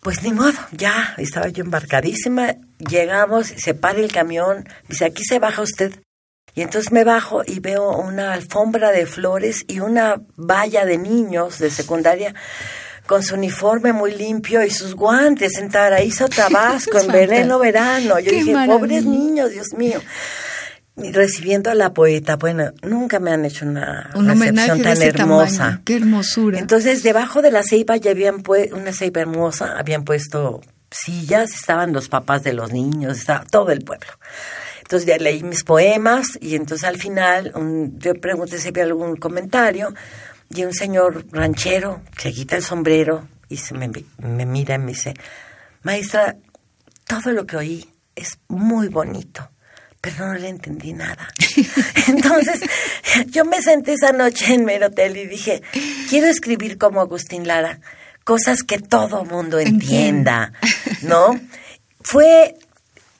Pues 0.00 0.22
ni 0.22 0.32
modo, 0.32 0.58
ya 0.72 1.14
estaba 1.18 1.48
yo 1.48 1.62
embarcadísima, 1.62 2.54
llegamos, 2.78 3.48
se 3.48 3.74
para 3.74 3.98
el 4.00 4.10
camión, 4.10 4.66
dice, 4.88 5.04
aquí 5.04 5.24
se 5.24 5.38
baja 5.38 5.60
usted. 5.60 5.92
Y 6.54 6.62
entonces 6.62 6.90
me 6.90 7.04
bajo 7.04 7.42
y 7.46 7.60
veo 7.60 7.96
una 7.96 8.32
alfombra 8.32 8.90
de 8.90 9.06
flores 9.06 9.64
y 9.68 9.80
una 9.80 10.20
valla 10.36 10.84
de 10.84 10.98
niños 10.98 11.58
de 11.58 11.70
secundaria 11.70 12.34
con 13.10 13.24
su 13.24 13.34
uniforme 13.34 13.92
muy 13.92 14.14
limpio 14.14 14.64
y 14.64 14.70
sus 14.70 14.94
guantes 14.94 15.58
en 15.58 15.68
Taraíso, 15.68 16.28
Tabasco, 16.28 16.96
en 17.00 17.08
verano, 17.12 17.58
verano. 17.58 18.20
Yo 18.20 18.30
dije, 18.30 18.54
pobres 18.66 19.04
niños, 19.04 19.50
Dios 19.50 19.74
mío. 19.76 20.00
Y 20.96 21.10
recibiendo 21.10 21.72
a 21.72 21.74
la 21.74 21.92
poeta, 21.92 22.36
bueno, 22.36 22.70
nunca 22.84 23.18
me 23.18 23.32
han 23.32 23.44
hecho 23.44 23.66
una 23.66 24.10
Un 24.14 24.28
recepción 24.28 24.80
tan 24.82 25.02
hermosa. 25.02 25.82
Qué 25.84 25.96
hermosura. 25.96 26.60
Entonces, 26.60 27.02
debajo 27.02 27.42
de 27.42 27.50
la 27.50 27.64
ceiba 27.64 27.96
ya 27.96 28.12
habían 28.12 28.44
puesto, 28.44 28.76
una 28.76 28.92
ceiba 28.92 29.22
hermosa, 29.22 29.76
habían 29.76 30.04
puesto 30.04 30.60
sillas, 30.88 31.52
estaban 31.52 31.92
los 31.92 32.08
papás 32.08 32.44
de 32.44 32.52
los 32.52 32.72
niños, 32.72 33.18
estaba 33.18 33.44
todo 33.50 33.72
el 33.72 33.82
pueblo. 33.82 34.06
Entonces 34.82 35.08
ya 35.08 35.18
leí 35.18 35.42
mis 35.42 35.64
poemas 35.64 36.38
y 36.40 36.54
entonces 36.54 36.86
al 36.86 36.96
final 36.96 37.52
yo 37.98 38.14
pregunté 38.14 38.58
si 38.58 38.68
había 38.68 38.84
algún 38.84 39.16
comentario 39.16 39.94
y 40.50 40.64
un 40.64 40.74
señor 40.74 41.26
ranchero 41.30 42.02
se 42.18 42.32
quita 42.32 42.56
el 42.56 42.62
sombrero 42.62 43.28
y 43.48 43.56
se 43.56 43.74
me, 43.74 43.90
me 44.18 44.46
mira 44.46 44.74
y 44.74 44.78
me 44.78 44.92
dice, 44.92 45.14
maestra, 45.82 46.36
todo 47.06 47.32
lo 47.32 47.46
que 47.46 47.56
oí 47.56 47.90
es 48.14 48.38
muy 48.48 48.88
bonito, 48.88 49.50
pero 50.00 50.26
no 50.26 50.34
le 50.34 50.48
entendí 50.48 50.92
nada. 50.92 51.28
Entonces, 52.08 52.60
yo 53.26 53.44
me 53.44 53.62
senté 53.62 53.94
esa 53.94 54.12
noche 54.12 54.54
en 54.54 54.64
Merotel 54.64 55.16
y 55.16 55.26
dije, 55.26 55.62
quiero 56.08 56.26
escribir 56.26 56.78
como 56.78 57.00
Agustín 57.00 57.46
Lara, 57.46 57.80
cosas 58.24 58.62
que 58.62 58.78
todo 58.78 59.24
mundo 59.24 59.58
entienda, 59.58 60.52
¿no? 61.02 61.38
Fue 62.02 62.56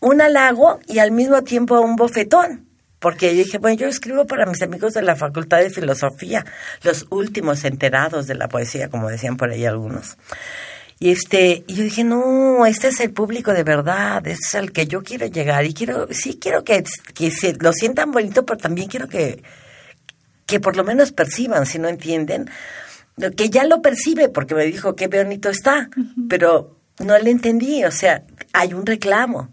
un 0.01 0.21
halago 0.21 0.81
y 0.87 0.99
al 0.99 1.13
mismo 1.13 1.43
tiempo 1.43 1.81
un 1.81 1.97
bofetón. 1.97 2.70
Porque 3.01 3.35
yo 3.35 3.45
dije, 3.45 3.59
bueno, 3.59 3.77
yo 3.79 3.89
escribo 3.89 4.27
para 4.27 4.47
mis 4.47 4.63
amigos 4.63 4.93
de 4.93 5.03
la 5.03 5.17
Facultad 5.17 5.59
de 5.59 5.71
Filosofía, 5.71 6.45
los 6.83 7.07
últimos 7.11 7.65
enterados 7.65 8.27
de 8.27 8.35
la 8.35 8.49
poesía, 8.49 8.89
como 8.91 9.09
decían 9.09 9.37
por 9.37 9.51
ahí 9.51 9.65
algunos. 9.65 10.19
Y 10.99 11.11
este, 11.11 11.65
y 11.67 11.75
yo 11.77 11.85
dije, 11.85 12.05
no, 12.05 12.67
este 12.67 12.89
es 12.89 13.01
el 13.01 13.11
público 13.11 13.55
de 13.55 13.65
verdad, 13.65 14.27
este 14.27 14.47
es 14.47 14.55
el 14.55 14.71
que 14.71 14.87
yo 14.87 15.03
quiero 15.03 15.27
llegar. 15.27 15.65
Y 15.65 15.73
quiero, 15.73 16.09
sí 16.11 16.39
quiero 16.39 16.63
que, 16.63 16.85
que 17.15 17.31
se 17.31 17.55
lo 17.55 17.73
sientan 17.73 18.13
bonito, 18.13 18.45
pero 18.45 18.59
también 18.59 18.89
quiero 18.89 19.09
que, 19.09 19.43
que 20.45 20.61
por 20.61 20.77
lo 20.77 20.85
menos 20.85 21.11
perciban, 21.13 21.65
si 21.65 21.79
no 21.79 21.89
entienden, 21.89 22.51
que 23.35 23.49
ya 23.49 23.65
lo 23.65 23.81
percibe, 23.81 24.29
porque 24.29 24.55
me 24.55 24.67
dijo 24.67 24.95
qué 24.95 25.09
bonito 25.09 25.49
está, 25.49 25.89
pero 26.29 26.80
no 27.05 27.19
le 27.19 27.31
entendí, 27.31 27.85
o 27.85 27.91
sea, 27.91 28.23
hay 28.53 28.75
un 28.75 28.87
reclamo, 28.87 29.49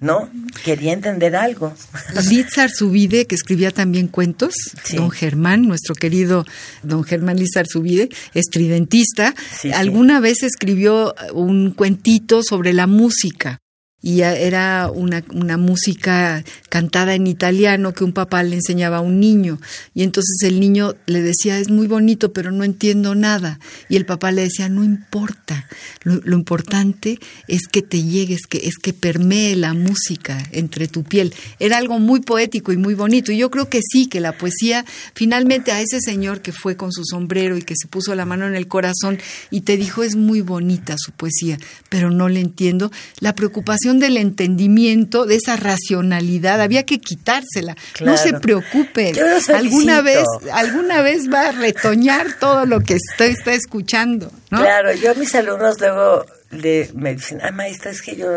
¿no? 0.00 0.30
Quería 0.64 0.92
entender 0.92 1.36
algo. 1.36 1.72
Litz 2.30 2.58
Arzubide, 2.58 3.26
que 3.26 3.34
escribía 3.34 3.70
también 3.70 4.08
cuentos, 4.08 4.54
don 4.92 5.10
Germán, 5.10 5.66
nuestro 5.66 5.94
querido 5.94 6.44
don 6.82 7.04
Germán 7.04 7.38
Litz 7.38 7.56
Arzubide, 7.56 8.08
estridentista, 8.34 9.34
alguna 9.74 10.20
vez 10.20 10.42
escribió 10.42 11.14
un 11.32 11.72
cuentito 11.72 12.42
sobre 12.42 12.72
la 12.72 12.86
música 12.86 13.60
y 14.02 14.22
era 14.22 14.90
una, 14.90 15.22
una, 15.32 15.58
música 15.58 16.42
cantada 16.70 17.14
en 17.14 17.26
italiano 17.26 17.92
que 17.92 18.04
un 18.04 18.12
papá 18.12 18.42
le 18.42 18.56
enseñaba 18.56 18.98
a 18.98 19.00
un 19.00 19.20
niño. 19.20 19.60
Y 19.94 20.02
entonces 20.04 20.38
el 20.42 20.58
niño 20.58 20.94
le 21.06 21.20
decía 21.20 21.58
es 21.58 21.68
muy 21.68 21.86
bonito 21.86 22.32
pero 22.32 22.50
no 22.50 22.64
entiendo 22.64 23.14
nada 23.14 23.60
y 23.88 23.96
el 23.96 24.06
papá 24.06 24.32
le 24.32 24.42
decía 24.42 24.68
no 24.68 24.84
importa 24.84 25.68
lo, 26.02 26.16
lo 26.24 26.36
importante 26.36 27.18
es 27.46 27.66
que 27.70 27.82
te 27.82 28.02
llegues 28.02 28.46
que 28.48 28.58
es 28.66 28.76
que 28.78 28.92
permee 28.92 29.54
la 29.56 29.74
música 29.74 30.38
entre 30.52 30.88
tu 30.88 31.04
piel 31.04 31.34
era 31.58 31.76
algo 31.76 31.98
muy 31.98 32.20
poético 32.20 32.72
y 32.72 32.76
muy 32.76 32.94
bonito. 32.94 33.32
Y 33.32 33.38
yo 33.38 33.50
creo 33.50 33.68
que 33.68 33.80
sí 33.82 34.06
que 34.06 34.20
la 34.20 34.36
poesía 34.38 34.84
finalmente 35.14 35.72
a 35.72 35.80
ese 35.80 36.00
señor 36.00 36.40
que 36.40 36.52
fue 36.52 36.76
con 36.76 36.92
su 36.92 37.04
sombrero 37.04 37.56
y 37.56 37.62
que 37.62 37.74
se 37.76 37.88
puso 37.88 38.14
la 38.14 38.24
mano 38.24 38.46
en 38.46 38.54
el 38.54 38.68
corazón 38.68 39.18
y 39.50 39.62
te 39.62 39.76
dijo 39.76 40.02
es 40.02 40.16
muy 40.16 40.40
bonita 40.40 40.96
su 40.98 41.12
poesía 41.12 41.58
pero 41.88 42.10
no 42.10 42.28
le 42.28 42.40
entiendo 42.40 42.90
la 43.18 43.34
preocupación 43.34 43.89
del 43.98 44.16
entendimiento, 44.16 45.26
de 45.26 45.36
esa 45.36 45.56
racionalidad, 45.56 46.60
había 46.60 46.84
que 46.84 47.00
quitársela. 47.00 47.76
No 48.00 48.16
se 48.16 48.34
preocupe, 48.34 49.12
alguna 49.54 50.00
vez, 50.02 50.24
alguna 50.52 51.02
vez 51.02 51.32
va 51.32 51.48
a 51.48 51.52
retoñar 51.52 52.38
todo 52.38 52.66
lo 52.66 52.80
que 52.80 52.94
usted 52.94 53.26
está 53.26 53.52
escuchando. 53.54 54.30
Claro, 54.48 54.92
yo 54.94 55.12
a 55.12 55.14
mis 55.14 55.34
alumnos 55.34 55.80
luego 55.80 56.26
le, 56.50 56.90
me 56.94 57.14
dicen, 57.14 57.40
ah, 57.42 57.50
maestra, 57.52 57.90
es 57.90 58.02
que 58.02 58.16
yo 58.16 58.28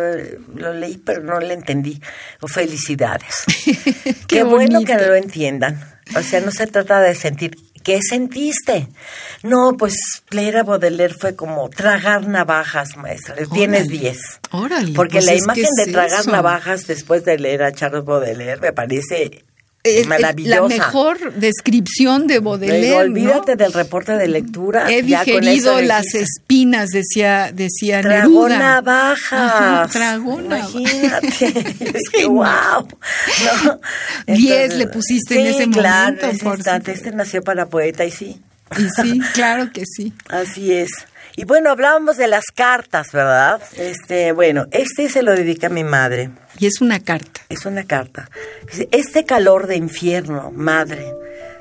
lo 0.56 0.74
leí 0.74 0.98
pero 0.98 1.24
no 1.24 1.40
le 1.40 1.54
entendí. 1.54 2.02
O 2.42 2.48
felicidades. 2.48 3.44
Qué, 4.28 4.44
bueno 4.44 4.84
que 4.84 4.96
lo 4.96 5.16
entiendan. 5.16 5.80
O 6.16 6.22
sea, 6.22 6.42
no 6.42 6.52
se 6.52 6.68
trata 6.68 7.02
de 7.02 7.16
sentir 7.16 7.58
¿Qué 7.84 8.00
sentiste? 8.02 8.88
No, 9.44 9.76
pues 9.78 10.24
leer 10.30 10.58
a 10.58 10.64
Baudelaire 10.64 11.14
fue 11.14 11.36
como 11.36 11.70
tragar 11.70 12.28
navajas, 12.28 12.96
maestra. 12.96 13.36
Tienes 13.52 13.88
10. 13.88 14.18
Órale. 14.52 14.94
Porque 14.94 15.18
pues 15.18 15.26
la 15.26 15.36
imagen 15.36 15.70
de 15.76 15.92
tragar 15.92 16.26
navajas 16.28 16.88
después 16.88 17.26
de 17.26 17.38
leer 17.38 17.64
a 17.64 17.74
Charles 17.74 18.06
Baudelaire 18.06 18.62
me 18.62 18.72
parece 18.72 19.44
maravillosa. 20.08 20.62
La 20.62 20.68
mejor 20.68 21.34
descripción 21.34 22.28
de 22.28 22.40
Baudelaire. 22.40 22.96
olvídate 22.96 23.56
del 23.56 23.74
reporte 23.74 24.14
de 24.14 24.28
lectura. 24.28 24.90
He 24.90 25.02
digerido 25.02 25.82
las 25.82 26.14
espinas, 26.14 26.90
decía, 26.90 27.52
decía 27.54 28.02
Tragó 28.02 28.48
navajas. 28.48 29.92
tragó 29.92 30.40
Imagínate. 30.40 31.30
que 32.14 32.26
wow. 32.26 32.88
Diez 34.28 34.76
le 34.76 34.88
pusiste 34.88 35.40
en 35.40 35.48
ese 35.48 35.70
claro, 35.70 36.18
momento. 36.44 36.92
Este 36.92 37.12
nació 37.12 37.42
para 37.42 37.68
poeta 37.68 38.06
y 38.06 38.12
sí. 38.12 38.42
Y 38.78 39.02
sí, 39.02 39.20
claro 39.34 39.72
que 39.72 39.84
sí. 39.86 40.14
Así 40.30 40.72
es. 40.72 40.92
Y 41.36 41.46
bueno, 41.46 41.72
hablábamos 41.72 42.18
de 42.18 42.28
las 42.28 42.46
cartas, 42.54 43.12
¿verdad? 43.12 43.62
Este, 43.76 44.32
bueno, 44.34 44.68
este 44.72 45.10
se 45.10 45.24
lo 45.24 45.32
dedica 45.32 45.68
a 45.68 45.72
mi 45.72 45.84
madre. 45.84 46.30
Y 46.60 46.68
es 46.68 46.80
una 46.80 47.00
carta. 47.00 47.42
Es 47.50 47.66
una 47.66 47.86
carta. 47.86 48.30
Este 48.92 49.26
calor 49.26 49.66
de 49.68 49.76
infierno, 49.76 50.52
madre, 50.52 51.14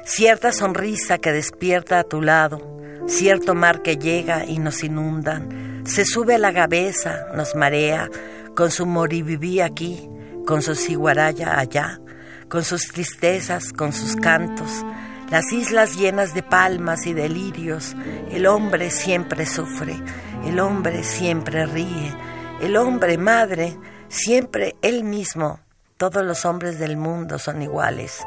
cierta 0.05 0.53
sonrisa 0.53 1.19
que 1.19 1.33
despierta 1.33 2.01
a 2.01 2.05
tu 2.05 2.21
lado, 2.21 2.81
cierto 3.07 3.55
mar 3.55 3.83
que 3.83 3.97
llega 3.97 4.45
y 4.45 4.59
nos 4.59 4.85
inundan, 4.85 5.83
se 5.87 6.05
sube 6.05 6.35
a 6.35 6.39
la 6.39 6.53
cabeza, 6.53 7.29
nos 7.35 7.55
marea, 7.55 8.11
con 8.55 8.71
su 8.71 8.85
moribibí 8.87 9.61
aquí, 9.61 10.09
con 10.47 10.61
su 10.63 10.75
ciguaraya 10.75 11.59
allá, 11.59 12.01
con 12.49 12.65
sus 12.65 12.89
tristezas, 12.89 13.73
con 13.73 13.93
sus 13.93 14.17
cantos, 14.17 14.85
las 15.33 15.51
islas 15.51 15.97
llenas 15.97 16.35
de 16.35 16.43
palmas 16.43 17.07
y 17.07 17.15
de 17.15 17.31
lirios, 17.31 17.97
el 18.31 18.47
hombre 18.47 18.91
siempre 18.91 19.47
sufre, 19.47 19.97
el 20.45 20.61
hombre 20.61 21.03
siempre 21.05 21.65
ríe, 21.65 22.15
el 22.61 22.77
hombre 22.77 23.17
madre, 23.17 23.79
siempre 24.09 24.77
él 24.83 25.05
mismo, 25.05 25.59
todos 25.97 26.23
los 26.23 26.45
hombres 26.45 26.79
del 26.79 26.99
mundo 26.99 27.39
son 27.39 27.63
iguales. 27.63 28.23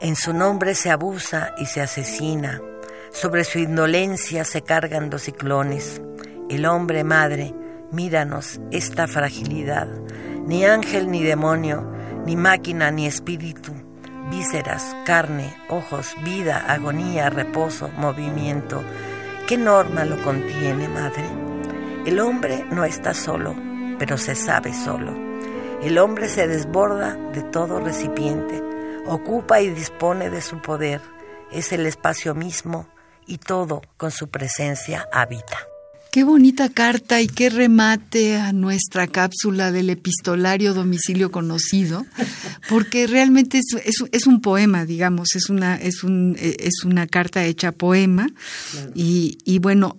En 0.00 0.16
su 0.16 0.32
nombre 0.32 0.74
se 0.74 0.90
abusa 0.90 1.54
y 1.58 1.66
se 1.66 1.80
asesina, 1.80 2.60
sobre 3.12 3.44
su 3.44 3.60
indolencia 3.60 4.44
se 4.44 4.62
cargan 4.62 5.10
los 5.10 5.22
ciclones. 5.22 6.02
El 6.48 6.66
hombre 6.66 7.04
madre, 7.04 7.54
míranos 7.92 8.58
esta 8.72 9.06
fragilidad, 9.06 9.86
ni 10.44 10.64
ángel 10.64 11.08
ni 11.08 11.22
demonio, 11.22 11.88
ni 12.26 12.34
máquina 12.34 12.90
ni 12.90 13.06
espíritu, 13.06 13.79
vísceras, 14.30 14.96
carne, 15.04 15.54
ojos, 15.68 16.14
vida, 16.22 16.64
agonía, 16.68 17.28
reposo, 17.30 17.88
movimiento. 17.96 18.82
¿Qué 19.46 19.58
norma 19.58 20.04
lo 20.04 20.22
contiene, 20.22 20.88
madre? 20.88 21.24
El 22.06 22.20
hombre 22.20 22.64
no 22.70 22.84
está 22.84 23.12
solo, 23.12 23.54
pero 23.98 24.16
se 24.16 24.34
sabe 24.34 24.72
solo. 24.72 25.12
El 25.82 25.98
hombre 25.98 26.28
se 26.28 26.46
desborda 26.46 27.14
de 27.32 27.42
todo 27.42 27.80
recipiente, 27.80 28.62
ocupa 29.06 29.60
y 29.60 29.70
dispone 29.70 30.30
de 30.30 30.40
su 30.40 30.60
poder, 30.60 31.00
es 31.50 31.72
el 31.72 31.86
espacio 31.86 32.34
mismo 32.34 32.86
y 33.26 33.38
todo 33.38 33.82
con 33.96 34.10
su 34.10 34.30
presencia 34.30 35.08
habita. 35.12 35.69
Qué 36.12 36.24
bonita 36.24 36.68
carta 36.68 37.20
y 37.20 37.28
qué 37.28 37.50
remate 37.50 38.36
a 38.36 38.52
nuestra 38.52 39.06
cápsula 39.06 39.70
del 39.70 39.90
epistolario 39.90 40.74
domicilio 40.74 41.30
conocido, 41.30 42.04
porque 42.68 43.06
realmente 43.06 43.58
es, 43.58 43.94
es, 44.10 44.26
un 44.26 44.40
poema, 44.40 44.84
digamos, 44.84 45.36
es 45.36 45.50
una, 45.50 45.76
es, 45.76 46.02
un, 46.02 46.36
es 46.40 46.84
una 46.84 47.06
carta 47.06 47.44
hecha 47.44 47.70
poema. 47.70 48.28
Y, 48.94 49.38
y 49.44 49.60
bueno, 49.60 49.98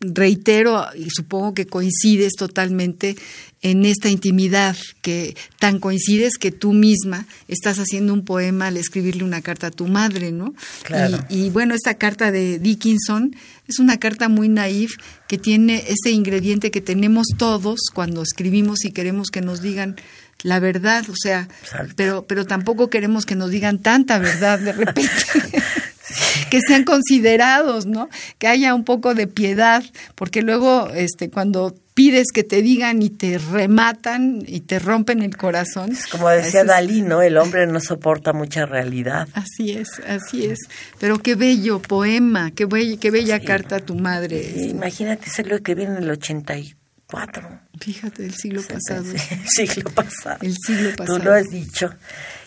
reitero, 0.00 0.86
y 0.96 1.08
supongo 1.10 1.54
que 1.54 1.66
coincides 1.66 2.34
totalmente 2.34 3.16
en 3.62 3.84
esta 3.84 4.08
intimidad, 4.08 4.76
que 5.02 5.36
tan 5.58 5.80
coincides 5.80 6.38
que 6.38 6.52
tú 6.52 6.72
misma 6.72 7.26
estás 7.48 7.78
haciendo 7.78 8.12
un 8.12 8.24
poema 8.24 8.68
al 8.68 8.76
escribirle 8.76 9.24
una 9.24 9.42
carta 9.42 9.68
a 9.68 9.70
tu 9.70 9.88
madre, 9.88 10.30
¿no? 10.30 10.54
Claro. 10.82 11.24
Y, 11.28 11.50
bueno, 11.50 11.74
esta 11.74 11.94
carta 11.94 12.30
de 12.30 12.58
Dickinson 12.58 13.34
es 13.66 13.78
una 13.78 13.98
carta 13.98 14.28
muy 14.28 14.48
naif 14.48 14.92
que 15.26 15.38
tiene 15.38 15.84
ese 15.88 16.10
ingrediente 16.12 16.70
que 16.70 16.80
tenemos 16.80 17.26
todos 17.36 17.80
cuando 17.92 18.22
escribimos 18.22 18.84
y 18.84 18.92
queremos 18.92 19.30
que 19.30 19.40
nos 19.40 19.60
digan 19.60 19.96
la 20.42 20.60
verdad, 20.60 21.04
o 21.10 21.16
sea, 21.16 21.48
pero, 21.96 22.24
pero 22.28 22.46
tampoco 22.46 22.90
queremos 22.90 23.26
que 23.26 23.34
nos 23.34 23.50
digan 23.50 23.80
tanta 23.80 24.18
verdad 24.18 24.60
de 24.60 24.72
repente. 24.72 25.10
que 26.50 26.60
sean 26.66 26.84
considerados, 26.84 27.86
¿no? 27.86 28.08
Que 28.38 28.46
haya 28.46 28.74
un 28.74 28.84
poco 28.84 29.14
de 29.14 29.26
piedad, 29.26 29.84
porque 30.14 30.42
luego, 30.42 30.88
este, 30.94 31.28
cuando 31.28 31.74
pides 31.98 32.28
que 32.32 32.44
te 32.44 32.62
digan 32.62 33.02
y 33.02 33.10
te 33.10 33.38
rematan 33.38 34.44
y 34.46 34.60
te 34.60 34.78
rompen 34.78 35.20
el 35.20 35.36
corazón. 35.36 35.98
Como 36.12 36.28
decía 36.28 36.62
Dalí, 36.62 37.02
¿no? 37.02 37.22
El 37.22 37.36
hombre 37.36 37.66
no 37.66 37.80
soporta 37.80 38.32
mucha 38.32 38.66
realidad. 38.66 39.26
Así 39.32 39.72
es, 39.72 39.88
así 40.06 40.44
es. 40.44 40.60
Pero 41.00 41.18
qué 41.18 41.34
bello 41.34 41.82
poema, 41.82 42.52
qué, 42.52 42.68
qué 43.00 43.10
bella 43.10 43.40
carta 43.40 43.76
a 43.76 43.80
tu 43.80 43.96
madre. 43.96 44.48
imagínate, 44.70 45.26
es 45.26 45.44
lo 45.48 45.60
que 45.60 45.74
viene 45.74 45.96
en 45.96 46.04
el 46.04 46.10
84. 46.10 47.60
Fíjate, 47.80 48.26
el 48.26 48.34
siglo 48.34 48.62
pasado. 48.68 49.04
El 49.10 49.68
siglo 49.68 49.90
pasado. 49.90 50.38
El 50.42 50.54
siglo 50.56 50.94
pasado. 50.94 51.18
Tú 51.18 51.24
lo 51.24 51.32
has 51.32 51.48
dicho. 51.50 51.92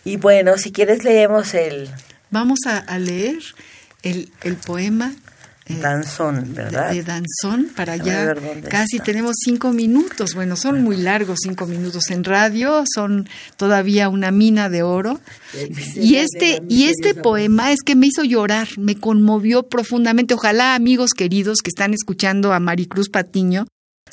Y 0.05 0.15
bueno, 0.15 0.57
si 0.57 0.71
quieres 0.71 1.03
leemos 1.03 1.53
el... 1.55 1.89
Vamos 2.29 2.59
a, 2.65 2.97
leer 2.99 3.39
el, 4.01 4.31
el 4.43 4.55
poema 4.55 5.13
Danzón, 5.67 6.53
¿verdad? 6.53 6.91
De, 6.91 7.03
Danzón 7.03 7.69
para 7.75 7.93
allá. 7.93 8.35
Casi 8.69 8.99
tenemos 8.99 9.35
cinco 9.43 9.71
minutos. 9.71 10.33
Bueno, 10.33 10.55
son 10.55 10.83
muy 10.83 10.97
largos 10.97 11.39
cinco 11.43 11.65
minutos 11.67 12.09
en 12.09 12.23
radio, 12.23 12.83
son 12.93 13.29
todavía 13.57 14.09
una 14.09 14.31
mina 14.31 14.69
de 14.69 14.83
oro. 14.83 15.19
Y 15.95 16.15
este, 16.15 16.61
y 16.67 16.85
este 16.85 17.15
poema 17.15 17.71
es 17.71 17.81
que 17.85 17.95
me 17.95 18.07
hizo 18.07 18.23
llorar, 18.23 18.67
me 18.77 18.95
conmovió 18.95 19.63
profundamente. 19.63 20.33
Ojalá, 20.33 20.75
amigos 20.75 21.11
queridos 21.11 21.59
que 21.61 21.69
están 21.69 21.93
escuchando 21.93 22.53
a 22.53 22.59
Maricruz 22.59 23.09
Patiño, 23.09 23.67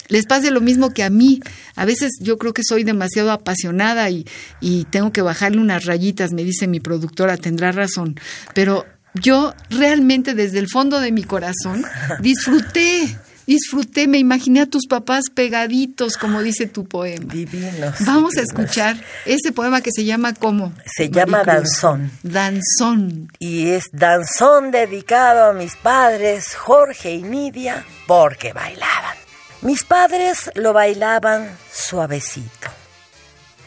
les 0.09 0.27
pase 0.27 0.51
lo 0.51 0.61
mismo 0.61 0.91
que 0.91 1.03
a 1.03 1.11
mí. 1.11 1.41
A 1.75 1.85
veces 1.85 2.13
yo 2.21 2.39
creo 2.39 2.53
que 2.53 2.63
soy 2.63 2.85
demasiado 2.85 3.33
apasionada 3.33 4.11
y, 4.11 4.27
y 4.61 4.85
tengo 4.85 5.13
que 5.13 5.23
bajarle 5.23 5.61
unas 5.61 5.85
rayitas, 5.85 6.33
me 6.33 6.45
dice 6.45 6.67
mi 6.67 6.81
productora, 6.81 7.37
tendrá 7.37 7.73
razón. 7.73 8.19
Pero 8.55 8.87
yo 9.21 9.55
realmente 9.71 10.35
desde 10.35 10.59
el 10.59 10.69
fondo 10.69 11.01
de 11.01 11.12
mi 11.12 11.23
corazón 11.23 11.85
disfruté, 12.21 13.16
disfruté, 13.47 14.09
me 14.09 14.19
imaginé 14.19 14.61
a 14.61 14.66
tus 14.66 14.87
papás 14.87 15.25
pegaditos, 15.35 16.16
como 16.16 16.43
dice 16.43 16.66
tu 16.66 16.87
poema. 16.87 17.33
Divinos. 17.33 17.97
Vamos 18.07 18.37
a 18.37 18.43
escuchar 18.43 18.97
ese 19.25 19.53
poema 19.53 19.81
que 19.81 19.91
se 19.93 20.05
llama 20.05 20.35
¿cómo? 20.35 20.73
Se 20.85 21.09
llama 21.09 21.45
Danzón. 21.45 22.11
Danzón. 22.23 23.33
Y 23.39 23.71
es 23.71 23.85
Danzón 23.93 24.71
dedicado 24.71 25.51
a 25.51 25.53
mis 25.53 25.77
padres, 25.77 26.55
Jorge 26.55 27.14
y 27.14 27.23
Nidia, 27.23 27.85
porque 28.07 28.53
bailaban. 28.53 29.16
Mis 29.62 29.83
padres 29.83 30.51
lo 30.55 30.73
bailaban 30.73 31.51
suavecito, 31.73 32.69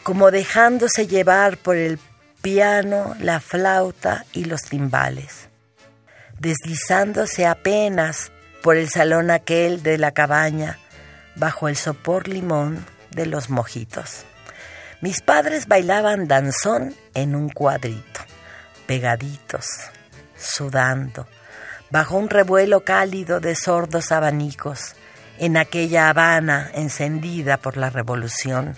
como 0.02 0.30
dejándose 0.30 1.06
llevar 1.06 1.58
por 1.58 1.76
el 1.76 1.98
piano, 2.42 3.14
la 3.20 3.40
flauta 3.40 4.24
y 4.32 4.44
los 4.44 4.62
timbales, 4.62 5.48
deslizándose 6.38 7.46
apenas 7.46 8.32
por 8.62 8.76
el 8.76 8.90
salón 8.90 9.30
aquel 9.30 9.82
de 9.82 9.96
la 9.96 10.10
cabaña 10.10 10.78
bajo 11.36 11.68
el 11.68 11.76
sopor 11.76 12.28
limón 12.28 12.84
de 13.10 13.26
los 13.26 13.48
mojitos. 13.48 14.24
Mis 15.00 15.20
padres 15.20 15.66
bailaban 15.66 16.28
danzón 16.28 16.94
en 17.14 17.34
un 17.34 17.48
cuadrito, 17.48 18.20
pegaditos, 18.86 19.66
sudando, 20.36 21.26
bajo 21.90 22.16
un 22.16 22.28
revuelo 22.28 22.84
cálido 22.84 23.40
de 23.40 23.54
sordos 23.54 24.12
abanicos, 24.12 24.94
en 25.38 25.56
aquella 25.56 26.08
Habana 26.08 26.70
encendida 26.74 27.56
por 27.56 27.76
la 27.76 27.90
revolución. 27.90 28.76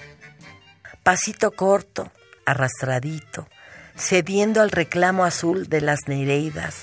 Pasito 1.02 1.50
corto, 1.50 2.10
arrastradito, 2.46 3.48
cediendo 3.96 4.60
al 4.60 4.70
reclamo 4.70 5.24
azul 5.24 5.68
de 5.68 5.80
las 5.80 6.00
nereidas, 6.06 6.76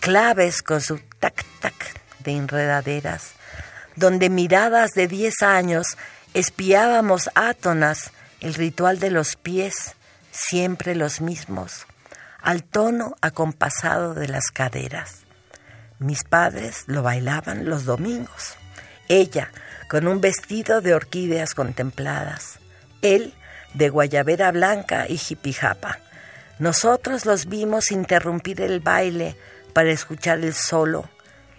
claves 0.00 0.62
con 0.62 0.80
su 0.80 0.98
tac-tac 1.20 1.74
de 2.20 2.32
enredaderas, 2.32 3.32
donde 3.96 4.30
miradas 4.30 4.92
de 4.92 5.06
diez 5.06 5.42
años 5.42 5.96
espiábamos 6.34 7.30
átonas 7.34 8.10
el 8.40 8.54
ritual 8.54 8.98
de 8.98 9.10
los 9.10 9.36
pies, 9.36 9.94
siempre 10.32 10.94
los 10.94 11.20
mismos, 11.20 11.86
al 12.40 12.64
tono 12.64 13.14
acompasado 13.20 14.14
de 14.14 14.28
las 14.28 14.50
caderas. 14.50 15.20
Mis 15.98 16.24
padres 16.24 16.84
lo 16.86 17.02
bailaban 17.02 17.66
los 17.66 17.84
domingos, 17.84 18.56
ella 19.08 19.52
con 19.88 20.08
un 20.08 20.20
vestido 20.20 20.80
de 20.80 20.94
orquídeas 20.94 21.54
contempladas, 21.54 22.58
él 23.02 23.34
de 23.74 23.90
guayabera 23.90 24.50
blanca 24.50 25.06
y 25.08 25.18
jipijapa, 25.18 25.98
nosotros 26.62 27.26
los 27.26 27.46
vimos 27.46 27.90
interrumpir 27.90 28.60
el 28.60 28.78
baile 28.78 29.34
para 29.72 29.90
escuchar 29.90 30.38
el 30.38 30.54
solo 30.54 31.10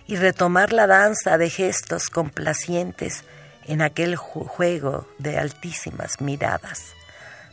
y 0.08 0.16
retomar 0.16 0.72
la 0.72 0.88
danza 0.88 1.38
de 1.38 1.49
gestos 1.49 2.10
complacientes 2.10 3.26
en 3.66 3.82
aquel 3.82 4.16
juego 4.16 5.06
de 5.18 5.38
altísimas 5.38 6.22
miradas. 6.22 6.93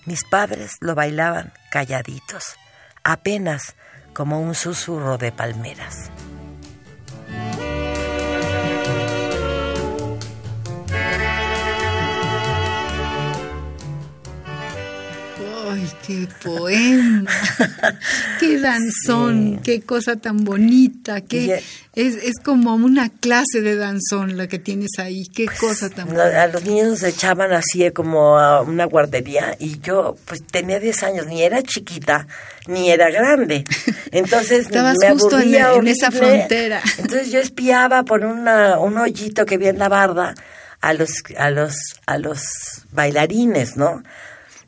Mis 0.06 0.22
padres 0.22 0.76
lo 0.78 0.94
bailaban 0.94 1.52
calladitos, 1.72 2.54
apenas 3.02 3.74
como 4.12 4.40
un 4.40 4.54
susurro 4.54 5.18
de 5.18 5.32
palmeras. 5.32 6.12
¡Ay, 15.72 15.88
qué 16.06 16.28
poema! 16.42 17.30
¡Qué 18.40 18.58
danzón! 18.60 19.60
¡Qué 19.62 19.82
cosa 19.82 20.16
tan 20.16 20.44
bonita! 20.44 21.20
Qué, 21.20 21.62
es, 21.94 22.16
es 22.16 22.40
como 22.42 22.74
una 22.74 23.08
clase 23.08 23.60
de 23.62 23.76
danzón 23.76 24.36
la 24.36 24.48
que 24.48 24.58
tienes 24.58 24.98
ahí. 24.98 25.26
¡Qué 25.26 25.44
pues, 25.44 25.60
cosa 25.60 25.88
tan 25.88 26.06
bonita! 26.06 26.42
A 26.42 26.46
los 26.48 26.64
niños 26.64 26.98
se 26.98 27.10
echaban 27.10 27.52
así 27.52 27.88
como 27.92 28.38
a 28.38 28.62
una 28.62 28.84
guardería 28.86 29.56
y 29.60 29.80
yo 29.80 30.16
pues 30.24 30.44
tenía 30.44 30.80
10 30.80 31.02
años, 31.04 31.26
ni 31.26 31.42
era 31.42 31.62
chiquita 31.62 32.26
ni 32.66 32.90
era 32.90 33.10
grande. 33.10 33.64
Entonces 34.10 34.66
Estabas 34.66 34.96
me 35.00 35.10
justo 35.10 35.38
en, 35.38 35.54
en, 35.54 35.88
esa 35.88 36.10
frontera. 36.10 36.82
Entonces 36.98 37.30
yo 37.30 37.38
espiaba 37.38 38.02
por 38.04 38.24
una, 38.24 38.78
un 38.78 38.98
hoyito 38.98 39.46
que 39.46 39.54
había 39.54 39.70
en 39.70 39.78
la 39.78 39.88
barda 39.88 40.34
a 40.80 40.94
los, 40.94 41.10
a 41.36 41.50
los, 41.50 41.76
a 42.06 42.18
los 42.18 42.42
bailarines, 42.90 43.76
¿no? 43.76 44.02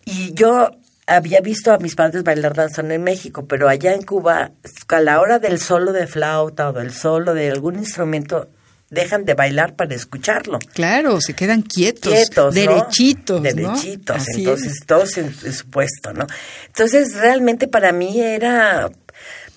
Y 0.05 0.33
yo 0.35 0.71
había 1.07 1.41
visto 1.41 1.73
a 1.73 1.79
mis 1.79 1.95
padres 1.95 2.23
bailar 2.23 2.55
danzón 2.55 2.93
en 2.93 3.03
México, 3.03 3.47
pero 3.47 3.69
allá 3.69 3.95
en 3.95 4.03
Cuba, 4.03 4.53
a 4.89 5.01
la 5.01 5.21
hora 5.21 5.39
del 5.39 5.59
solo 5.59 5.93
de 5.93 6.07
flauta 6.07 6.71
o 6.71 6.73
del 6.73 6.93
solo 6.93 7.35
de 7.35 7.51
algún 7.51 7.77
instrumento, 7.77 8.49
dejan 8.91 9.25
de 9.25 9.35
bailar 9.35 9.75
para 9.75 9.95
escucharlo. 9.95 10.59
Claro, 10.75 11.21
se 11.21 11.35
quedan 11.35 11.63
quietos, 11.63 12.13
quietos 12.13 12.55
derechitos, 12.55 13.43
derechitos, 13.43 14.25
entonces 14.37 14.81
todos 14.87 15.17
en, 15.17 15.35
su 15.35 15.67
puesto, 15.71 16.13
¿no? 16.13 16.27
Entonces 16.67 17.15
realmente 17.15 17.69
para 17.69 17.93
mí 17.93 18.21
era 18.21 18.91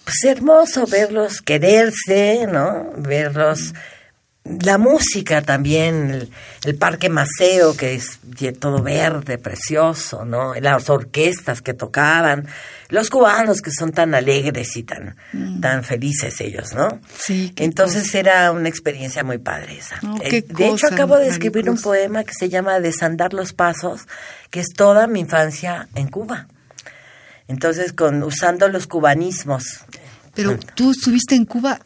pues 0.06 0.24
hermoso 0.24 0.88
verlos 0.88 1.42
quererse, 1.42 2.48
¿no? 2.48 2.92
Verlos 2.96 3.74
la 4.46 4.78
música 4.78 5.42
también, 5.42 6.30
el, 6.64 6.76
Parque 6.76 7.10
Maceo, 7.10 7.76
que 7.76 7.96
es 7.96 8.20
todo 8.60 8.84
verde, 8.84 9.40
precioso, 9.40 10.24
¿no? 10.24 10.54
Las 10.56 10.88
orquestas 10.92 11.64
que 11.64 11.74
tocaban, 11.74 12.48
los 12.90 13.10
cubanos 13.10 13.62
que 13.62 13.72
son 13.72 13.92
tan 13.92 14.14
alegres 14.14 14.78
y 14.78 14.84
tan, 14.84 15.16
mm. 15.34 15.62
tan 15.62 15.84
felices 15.84 16.40
ellos, 16.42 16.74
¿no? 16.76 17.00
Sí. 17.18 17.54
Entonces 17.56 18.14
era 18.14 18.52
una 18.52 18.70
experiencia 18.70 19.24
muy 19.24 19.40
padre 19.40 19.80
esa. 19.80 20.00
Eh, 20.22 20.44
de 20.48 20.68
hecho, 20.68 20.88
acabo 20.88 21.18
de 21.18 21.28
escribir 21.28 21.68
un 21.68 21.82
poema 21.82 22.24
que 22.24 22.34
se 22.34 22.48
llama 22.48 22.80
Desandar 22.80 23.34
los 23.34 23.54
Pasos, 23.54 24.08
que 24.52 24.60
es 24.60 24.68
toda 24.76 25.08
mi 25.08 25.22
infancia 25.22 25.88
en 25.96 26.08
Cuba. 26.08 26.48
Entonces, 27.48 27.94
con, 27.94 28.22
usando 28.24 28.68
los 28.68 28.86
cubanismos. 28.86 29.82
Pero 30.36 30.58
tú 30.76 30.92
estuviste 30.92 31.36
en 31.36 31.46
Cuba. 31.46 31.80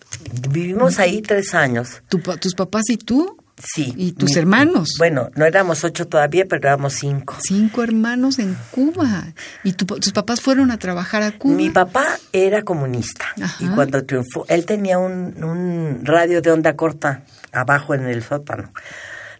Vivimos 0.49 0.99
ahí 0.99 1.21
tres 1.21 1.53
años. 1.53 2.01
¿Tus 2.07 2.55
papás 2.55 2.89
y 2.89 2.97
tú? 2.97 3.37
Sí. 3.61 3.93
¿Y 3.97 4.13
tus 4.13 4.35
hermanos? 4.37 4.95
Bueno, 4.97 5.29
no 5.35 5.45
éramos 5.45 5.83
ocho 5.83 6.07
todavía, 6.07 6.45
pero 6.47 6.67
éramos 6.67 6.93
cinco. 6.93 7.37
Cinco 7.41 7.83
hermanos 7.83 8.39
en 8.39 8.55
Cuba. 8.71 9.33
¿Y 9.63 9.73
tus 9.73 10.13
papás 10.13 10.41
fueron 10.41 10.71
a 10.71 10.79
trabajar 10.79 11.23
a 11.23 11.37
Cuba? 11.37 11.55
Mi 11.55 11.69
papá 11.69 12.05
era 12.31 12.63
comunista. 12.63 13.25
Y 13.59 13.67
cuando 13.67 14.03
triunfó, 14.05 14.45
él 14.47 14.65
tenía 14.65 14.97
un, 14.97 15.43
un 15.43 16.01
radio 16.03 16.41
de 16.41 16.51
onda 16.51 16.75
corta 16.75 17.23
abajo 17.51 17.93
en 17.93 18.05
el 18.05 18.23
sótano 18.23 18.71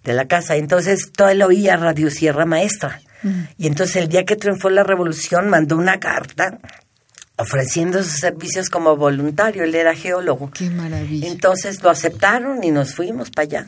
de 0.04 0.14
la 0.14 0.28
casa. 0.28 0.56
Entonces, 0.58 1.12
todo 1.16 1.30
él 1.30 1.42
oía 1.42 1.78
Radio 1.78 2.10
Sierra 2.12 2.46
Maestra. 2.46 3.02
Y 3.58 3.68
entonces 3.68 3.98
el 3.98 4.08
día 4.08 4.24
que 4.24 4.38
triunfó 4.38 4.70
la 4.70 4.84
revolución 4.84 5.50
mandó 5.50 5.76
una 5.76 6.00
carta 6.00 6.60
ofreciendo 7.40 8.04
sus 8.04 8.20
servicios 8.20 8.70
como 8.70 8.96
voluntario, 8.98 9.64
él 9.64 9.74
era 9.74 9.96
geólogo. 9.96 10.52
Qué 10.52 10.70
maravilla. 10.70 11.28
Entonces 11.28 11.82
lo 11.82 11.90
aceptaron 11.90 12.64
y 12.64 12.72
nos 12.72 12.94
fuimos 12.94 13.32
para 13.32 13.44
allá. 13.44 13.68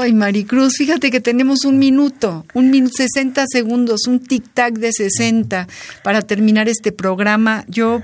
Ay, 0.00 0.12
Maricruz, 0.12 0.74
fíjate 0.76 1.10
que 1.10 1.20
tenemos 1.20 1.64
un 1.64 1.78
minuto, 1.78 2.44
un 2.52 2.70
minuto, 2.70 2.96
60 2.96 3.44
segundos, 3.50 4.06
un 4.06 4.20
tic-tac 4.20 4.74
de 4.74 4.92
60 4.92 5.66
para 6.02 6.22
terminar 6.22 6.68
este 6.68 6.92
programa. 6.92 7.64
Yo, 7.68 8.02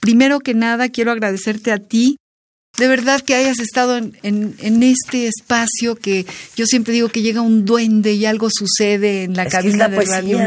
primero 0.00 0.40
que 0.40 0.54
nada, 0.54 0.90
quiero 0.90 1.12
agradecerte 1.12 1.72
a 1.72 1.78
ti 1.78 2.18
de 2.78 2.88
verdad 2.88 3.20
que 3.20 3.34
hayas 3.34 3.58
estado 3.58 3.96
en, 3.96 4.14
en, 4.22 4.82
este 4.82 5.26
espacio 5.26 5.96
que 5.96 6.26
yo 6.54 6.66
siempre 6.66 6.92
digo 6.92 7.08
que 7.08 7.22
llega 7.22 7.40
un 7.40 7.64
duende 7.64 8.12
y 8.12 8.26
algo 8.26 8.48
sucede 8.50 9.24
en 9.24 9.34
la 9.34 9.46
cabina 9.46 9.88
de 9.88 10.04
radio. 10.04 10.38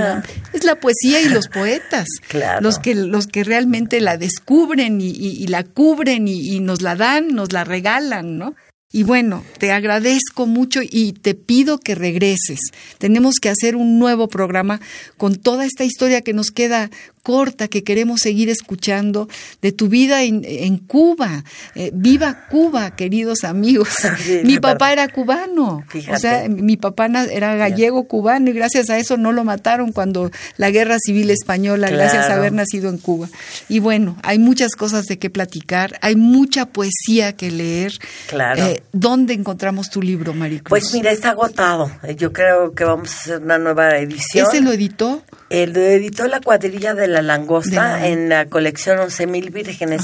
Es 0.53 0.63
la 0.63 0.79
poesía 0.79 1.21
y 1.21 1.29
los 1.29 1.47
poetas, 1.47 2.07
los 2.61 2.79
que 2.79 2.95
los 2.95 3.27
que 3.27 3.43
realmente 3.43 3.99
la 4.01 4.17
descubren 4.17 4.99
y, 5.01 5.47
la 5.47 5.63
cubren 5.63 6.27
y, 6.27 6.55
y, 6.55 6.59
nos 6.59 6.81
la 6.81 6.95
dan, 6.95 7.29
nos 7.29 7.51
la 7.51 7.63
regalan, 7.63 8.37
¿no? 8.37 8.55
Y 8.91 9.03
bueno, 9.03 9.45
te 9.59 9.71
agradezco 9.71 10.47
mucho 10.47 10.81
y 10.81 11.13
te 11.13 11.35
pido 11.35 11.77
que 11.77 11.93
regreses. 11.93 12.59
Tenemos 12.97 13.35
que 13.39 13.49
hacer 13.49 13.75
un 13.75 13.99
nuevo 13.99 14.27
programa 14.27 14.81
con 15.15 15.35
toda 15.35 15.65
esta 15.65 15.83
historia 15.83 16.21
que 16.21 16.33
nos 16.33 16.49
queda 16.49 16.89
corta 17.23 17.67
que 17.67 17.83
queremos 17.83 18.21
seguir 18.21 18.49
escuchando 18.49 19.27
de 19.61 19.71
tu 19.71 19.87
vida 19.87 20.23
en, 20.23 20.77
Cuba. 20.77 21.43
Eh, 21.75 21.91
viva 21.93 22.47
Cuba, 22.49 22.95
queridos 22.95 23.43
amigos. 23.43 23.89
mi 24.43 24.59
papá 24.59 24.93
era 24.93 25.07
cubano. 25.07 25.83
O 26.11 26.17
sea, 26.17 26.47
mi 26.49 26.77
papá 26.77 27.07
era 27.31 27.55
gallego 27.55 28.07
cubano 28.07 28.49
y 28.49 28.53
gracias 28.53 28.89
a 28.89 28.97
eso 28.97 29.17
no 29.17 29.31
lo 29.31 29.43
mataron 29.43 29.91
cuando 29.91 30.31
la 30.57 30.71
guerra 30.71 30.97
civil 30.99 31.29
española, 31.29 31.89
gracias 31.89 32.29
a 32.29 32.35
haber 32.35 32.53
nacido 32.53 32.89
en 32.89 32.97
Cuba. 32.97 33.27
Y 33.67 33.79
bueno, 33.79 34.17
hay 34.23 34.39
muchas 34.39 34.71
cosas 34.75 35.05
de 35.05 35.17
qué 35.19 35.29
platicar, 35.29 35.97
hay 36.01 36.15
mucha 36.15 36.65
poesía 36.65 37.33
que 37.33 37.51
leer. 37.51 37.93
Claro. 38.27 38.63
Eh, 38.63 38.83
¿Dónde 38.91 39.33
encontramos 39.33 39.89
tu 39.89 40.01
libro, 40.01 40.33
Maricruz? 40.33 40.69
Pues 40.69 40.93
mira, 40.93 41.11
está 41.11 41.31
agotado. 41.31 41.91
Yo 42.17 42.33
creo 42.33 42.73
que 42.73 42.83
vamos 42.83 43.11
a 43.11 43.15
hacer 43.15 43.43
una 43.43 43.57
nueva 43.57 43.97
edición. 43.97 44.47
¿Ese 44.47 44.61
lo 44.61 44.71
editó? 44.71 45.23
El 45.49 45.75
editó 45.75 46.27
la 46.27 46.41
cuadrilla 46.41 46.93
de 46.93 47.07
la 47.07 47.21
langosta 47.21 48.05
en 48.07 48.29
la 48.29 48.45
colección 48.45 48.99
Once 48.99 49.25
Mil 49.25 49.49
Vírgenes, 49.49 50.03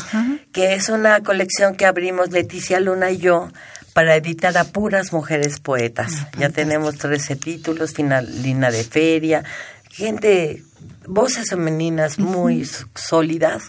que 0.52 0.74
es 0.74 0.89
una 0.89 1.22
colección 1.22 1.76
que 1.76 1.86
abrimos 1.86 2.32
Leticia 2.32 2.80
Luna 2.80 3.12
y 3.12 3.18
yo 3.18 3.50
para 3.93 4.16
editar 4.16 4.58
a 4.58 4.66
puras 4.66 5.14
mujeres 5.14 5.60
poetas. 5.60 6.12
Ah, 6.20 6.32
ya 6.38 6.50
tenemos 6.50 6.98
13 6.98 7.36
títulos, 7.38 7.93
final, 7.93 8.41
lina 8.41 8.72
de 8.72 8.84
feria, 8.84 9.43
gente 9.89 10.64
voces 11.08 11.50
femeninas 11.50 12.20
muy 12.20 12.68
sólidas 12.96 13.64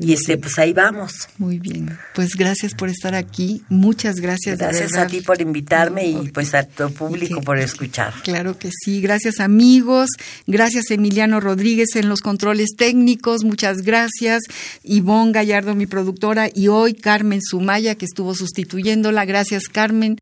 y 0.00 0.12
este 0.12 0.38
pues 0.38 0.58
ahí 0.58 0.72
vamos. 0.72 1.28
Muy 1.38 1.58
bien. 1.58 1.98
Pues 2.14 2.36
gracias 2.36 2.74
por 2.74 2.88
estar 2.88 3.14
aquí. 3.14 3.62
Muchas 3.68 4.16
gracias. 4.16 4.58
Gracias 4.58 4.96
a 4.96 5.06
ti 5.06 5.20
por 5.20 5.40
invitarme 5.40 6.06
y 6.06 6.28
pues 6.28 6.54
a 6.54 6.64
tu 6.64 6.90
público 6.92 7.40
por 7.42 7.58
escuchar. 7.58 8.14
Claro 8.22 8.58
que 8.58 8.70
sí. 8.72 9.00
Gracias 9.00 9.40
amigos. 9.40 10.08
Gracias 10.46 10.90
Emiliano 10.90 11.40
Rodríguez 11.40 11.96
en 11.96 12.08
los 12.08 12.20
controles 12.20 12.70
técnicos. 12.76 13.44
Muchas 13.44 13.82
gracias. 13.82 14.42
Ivonne 14.82 15.32
Gallardo, 15.32 15.74
mi 15.74 15.86
productora, 15.86 16.48
y 16.52 16.68
hoy 16.68 16.94
Carmen 16.94 17.40
Sumaya 17.42 17.94
que 17.94 18.04
estuvo 18.04 18.34
sustituyéndola. 18.34 19.24
Gracias 19.24 19.68
Carmen. 19.68 20.16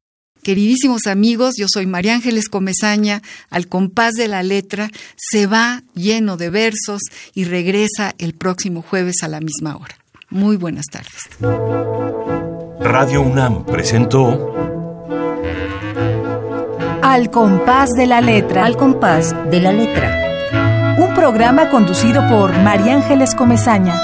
Queridísimos 0.48 1.06
amigos, 1.06 1.56
yo 1.58 1.66
soy 1.68 1.84
María 1.84 2.14
Ángeles 2.14 2.48
Comezaña, 2.48 3.20
al 3.50 3.68
compás 3.68 4.14
de 4.14 4.28
la 4.28 4.42
letra, 4.42 4.88
se 5.14 5.46
va 5.46 5.82
lleno 5.92 6.38
de 6.38 6.48
versos 6.48 7.02
y 7.34 7.44
regresa 7.44 8.14
el 8.16 8.32
próximo 8.32 8.80
jueves 8.80 9.16
a 9.22 9.28
la 9.28 9.40
misma 9.40 9.76
hora. 9.76 9.98
Muy 10.30 10.56
buenas 10.56 10.86
tardes. 10.86 11.28
Radio 12.80 13.20
UNAM 13.20 13.66
presentó 13.66 14.54
Al 17.02 17.30
compás 17.30 17.90
de 17.90 18.06
la 18.06 18.22
letra. 18.22 18.64
Al 18.64 18.78
compás 18.78 19.34
de 19.50 19.60
la 19.60 19.74
letra. 19.74 20.96
Un 20.98 21.14
programa 21.14 21.68
conducido 21.68 22.26
por 22.26 22.56
María 22.62 22.94
Ángeles 22.94 23.34
Comezaña. 23.34 24.00